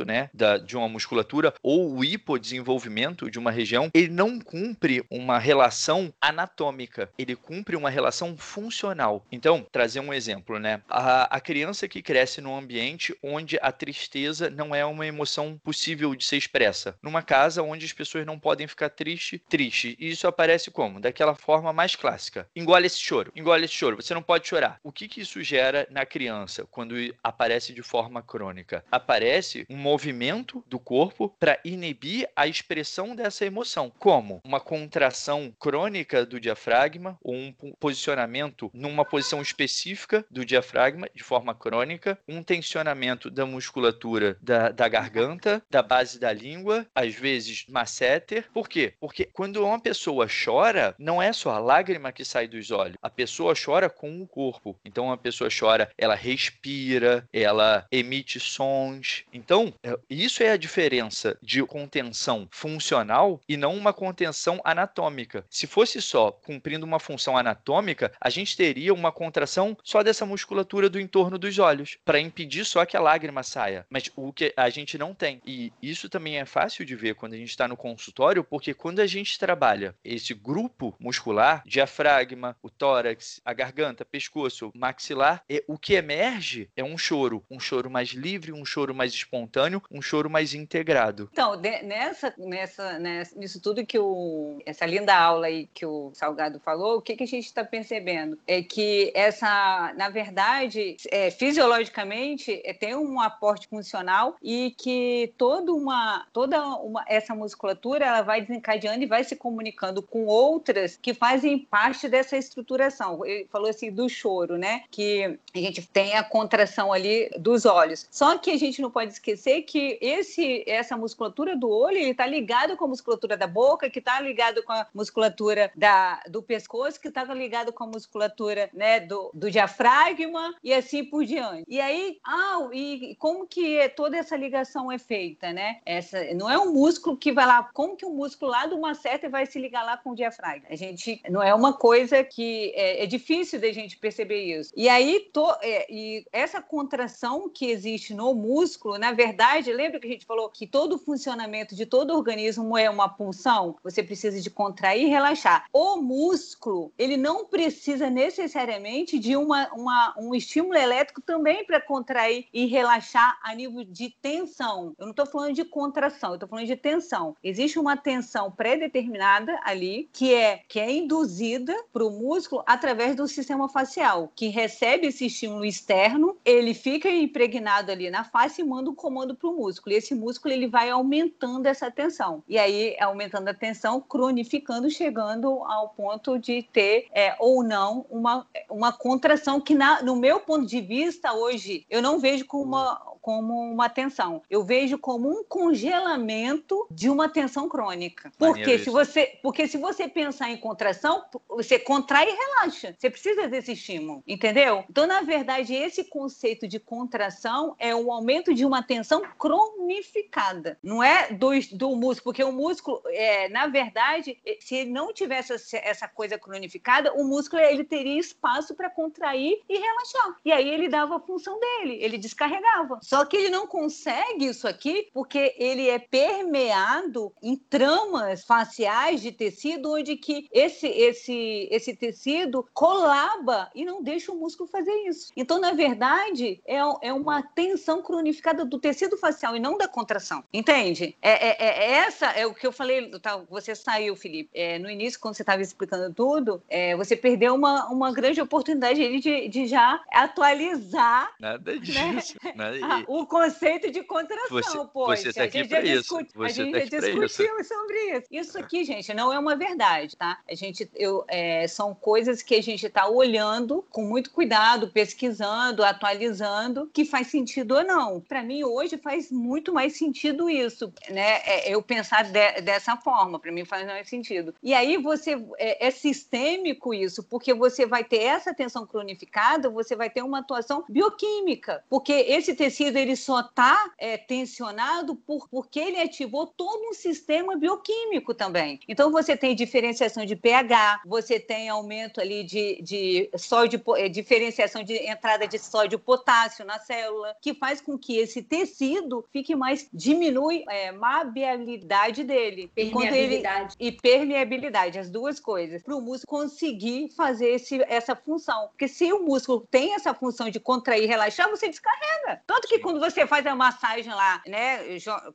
[0.05, 5.39] né, da, de uma musculatura ou o hipodesenvolvimento de uma região, ele não cumpre uma
[5.39, 9.25] relação anatômica, ele cumpre uma relação funcional.
[9.31, 10.83] Então, trazer um exemplo, né?
[10.89, 16.15] A, a criança que cresce num ambiente onde a tristeza não é uma emoção possível
[16.15, 16.97] de ser expressa.
[17.03, 19.97] Numa casa onde as pessoas não podem ficar triste, triste.
[19.99, 21.01] E isso aparece como?
[21.01, 22.47] Daquela forma mais clássica.
[22.55, 23.97] Engole esse choro, engole esse choro.
[23.97, 24.79] Você não pode chorar.
[24.83, 28.85] O que, que isso gera na criança quando aparece de forma crônica?
[28.91, 29.22] Aparece
[29.69, 33.93] um movimento do corpo para inibir a expressão dessa emoção.
[33.99, 34.41] Como?
[34.45, 41.55] Uma contração crônica do diafragma ou um posicionamento numa posição específica do diafragma de forma
[41.55, 48.49] crônica, um tensionamento da musculatura da, da garganta, da base da língua, às vezes masséter.
[48.53, 48.95] Por quê?
[49.01, 52.97] Porque quando uma pessoa chora, não é só a lágrima que sai dos olhos.
[53.03, 54.79] A pessoa chora com o corpo.
[54.85, 59.02] Então, uma pessoa chora, ela respira, ela emite sons.
[59.33, 65.45] Então, é, isso é a diferença de contenção funcional e não uma contenção anatômica.
[65.51, 70.89] Se fosse só cumprindo uma função anatômica, a gente teria uma contração só dessa musculatura
[70.89, 73.87] do entorno dos olhos, para impedir só que a lágrima saia.
[73.91, 75.41] Mas o que a gente não tem.
[75.47, 79.01] E isso também é fácil de ver quando a gente está no consultório, porque quando
[79.01, 85.79] a gente trabalha esse grupo muscular, diafragma, o tórax, a garganta, pescoço, maxilar, é, o
[85.79, 87.45] que emerge é um choro.
[87.51, 91.29] Um choro mais livre, um choro mais espontâneo, um choro mais integrado.
[91.33, 94.59] Então, de, nessa, nessa, nessa, nisso tudo que o.
[94.67, 98.39] essa linda aula aí que o Salgado falou, o que, que a gente está percebendo?
[98.47, 105.73] É que essa, na verdade, é, fisiologicamente, é, tem um aporte funcional e que toda
[105.73, 111.15] uma, toda uma, essa musculatura ela vai desencadeando e vai se comunicando com outras que
[111.15, 113.25] fazem parte dessa estruturação.
[113.25, 114.83] Ele falou assim do choro, né?
[114.91, 118.07] Que a gente tem a contração ali dos olhos.
[118.11, 122.77] Só que a gente não pode esquecer que esse, essa musculatura do olho está ligado
[122.77, 127.09] com a musculatura da boca, que está ligado com a musculatura da, do pescoço, que
[127.09, 131.65] está ligado com a musculatura né, do, do diafragma e assim por diante.
[131.69, 135.81] E aí, ah, e como que toda essa ligação é feita, né?
[135.87, 138.95] Essa, não é um músculo que vai lá, como que um músculo lá de uma
[138.95, 140.67] seta vai se ligar lá com o diafragma?
[140.69, 144.73] A gente, não é uma coisa que é, é difícil da gente perceber isso.
[144.77, 150.07] E aí, to, é, e essa contração que existe no músculo, na verdade, lembra que
[150.07, 153.77] a gente falou que todo o funcionamento de todo organismo é uma punção?
[153.83, 155.67] Você precisa de contrair e relaxar.
[155.73, 162.47] O músculo, ele não precisa necessariamente de uma, uma um estímulo elétrico também para contrair
[162.53, 164.95] e relaxar a nível de tensão.
[164.99, 167.37] Eu não estou falando de contração, eu estou falando de tensão.
[167.43, 173.27] Existe uma tensão pré-determinada ali que é que é induzida para o músculo através do
[173.27, 178.91] sistema facial, que recebe esse estímulo externo, ele fica impregnado ali na face e manda
[178.91, 179.95] um comando para o músculo.
[179.95, 182.43] E esse músculo ele vai aumentando essa tensão.
[182.49, 188.47] E aí, aumentando a tensão, cronificando, chegando ao ponto de ter é, ou não uma,
[188.71, 193.13] uma contração que, na, no meu ponto de vista, hoje, eu não vejo como uma
[193.23, 194.43] como uma tensão.
[194.51, 198.33] Eu vejo como um congelamento de uma tensão crônica.
[198.37, 202.95] Porque se você, porque se você pensar em contração, você contrai e relaxa.
[202.99, 204.85] Você precisa desse estímulo, entendeu?
[204.91, 210.79] Então, na verdade, esse conceito de contração é o aumento de uma tensão cronificada.
[210.83, 215.55] Não é do, do músculo, porque o músculo, é, na verdade, se ele não tivesse
[215.77, 220.37] essa coisa cronificada, o músculo ele teria espaço para contrair e relaxar.
[220.45, 222.99] E aí ele dava a função dele, ele descarregava.
[223.03, 229.33] Só que ele não consegue isso aqui porque ele é permeado em tramas faciais de
[229.33, 235.33] tecido onde que esse esse esse tecido colaba e não deixa o músculo fazer isso.
[235.37, 240.45] Então, na verdade, é, é uma tensão cronificada do tecido facial e não da contração.
[240.53, 241.17] Entende?
[241.23, 243.11] É, é, é essa é o que eu falei.
[243.21, 244.51] Tá, você saiu, Felipe.
[244.55, 249.21] É, no início, quando você estava explicando tudo, é, você perdeu uma, uma grande oportunidade
[249.21, 252.53] de, de já atualizar nada né, disso, né?
[252.55, 254.49] nada o conceito de contração.
[254.49, 256.17] Você, poxa, você tá aqui para isso.
[256.17, 257.69] A gente tá já discutiu isso.
[257.69, 258.27] sobre isso.
[258.31, 260.39] Isso aqui, gente, não é uma verdade, tá?
[260.49, 265.85] A gente, eu, é, são coisas que a gente está olhando com muito cuidado, pesquisando,
[265.85, 268.21] atualizando, que faz sentido ou não.
[268.33, 271.43] Para mim, hoje faz muito mais sentido isso, né?
[271.45, 274.55] É, eu pensar de, dessa forma, para mim faz mais sentido.
[274.63, 279.95] E aí você é, é sistêmico isso, porque você vai ter essa tensão cronificada, você
[279.95, 285.79] vai ter uma atuação bioquímica, porque esse tecido ele só está é, tensionado por, porque
[285.79, 288.81] ele ativou todo um sistema bioquímico também.
[288.89, 294.83] Então você tem diferenciação de pH, você tem aumento ali de, de sódio, é, diferenciação
[294.83, 299.89] de entrada de sódio potássio na célula, que faz com que esse tecido fique mais
[299.93, 302.71] diminui é, mabiabilidade dele.
[302.75, 303.77] Permeabilidade.
[303.79, 308.69] Ele, e permeabilidade, as duas coisas, para o músculo conseguir fazer esse, essa função.
[308.69, 312.43] Porque se o músculo tem essa função de contrair e relaxar, você descarrega.
[312.47, 314.81] Tanto que quando você faz a massagem lá, né,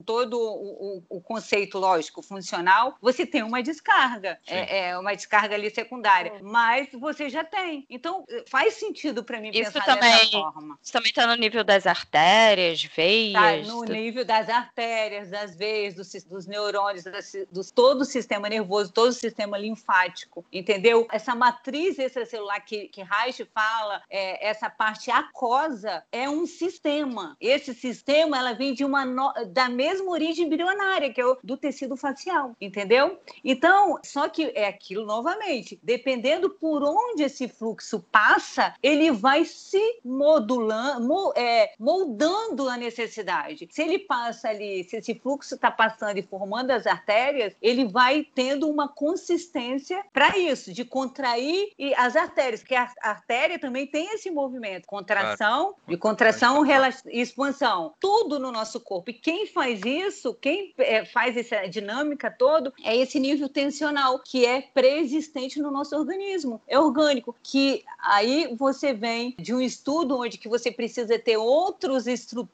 [0.05, 4.39] todo o, o, o conceito lógico funcional, você tem uma descarga.
[4.47, 6.33] É, é, uma descarga ali secundária.
[6.35, 6.41] É.
[6.41, 7.85] Mas você já tem.
[7.89, 10.77] Então, faz sentido para mim isso pensar também, dessa forma.
[10.81, 13.67] Isso também está no nível das artérias, veias.
[13.67, 13.93] Tá no do...
[13.93, 19.09] nível das artérias, das veias, dos, dos neurônios, das, dos, todo o sistema nervoso, todo
[19.09, 21.07] o sistema linfático, entendeu?
[21.11, 27.35] Essa matriz extracelular que, que Reich fala, é, essa parte aquosa, é um sistema.
[27.39, 29.33] Esse sistema, ela vem de uma no...
[29.47, 33.19] da mesma origem embrionária, que é o do tecido facial, entendeu?
[33.43, 39.99] Então, só que é aquilo novamente, dependendo por onde esse fluxo passa, ele vai se
[40.03, 43.67] modulando, é, moldando a necessidade.
[43.71, 48.25] Se ele passa ali, se esse fluxo está passando e formando as artérias, ele vai
[48.33, 54.13] tendo uma consistência para isso, de contrair e as artérias, porque a artéria também tem
[54.13, 59.09] esse movimento, contração, de contração e expansão, tudo no nosso corpo.
[59.09, 64.45] E quem faz isso, quem é, faz essa dinâmica todo, é esse nível tensional que
[64.45, 70.37] é preexistente no nosso organismo, é orgânico, que aí você vem de um estudo onde
[70.37, 72.46] que você precisa ter outras estruturas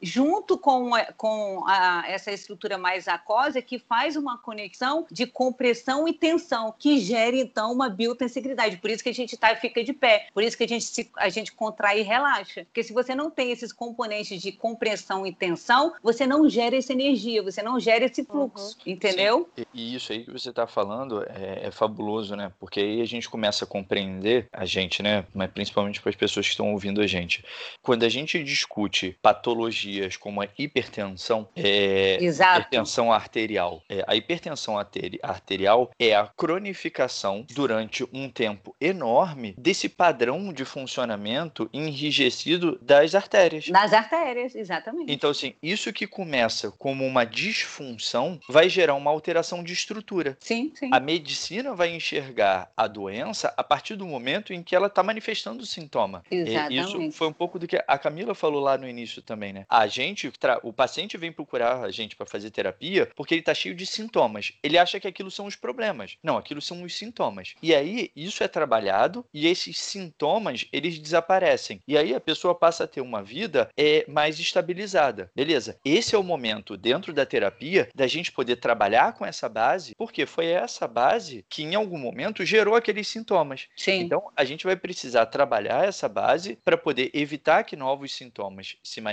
[0.00, 6.06] junto com, a, com a, essa estrutura mais aquosa que faz uma conexão de compressão
[6.06, 8.76] e tensão, que gera então uma biotensigridade.
[8.76, 11.10] Por isso que a gente tá, fica de pé, por isso que a gente, se,
[11.16, 12.64] a gente contrai e relaxa.
[12.64, 16.92] Porque se você não tem esses componentes de compressão e tensão, você não gera essa
[16.92, 18.92] energia, você não gera esse fluxo, uhum.
[18.92, 19.48] entendeu?
[19.56, 19.64] Sim.
[19.72, 22.52] E isso aí que você está falando é, é fabuloso, né?
[22.58, 25.24] Porque aí a gente começa a compreender, a gente, né?
[25.34, 27.44] Mas principalmente para as pessoas que estão ouvindo a gente.
[27.82, 35.90] Quando a gente discute patologias como a hipertensão, é, hipertensão arterial, é, a hipertensão arterial
[35.98, 43.68] é a cronificação durante um tempo enorme desse padrão de funcionamento enrijecido das artérias.
[43.68, 45.10] Das artérias, exatamente.
[45.10, 50.36] Então, assim, isso que começa como uma disfunção vai gerar uma alteração de estrutura.
[50.40, 50.90] Sim, sim.
[50.92, 55.62] A medicina vai enxergar a doença a partir do momento em que ela está manifestando
[55.62, 56.22] o sintoma.
[56.30, 57.08] Exatamente.
[57.08, 59.64] Isso foi um pouco do que a Camila falou lá no início também, né?
[59.68, 60.30] A gente,
[60.62, 64.52] o paciente vem procurar a gente para fazer terapia porque ele está cheio de sintomas.
[64.62, 66.16] Ele acha que aquilo são os problemas.
[66.22, 67.54] Não, aquilo são os sintomas.
[67.62, 71.80] E aí isso é trabalhado e esses sintomas eles desaparecem.
[71.86, 75.30] E aí a pessoa passa a ter uma vida é, mais estabilizada.
[75.34, 75.78] Beleza?
[75.84, 80.26] Esse é o momento dentro da terapia da gente poder trabalhar com essa base, porque
[80.26, 83.68] foi essa base que em algum momento gerou aqueles sintomas.
[83.76, 84.00] Sim.
[84.00, 89.00] Então a gente vai precisar trabalhar essa base para poder evitar que novos sintomas se
[89.00, 89.11] manifestem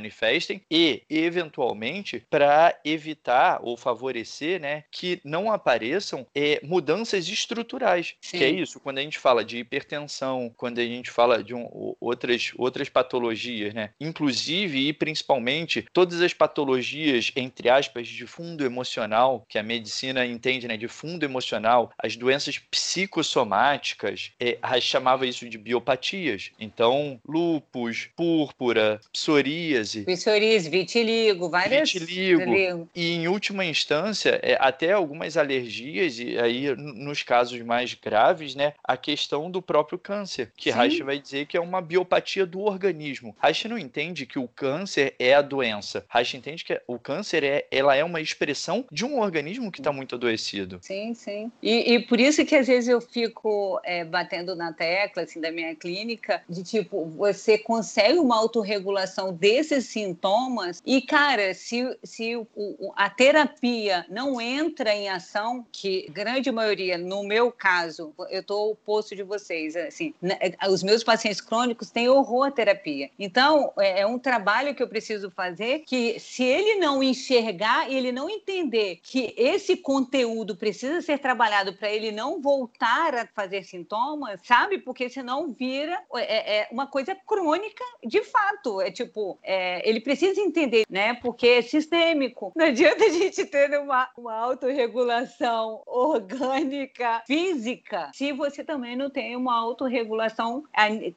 [0.69, 8.15] e eventualmente para evitar ou favorecer, né, que não apareçam é, mudanças estruturais.
[8.21, 8.37] Sim.
[8.37, 11.95] Que é isso, quando a gente fala de hipertensão, quando a gente fala de um,
[11.99, 18.63] outras outras patologias, né, inclusive inclusive e principalmente todas as patologias, entre aspas, de fundo
[18.65, 25.49] emocional, que a medicina entende né, de fundo emocional, as doenças psicossomáticas, é, chamava isso
[25.49, 26.51] de biopatias.
[26.59, 29.88] Então, lúpus, púrpura, psoríase.
[30.05, 31.91] Psoríase, vitiligo, várias.
[31.91, 32.39] Vitiligo.
[32.39, 32.89] vitiligo.
[32.95, 38.73] E em última instância, é, até algumas alergias, e aí nos casos mais graves, né,
[38.83, 43.35] a questão do próprio câncer, que Reich vai dizer que é uma biopatia do organismo.
[43.41, 46.05] Reich não entende que o câncer é a doença.
[46.09, 49.91] Reich entende que o câncer é, ela é uma expressão de um organismo que está
[49.91, 50.79] muito adoecido.
[50.81, 51.51] Sim, sim.
[51.61, 55.51] E, e, por isso que às vezes eu fico é, batendo na tecla assim, da
[55.51, 62.47] minha clínica, de tipo, você consegue uma autorregulação desses sintomas e, cara, se, se o,
[62.95, 69.15] a terapia não entra em ação, que grande maioria, no meu caso, eu estou oposto
[69.15, 70.37] de vocês, assim, né,
[70.69, 73.09] os meus pacientes crônicos têm horror à terapia.
[73.17, 77.95] Então, é, é um trabalho que eu preciso fazer que, se ele não enxergar e
[77.95, 83.63] ele não entender que esse conteúdo precisa ser trabalhado para ele não voltar a fazer
[83.63, 84.79] sintomas, sabe?
[84.79, 88.81] Porque senão vira é, é uma coisa crônica de fato.
[88.81, 91.13] É tipo, é, ele precisa entender, né?
[91.15, 92.51] Porque é sistêmico.
[92.55, 99.35] Não adianta a gente ter uma, uma autorregulação orgânica, física, se você também não tem
[99.35, 100.63] uma autorregulação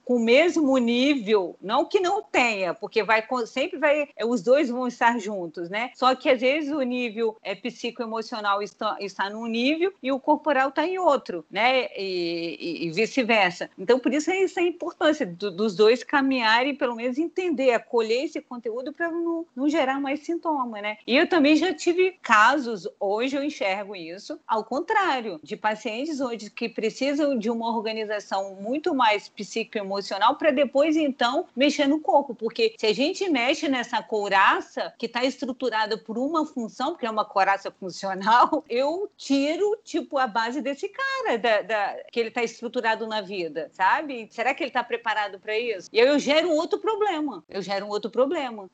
[0.04, 4.86] com o mesmo nível, não que não tenha, porque vai sempre vai, os dois vão
[4.86, 5.90] estar juntos, né?
[5.94, 10.68] Só que às vezes o nível é, psicoemocional está, está num nível e o corporal
[10.68, 11.86] está em outro, né?
[11.96, 13.70] E, e, e vice-versa.
[13.78, 18.24] Então, por isso é essa a importância do, dos dois caminharem, pelo menos entender, acolher
[18.32, 20.96] esse conteúdo para não, não gerar mais sintoma, né?
[21.06, 26.50] E eu também já tive casos, hoje eu enxergo isso, ao contrário, de pacientes hoje
[26.50, 32.34] que precisam de uma organização muito mais psicoemocional para depois, então, mexer no corpo.
[32.34, 37.10] Porque se a gente mexe nessa couraça que está estruturada por uma função, porque é
[37.10, 42.42] uma couraça funcional, eu tiro, tipo, a base desse cara, da, da que ele está
[42.42, 44.28] estruturado na vida, sabe?
[44.30, 45.88] Será que ele está preparado para isso?
[45.92, 47.44] E aí eu gero um outro problema.
[47.48, 48.21] Eu gero um outro problema.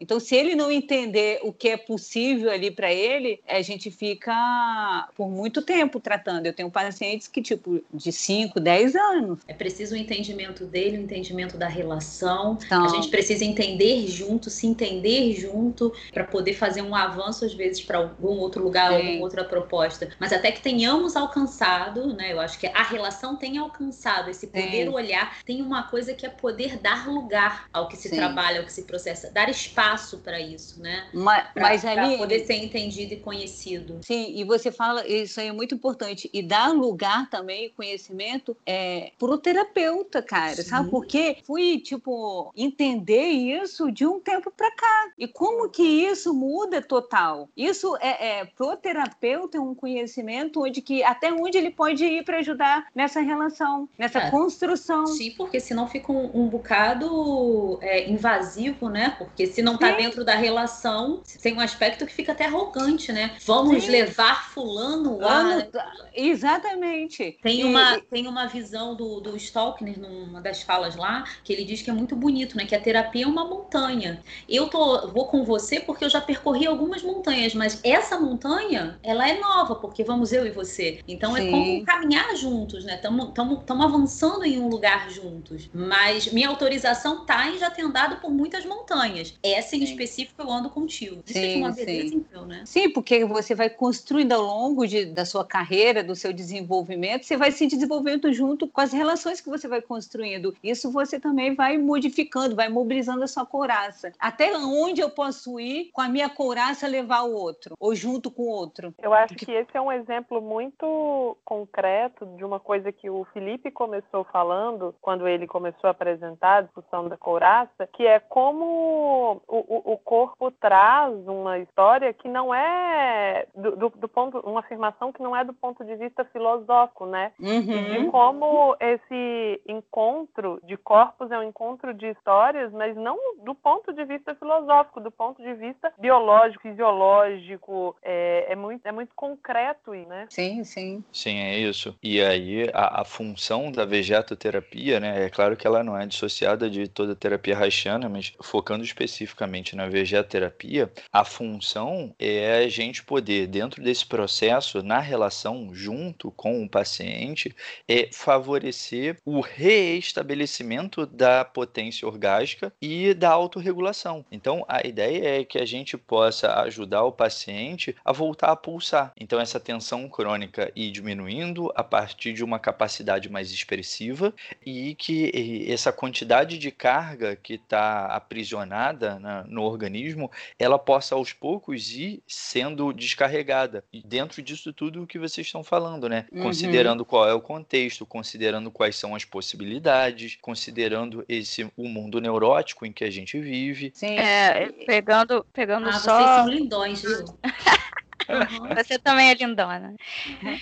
[0.01, 5.09] Então, se ele não entender o que é possível ali para ele, a gente fica
[5.15, 6.47] por muito tempo tratando.
[6.47, 9.39] Eu tenho pacientes que, tipo, de 5, 10 anos.
[9.47, 12.59] É preciso o entendimento dele, o entendimento da relação.
[12.65, 17.55] Então, a gente precisa entender junto, se entender junto, para poder fazer um avanço, às
[17.55, 18.97] vezes, para algum outro lugar, sim.
[18.97, 20.09] alguma outra proposta.
[20.19, 22.33] Mas até que tenhamos alcançado, né?
[22.33, 24.89] Eu acho que a relação tenha alcançado esse poder sim.
[24.89, 25.39] olhar.
[25.45, 28.17] Tem uma coisa que é poder dar lugar ao que se sim.
[28.17, 31.07] trabalha, ao que se processa, dar espaço para isso, né?
[31.15, 32.09] Mas, pra, mas ali.
[32.09, 34.01] Pra poder ser entendido e conhecido.
[34.03, 36.29] Sim, e você fala, isso aí é muito importante.
[36.33, 40.57] E dar lugar também, conhecimento, é, pro terapeuta, cara.
[40.57, 40.63] Sim.
[40.65, 41.37] Sabe por quê?
[41.45, 45.13] Fui, tipo, entender isso de um tempo para cá.
[45.17, 47.49] E como que isso muda total?
[47.57, 52.25] Isso é, é pro terapeuta é um conhecimento onde que até onde ele pode ir
[52.25, 54.31] para ajudar nessa relação, nessa é.
[54.31, 55.07] construção.
[55.07, 59.15] Sim, porque senão fica um, um bocado é, invasivo, né?
[59.29, 63.37] Porque se não está dentro da relação, tem um aspecto que fica até arrogante, né?
[63.45, 63.91] Vamos Sim.
[63.91, 65.67] levar fulano lá.
[66.15, 67.39] Exatamente.
[67.43, 71.83] Tem uma, tem uma visão do, do Stalker numa das falas lá, que ele diz
[71.83, 72.65] que é muito bonito, né?
[72.65, 74.23] Que a terapia é uma montanha.
[74.49, 79.29] Eu tô, vou com você porque eu já percorri algumas montanhas, mas essa montanha, ela
[79.29, 81.01] é nova, porque vamos eu e você.
[81.07, 81.49] Então é Sim.
[81.49, 82.95] é como caminhar juntos, né?
[82.95, 85.69] Estamos avançando em um lugar juntos.
[85.73, 89.18] Mas minha autorização tá em já ter andado por muitas montanhas.
[89.43, 89.85] Essa em Sim.
[89.85, 91.23] específico eu ando contigo.
[91.25, 92.63] Isso sim, é uma beleza, então, né?
[92.65, 97.37] Sim, porque você vai construindo ao longo de, da sua carreira, do seu desenvolvimento, você
[97.37, 100.55] vai se desenvolvendo junto com as relações que você vai construindo.
[100.63, 104.13] Isso você também vai modificando, vai mobilizando a sua couraça.
[104.19, 108.43] Até onde eu posso ir com a minha couraça levar o outro, ou junto com
[108.43, 108.95] o outro.
[109.03, 113.71] Eu acho que esse é um exemplo muito concreto de uma coisa que o Felipe
[113.71, 119.41] começou falando quando ele começou a apresentar a discussão da couraça, que é como o,
[119.49, 125.13] o, o corpo traz uma história que não é do, do, do, ponto, uma afirmação
[125.13, 127.33] que não é do ponto de vista filosófico, né?
[127.41, 127.61] Uhum.
[127.61, 133.93] De como esse encontro de corpos é um encontro de histórias, mas não do ponto
[133.93, 139.93] de vista filosófico, do ponto de vista biológico, fisiológico, é, é muito, é muito concreto,
[139.93, 140.27] né?
[140.31, 141.05] Sim, sim.
[141.13, 141.97] Sim, é isso.
[142.03, 145.25] E aí a, a função da vegetoterapia, né?
[145.25, 149.77] É claro que ela não é dissociada de toda a terapia haitiana, mas focando especificamente
[149.77, 156.63] na vegetoterapia, a função é a gente poder, dentro desse processo, na relação junto com
[156.63, 157.55] o paciente,
[157.87, 164.25] é favorecer o reestabelecimento da potência orgástica e da auto autorregulação.
[164.31, 169.13] Então, a ideia é que a gente possa ajudar o paciente a voltar a pulsar.
[169.19, 174.33] Então, essa tensão crônica ir diminuindo a partir de uma capacidade mais expressiva
[174.65, 178.78] e que essa quantidade de carga que está aprisionada
[179.21, 183.85] na, no organismo, ela possa aos poucos ir sendo descarregada.
[183.93, 186.27] E dentro disso tudo o que vocês estão falando, né?
[186.33, 186.43] Uhum.
[186.43, 192.87] Considerando qual é o contexto, considerando quais são as possibilidades, considerando esse o mundo neurótico
[192.87, 193.91] em que a gente vive.
[193.95, 194.17] Sim.
[194.19, 196.17] É, pegando, pegando ah, só.
[196.17, 197.25] Vocês são lindões, viu?
[198.29, 198.75] Uhum.
[198.75, 199.95] Você também é lindona.
[200.27, 200.59] Uhum.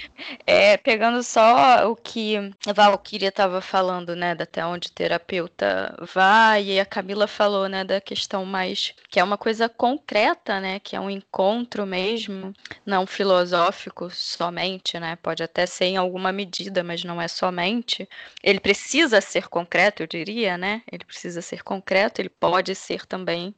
[0.47, 2.37] É, pegando só o que
[2.67, 7.85] a Valkyria estava falando, né, até onde o terapeuta vai, e a Camila falou, né,
[7.85, 12.53] da questão mais que é uma coisa concreta, né, que é um encontro mesmo,
[12.85, 18.09] não filosófico somente, né, pode até ser em alguma medida, mas não é somente.
[18.43, 20.83] Ele precisa ser concreto, eu diria, né?
[20.91, 23.55] Ele precisa ser concreto, ele pode ser também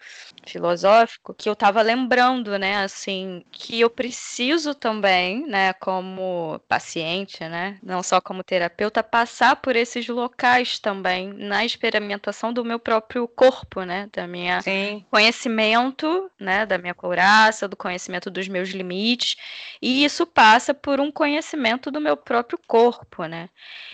[0.47, 7.81] filosófico, que eu estava lembrando, né, assim, que eu preciso também, né, como paciente, né,
[7.83, 13.83] não só como terapeuta, passar por esses locais também na experimentação do meu próprio corpo,
[13.83, 15.05] né, da minha Sim.
[15.11, 19.35] conhecimento, né, da minha couraça, do conhecimento dos meus limites,
[19.83, 23.49] e isso passa por um conhecimento do meu próprio corpo, né.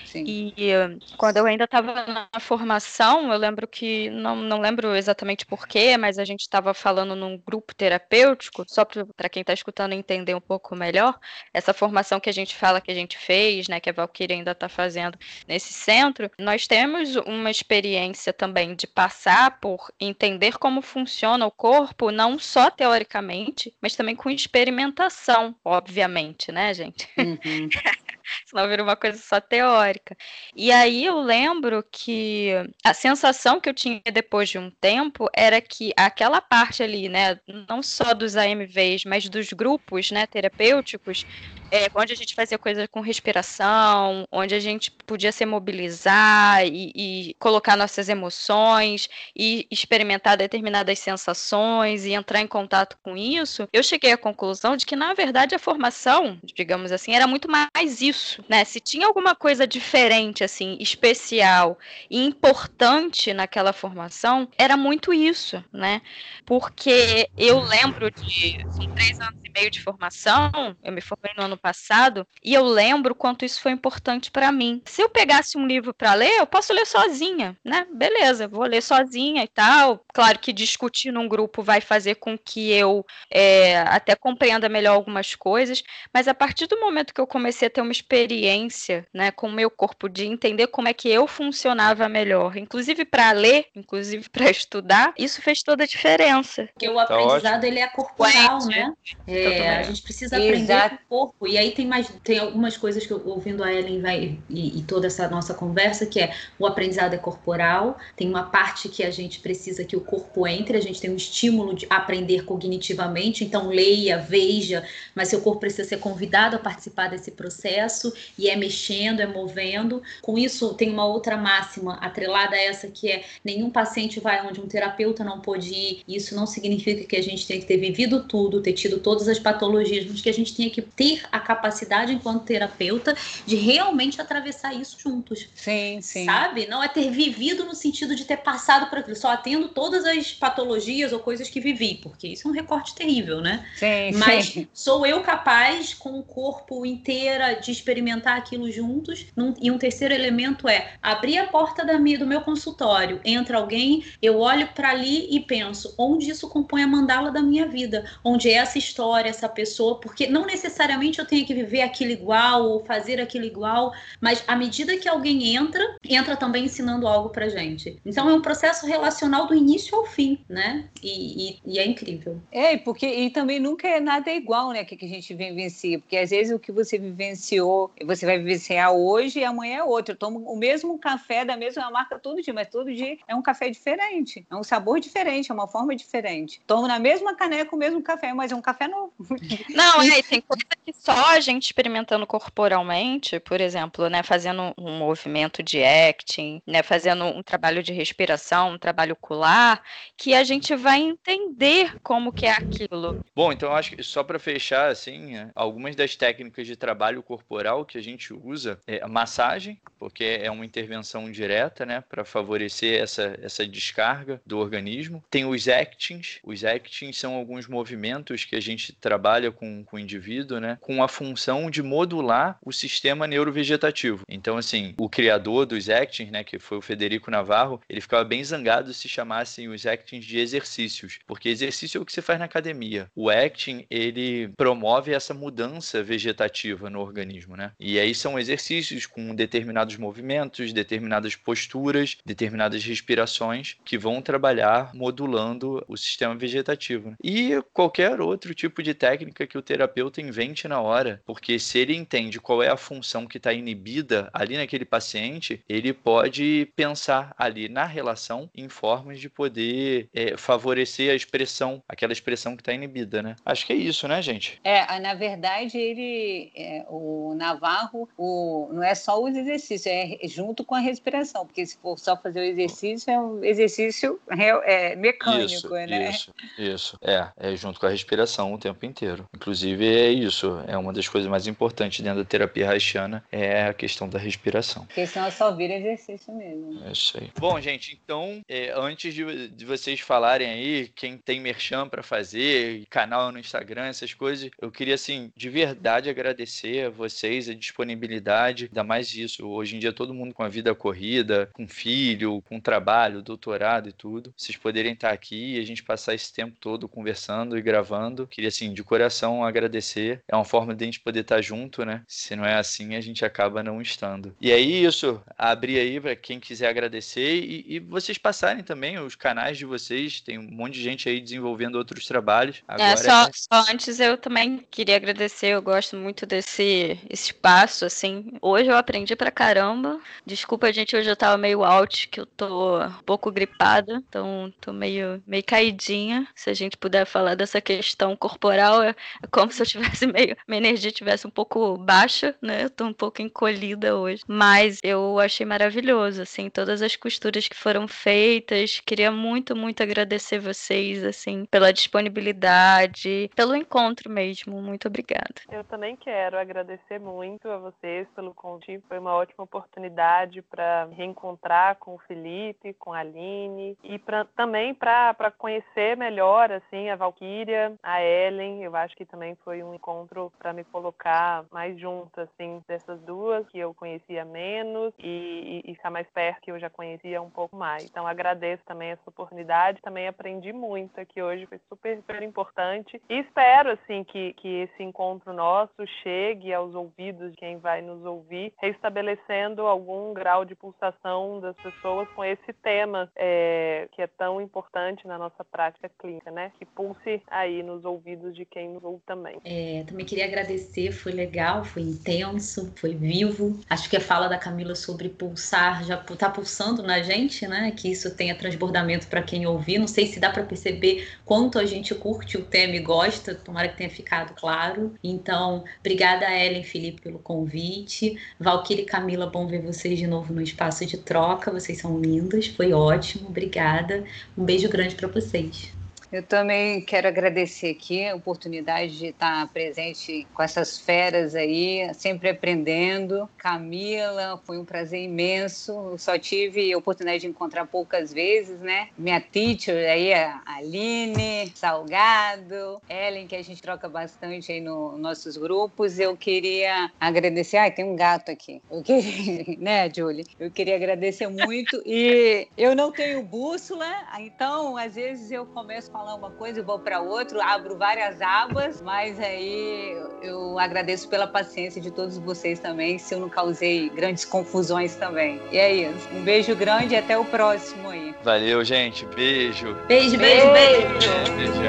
[0.05, 0.25] Sim.
[0.27, 0.75] E
[1.17, 6.19] quando eu ainda estava na formação, eu lembro que não, não lembro exatamente porquê, mas
[6.19, 10.75] a gente estava falando num grupo terapêutico, só para quem está escutando entender um pouco
[10.77, 11.19] melhor,
[11.53, 14.53] essa formação que a gente fala que a gente fez, né, que a Valkyria ainda
[14.53, 21.47] está fazendo nesse centro, nós temos uma experiência também de passar por entender como funciona
[21.47, 27.09] o corpo, não só teoricamente, mas também com experimentação, obviamente, né, gente?
[27.19, 27.69] Uhum.
[28.47, 30.17] senão vira uma coisa só teórica.
[30.55, 32.51] E aí eu lembro que
[32.85, 37.39] a sensação que eu tinha depois de um tempo era que aquela parte ali, né,
[37.69, 41.27] não só dos AMVs, mas dos grupos, né, terapêuticos,
[41.75, 46.93] é, onde a gente fazia coisas com respiração, onde a gente podia se mobilizar e,
[46.95, 53.83] e, colocar nossas emoções e experimentar determinadas sensações e entrar em contato com isso, eu
[53.83, 58.14] cheguei à conclusão de que, na verdade, a formação, digamos assim, era muito mais isso,
[58.49, 58.65] né?
[58.65, 61.79] Se tinha alguma coisa diferente, assim, especial
[62.11, 66.01] e importante naquela formação, era muito isso, né?
[66.45, 68.55] Porque eu lembro de.
[68.71, 70.51] São três anos e meio de formação,
[70.83, 74.83] eu me formei no ano passado, e eu lembro quanto isso foi importante para mim.
[74.87, 77.87] Se eu pegasse um livro para ler, eu posso ler sozinha, né?
[77.93, 80.05] Beleza, vou ler sozinha e tal.
[80.13, 85.35] Claro que discutir num grupo vai fazer com que eu é, até compreenda melhor algumas
[85.35, 85.83] coisas,
[86.13, 89.53] mas a partir do momento que eu comecei a ter uma experiência, né, com o
[89.53, 94.51] meu corpo de entender como é que eu funcionava melhor, inclusive para ler, inclusive para
[94.51, 96.69] estudar, isso fez toda a diferença.
[96.75, 98.93] Porque o tá aprendizado tá ele é corporal, né?
[99.27, 100.99] É, a gente precisa aprender Exato.
[101.09, 101.49] com o corpo.
[101.49, 104.83] E aí tem mais, tem algumas coisas que eu, ouvindo a Ellen vai e, e,
[104.83, 107.97] toda essa nossa conversa que é o aprendizado é corporal.
[108.15, 110.77] Tem uma parte que a gente precisa que o corpo entre.
[110.77, 113.45] A gente tem um estímulo de aprender cognitivamente.
[113.45, 117.94] Então leia, veja, mas seu corpo precisa ser convidado a participar desse processo
[118.39, 120.03] e é mexendo, é movendo.
[120.23, 124.61] Com isso tem uma outra máxima atrelada a essa que é nenhum paciente vai onde
[124.61, 126.03] um terapeuta não pode ir.
[126.09, 129.39] Isso não significa que a gente tem que ter vivido tudo, ter tido todas as
[129.39, 133.17] patologias, mas que a gente tenha que ter a capacidade enquanto terapeuta
[133.47, 135.49] de realmente atravessar isso juntos.
[135.55, 136.25] Sim, sim.
[136.25, 136.67] Sabe?
[136.67, 140.33] Não é ter vivido no sentido de ter passado por aquilo, só atendo todas as
[140.33, 143.67] patologias ou coisas que vivi, porque isso é um recorte terrível, né?
[143.77, 144.69] Sim, Mas sim.
[144.73, 149.27] sou eu capaz, com o corpo inteira, de experimentar aquilo juntos.
[149.61, 154.05] e um terceiro elemento é abrir a porta da minha, do meu consultório, entra alguém,
[154.23, 158.49] eu olho para ali e penso onde isso compõe a mandala da minha vida, onde
[158.49, 162.85] é essa história, essa pessoa, porque não necessariamente eu tenho que viver aquilo igual ou
[162.85, 167.99] fazer aquilo igual, mas à medida que alguém entra, entra também ensinando algo pra gente.
[168.05, 170.89] Então é um processo relacional do início ao fim, né?
[171.03, 172.41] E, e, e é incrível.
[172.51, 176.17] É, porque e também nunca é nada igual, né, que, que a gente vivencia, porque
[176.17, 177.74] às vezes o que você vivenciou,
[178.05, 180.13] você vai vivenciar hoje e amanhã é outro.
[180.13, 183.43] Eu tomo o mesmo café da mesma marca todo dia, mas todo dia é um
[183.43, 186.61] café diferente, é um sabor diferente, é uma forma diferente.
[186.67, 189.15] Tomo na mesma caneca o mesmo café, mas é um café novo.
[189.75, 194.99] Não, é, tem coisa que só a gente experimentando corporalmente, por exemplo, né, fazendo um
[194.99, 199.83] movimento de acting, né, fazendo um trabalho de respiração, um trabalho ocular,
[200.17, 203.21] que a gente vai entender como que é aquilo.
[203.35, 207.97] Bom, então acho que só para fechar assim, algumas das técnicas de trabalho corporal que
[207.97, 213.39] a gente usa é a massagem, porque é uma intervenção direta, né, para favorecer essa,
[213.41, 215.25] essa descarga do organismo.
[215.31, 216.41] Tem os actings.
[216.45, 221.03] Os actings são alguns movimentos que a gente trabalha com, com o indivíduo, né, com
[221.03, 224.25] a função de modular o sistema neurovegetativo.
[224.29, 228.45] Então, assim, o criador dos actings, né, que foi o Federico Navarro, ele ficava bem
[228.45, 232.45] zangado se chamassem os actings de exercícios, porque exercício é o que você faz na
[232.45, 233.11] academia.
[233.15, 237.73] O acting, ele promove essa mudança vegetativa no organismo, né?
[237.79, 245.85] E aí são exercícios com determinados movimentos, determinadas posturas, determinadas respirações que vão trabalhar modulando
[245.89, 247.11] o sistema vegetativo.
[247.11, 247.17] Né?
[247.23, 251.95] E qualquer outro tipo de técnica que o terapeuta invente na hora, porque se ele
[251.95, 257.69] entende qual é a função que está inibida ali naquele paciente, ele pode pensar ali
[257.69, 263.23] na relação em formas de poder é, favorecer a expressão, aquela expressão que está inibida,
[263.23, 263.37] né?
[263.45, 264.61] Acho que é isso, né, gente?
[264.65, 270.65] É, na verdade, ele, é, o Navarro, o, não é só os exercícios, é junto
[270.65, 274.21] com a respiração, porque se for só fazer o exercício, é um exercício
[274.65, 276.11] é, mecânico, isso, né?
[276.11, 276.99] Isso, isso.
[277.03, 279.27] É, é junto com a respiração o tempo inteiro.
[279.35, 283.75] Inclusive, é isso, é uma das coisas mais importantes dentro da terapia haitiana, é a
[283.75, 284.85] questão da respiração.
[284.87, 286.83] Porque senão só vira exercício mesmo.
[286.85, 287.31] É isso aí.
[287.39, 292.85] Bom, gente, então, é, antes de, de vocês falarem aí, quem tem merchan para fazer,
[292.89, 296.91] canal no Instagram, essas coisas, eu queria, assim, de verdade agradecer a
[297.25, 299.47] vocês a disponibilidade, ainda mais isso.
[299.47, 303.93] Hoje em dia, todo mundo com a vida corrida, com filho, com trabalho, doutorado e
[303.93, 304.33] tudo.
[304.37, 308.27] Vocês poderem estar aqui e a gente passar esse tempo todo conversando e gravando.
[308.27, 310.23] Queria, assim, de coração agradecer.
[310.29, 312.03] É uma forma de a gente poder estar junto, né?
[312.07, 314.35] Se não é assim, a gente acaba não estando.
[314.41, 319.15] E aí, isso, abrir aí para quem quiser agradecer e, e, vocês passarem também os
[319.15, 320.21] canais de vocês.
[320.21, 322.63] Tem um monte de gente aí desenvolvendo outros trabalhos.
[322.69, 323.31] É, Agora, é, só, é...
[323.33, 325.49] só antes eu também queria agradecer.
[325.49, 328.33] Eu gosto muito desse espaço, assim.
[328.43, 330.01] Hoje eu aprendi pra caramba.
[330.27, 334.03] Desculpa, gente, hoje eu tava meio out, que eu tô um pouco gripada.
[334.09, 336.27] Então, tô meio, meio caidinha.
[336.35, 340.37] Se a gente puder falar dessa questão corporal, é, é como se eu tivesse meio.
[340.47, 342.65] Minha energia tivesse um pouco baixa, né?
[342.65, 344.23] Eu tô um pouco encolhida hoje.
[344.27, 348.81] Mas eu achei maravilhoso, assim, todas as costuras que foram feitas.
[348.85, 354.61] Queria muito, muito agradecer vocês, assim, pela disponibilidade, pelo encontro mesmo.
[354.61, 355.35] Muito obrigada.
[355.51, 358.83] Eu também quero agradecer muito a vocês pelo convite.
[358.89, 364.75] Foi uma ótima oportunidade para reencontrar com o Felipe, com a Aline e pra, também
[364.75, 368.63] para conhecer melhor, assim, a Valquíria, a Ellen.
[368.63, 373.47] Eu acho que também foi um encontro para me colocar mais junto, assim, dessas duas
[373.49, 377.31] que eu conhecia menos e, e, e ficar mais perto que eu já conhecia um
[377.31, 377.85] pouco mais.
[377.85, 383.19] Então agradeço também essa oportunidade, também aprendi muito aqui hoje, foi super, super importante e
[383.21, 388.53] espero assim que, que esse encontro nosso chegue aos ouvidos de quem vai nos ouvir,
[388.61, 395.07] restabelecendo algum grau de pulsação das pessoas com esse tema é, que é tão importante
[395.07, 396.53] na nossa prática clínica, né?
[396.59, 399.39] Que pulse aí nos ouvidos de quem nos ouve também.
[399.45, 403.59] É, também queria agradecer, foi legal, foi intenso, foi vivo.
[403.69, 407.73] Acho que a fala da Camila sobre pulsar já está pulsando na gente, né?
[407.73, 409.79] Que isso tenha transbordamento para quem ouvir.
[409.79, 413.69] Não sei se dá para perceber quanto a gente curte o tema e gosta, tomara
[413.69, 414.95] que tenha ficado claro.
[415.03, 418.19] Então, obrigada, Ellen e Felipe, pelo convite.
[418.39, 421.51] Valquíria e Camila, bom ver vocês de novo no espaço de troca.
[421.51, 424.05] Vocês são lindas, foi ótimo, obrigada.
[424.37, 425.73] Um beijo grande para vocês.
[426.15, 432.31] Eu também quero agradecer aqui a oportunidade de estar presente com essas feras aí, sempre
[432.31, 433.29] aprendendo.
[433.37, 435.73] Camila, foi um prazer imenso.
[435.73, 438.91] Eu só tive a oportunidade de encontrar poucas vezes, né?
[438.97, 445.37] Minha teacher aí, a Aline, Salgado, Ellen, que a gente troca bastante aí nos nossos
[445.37, 445.99] grupos.
[445.99, 447.57] Eu queria agradecer.
[447.57, 448.63] Ai, tem um gato aqui.
[448.71, 450.25] Eu queria, né, Julie?
[450.39, 451.83] Eu queria agradecer muito.
[451.85, 456.79] E eu não tenho bússola, então às vezes eu começo a uma coisa e vou
[456.79, 462.99] para outra, abro várias abas, mas aí eu agradeço pela paciência de todos vocês também,
[462.99, 465.41] se eu não causei grandes confusões também.
[465.51, 466.09] E é isso.
[466.13, 468.15] Um beijo grande e até o próximo aí.
[468.23, 469.07] Valeu, gente.
[469.07, 469.75] Beijo.
[469.87, 470.89] Beijo, beijo, beijo.
[470.89, 471.37] beijo.
[471.37, 471.63] beijo.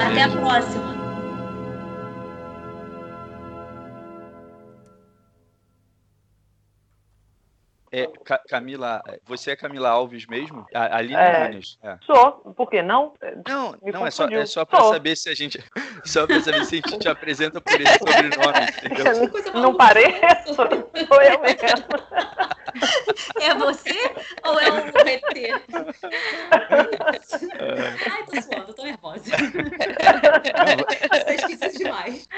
[0.00, 0.99] Até a próxima.
[7.92, 8.08] É,
[8.48, 10.64] Camila, você é Camila Alves mesmo?
[10.72, 11.76] A Aline é, Nunes.
[11.82, 11.98] É.
[12.02, 13.14] Sou, por que não?
[13.48, 15.62] Não, Me não é só, é só para saber se a gente.
[16.04, 18.66] Só para saber se a gente te apresenta por esse sobrenome.
[18.82, 19.60] Entendeu?
[19.60, 20.54] Não pareço?
[20.54, 20.64] Sou
[21.22, 21.60] eu mesmo.
[23.40, 23.92] É você
[24.44, 25.50] ou é o RT?
[28.08, 29.24] Ai, tô suando, tô nervosa.
[31.10, 32.28] Você esqueceu demais.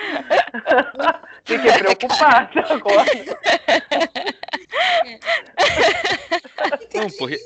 [1.44, 3.10] Fiquei preocupada agora.
[6.94, 7.42] Não, porque-.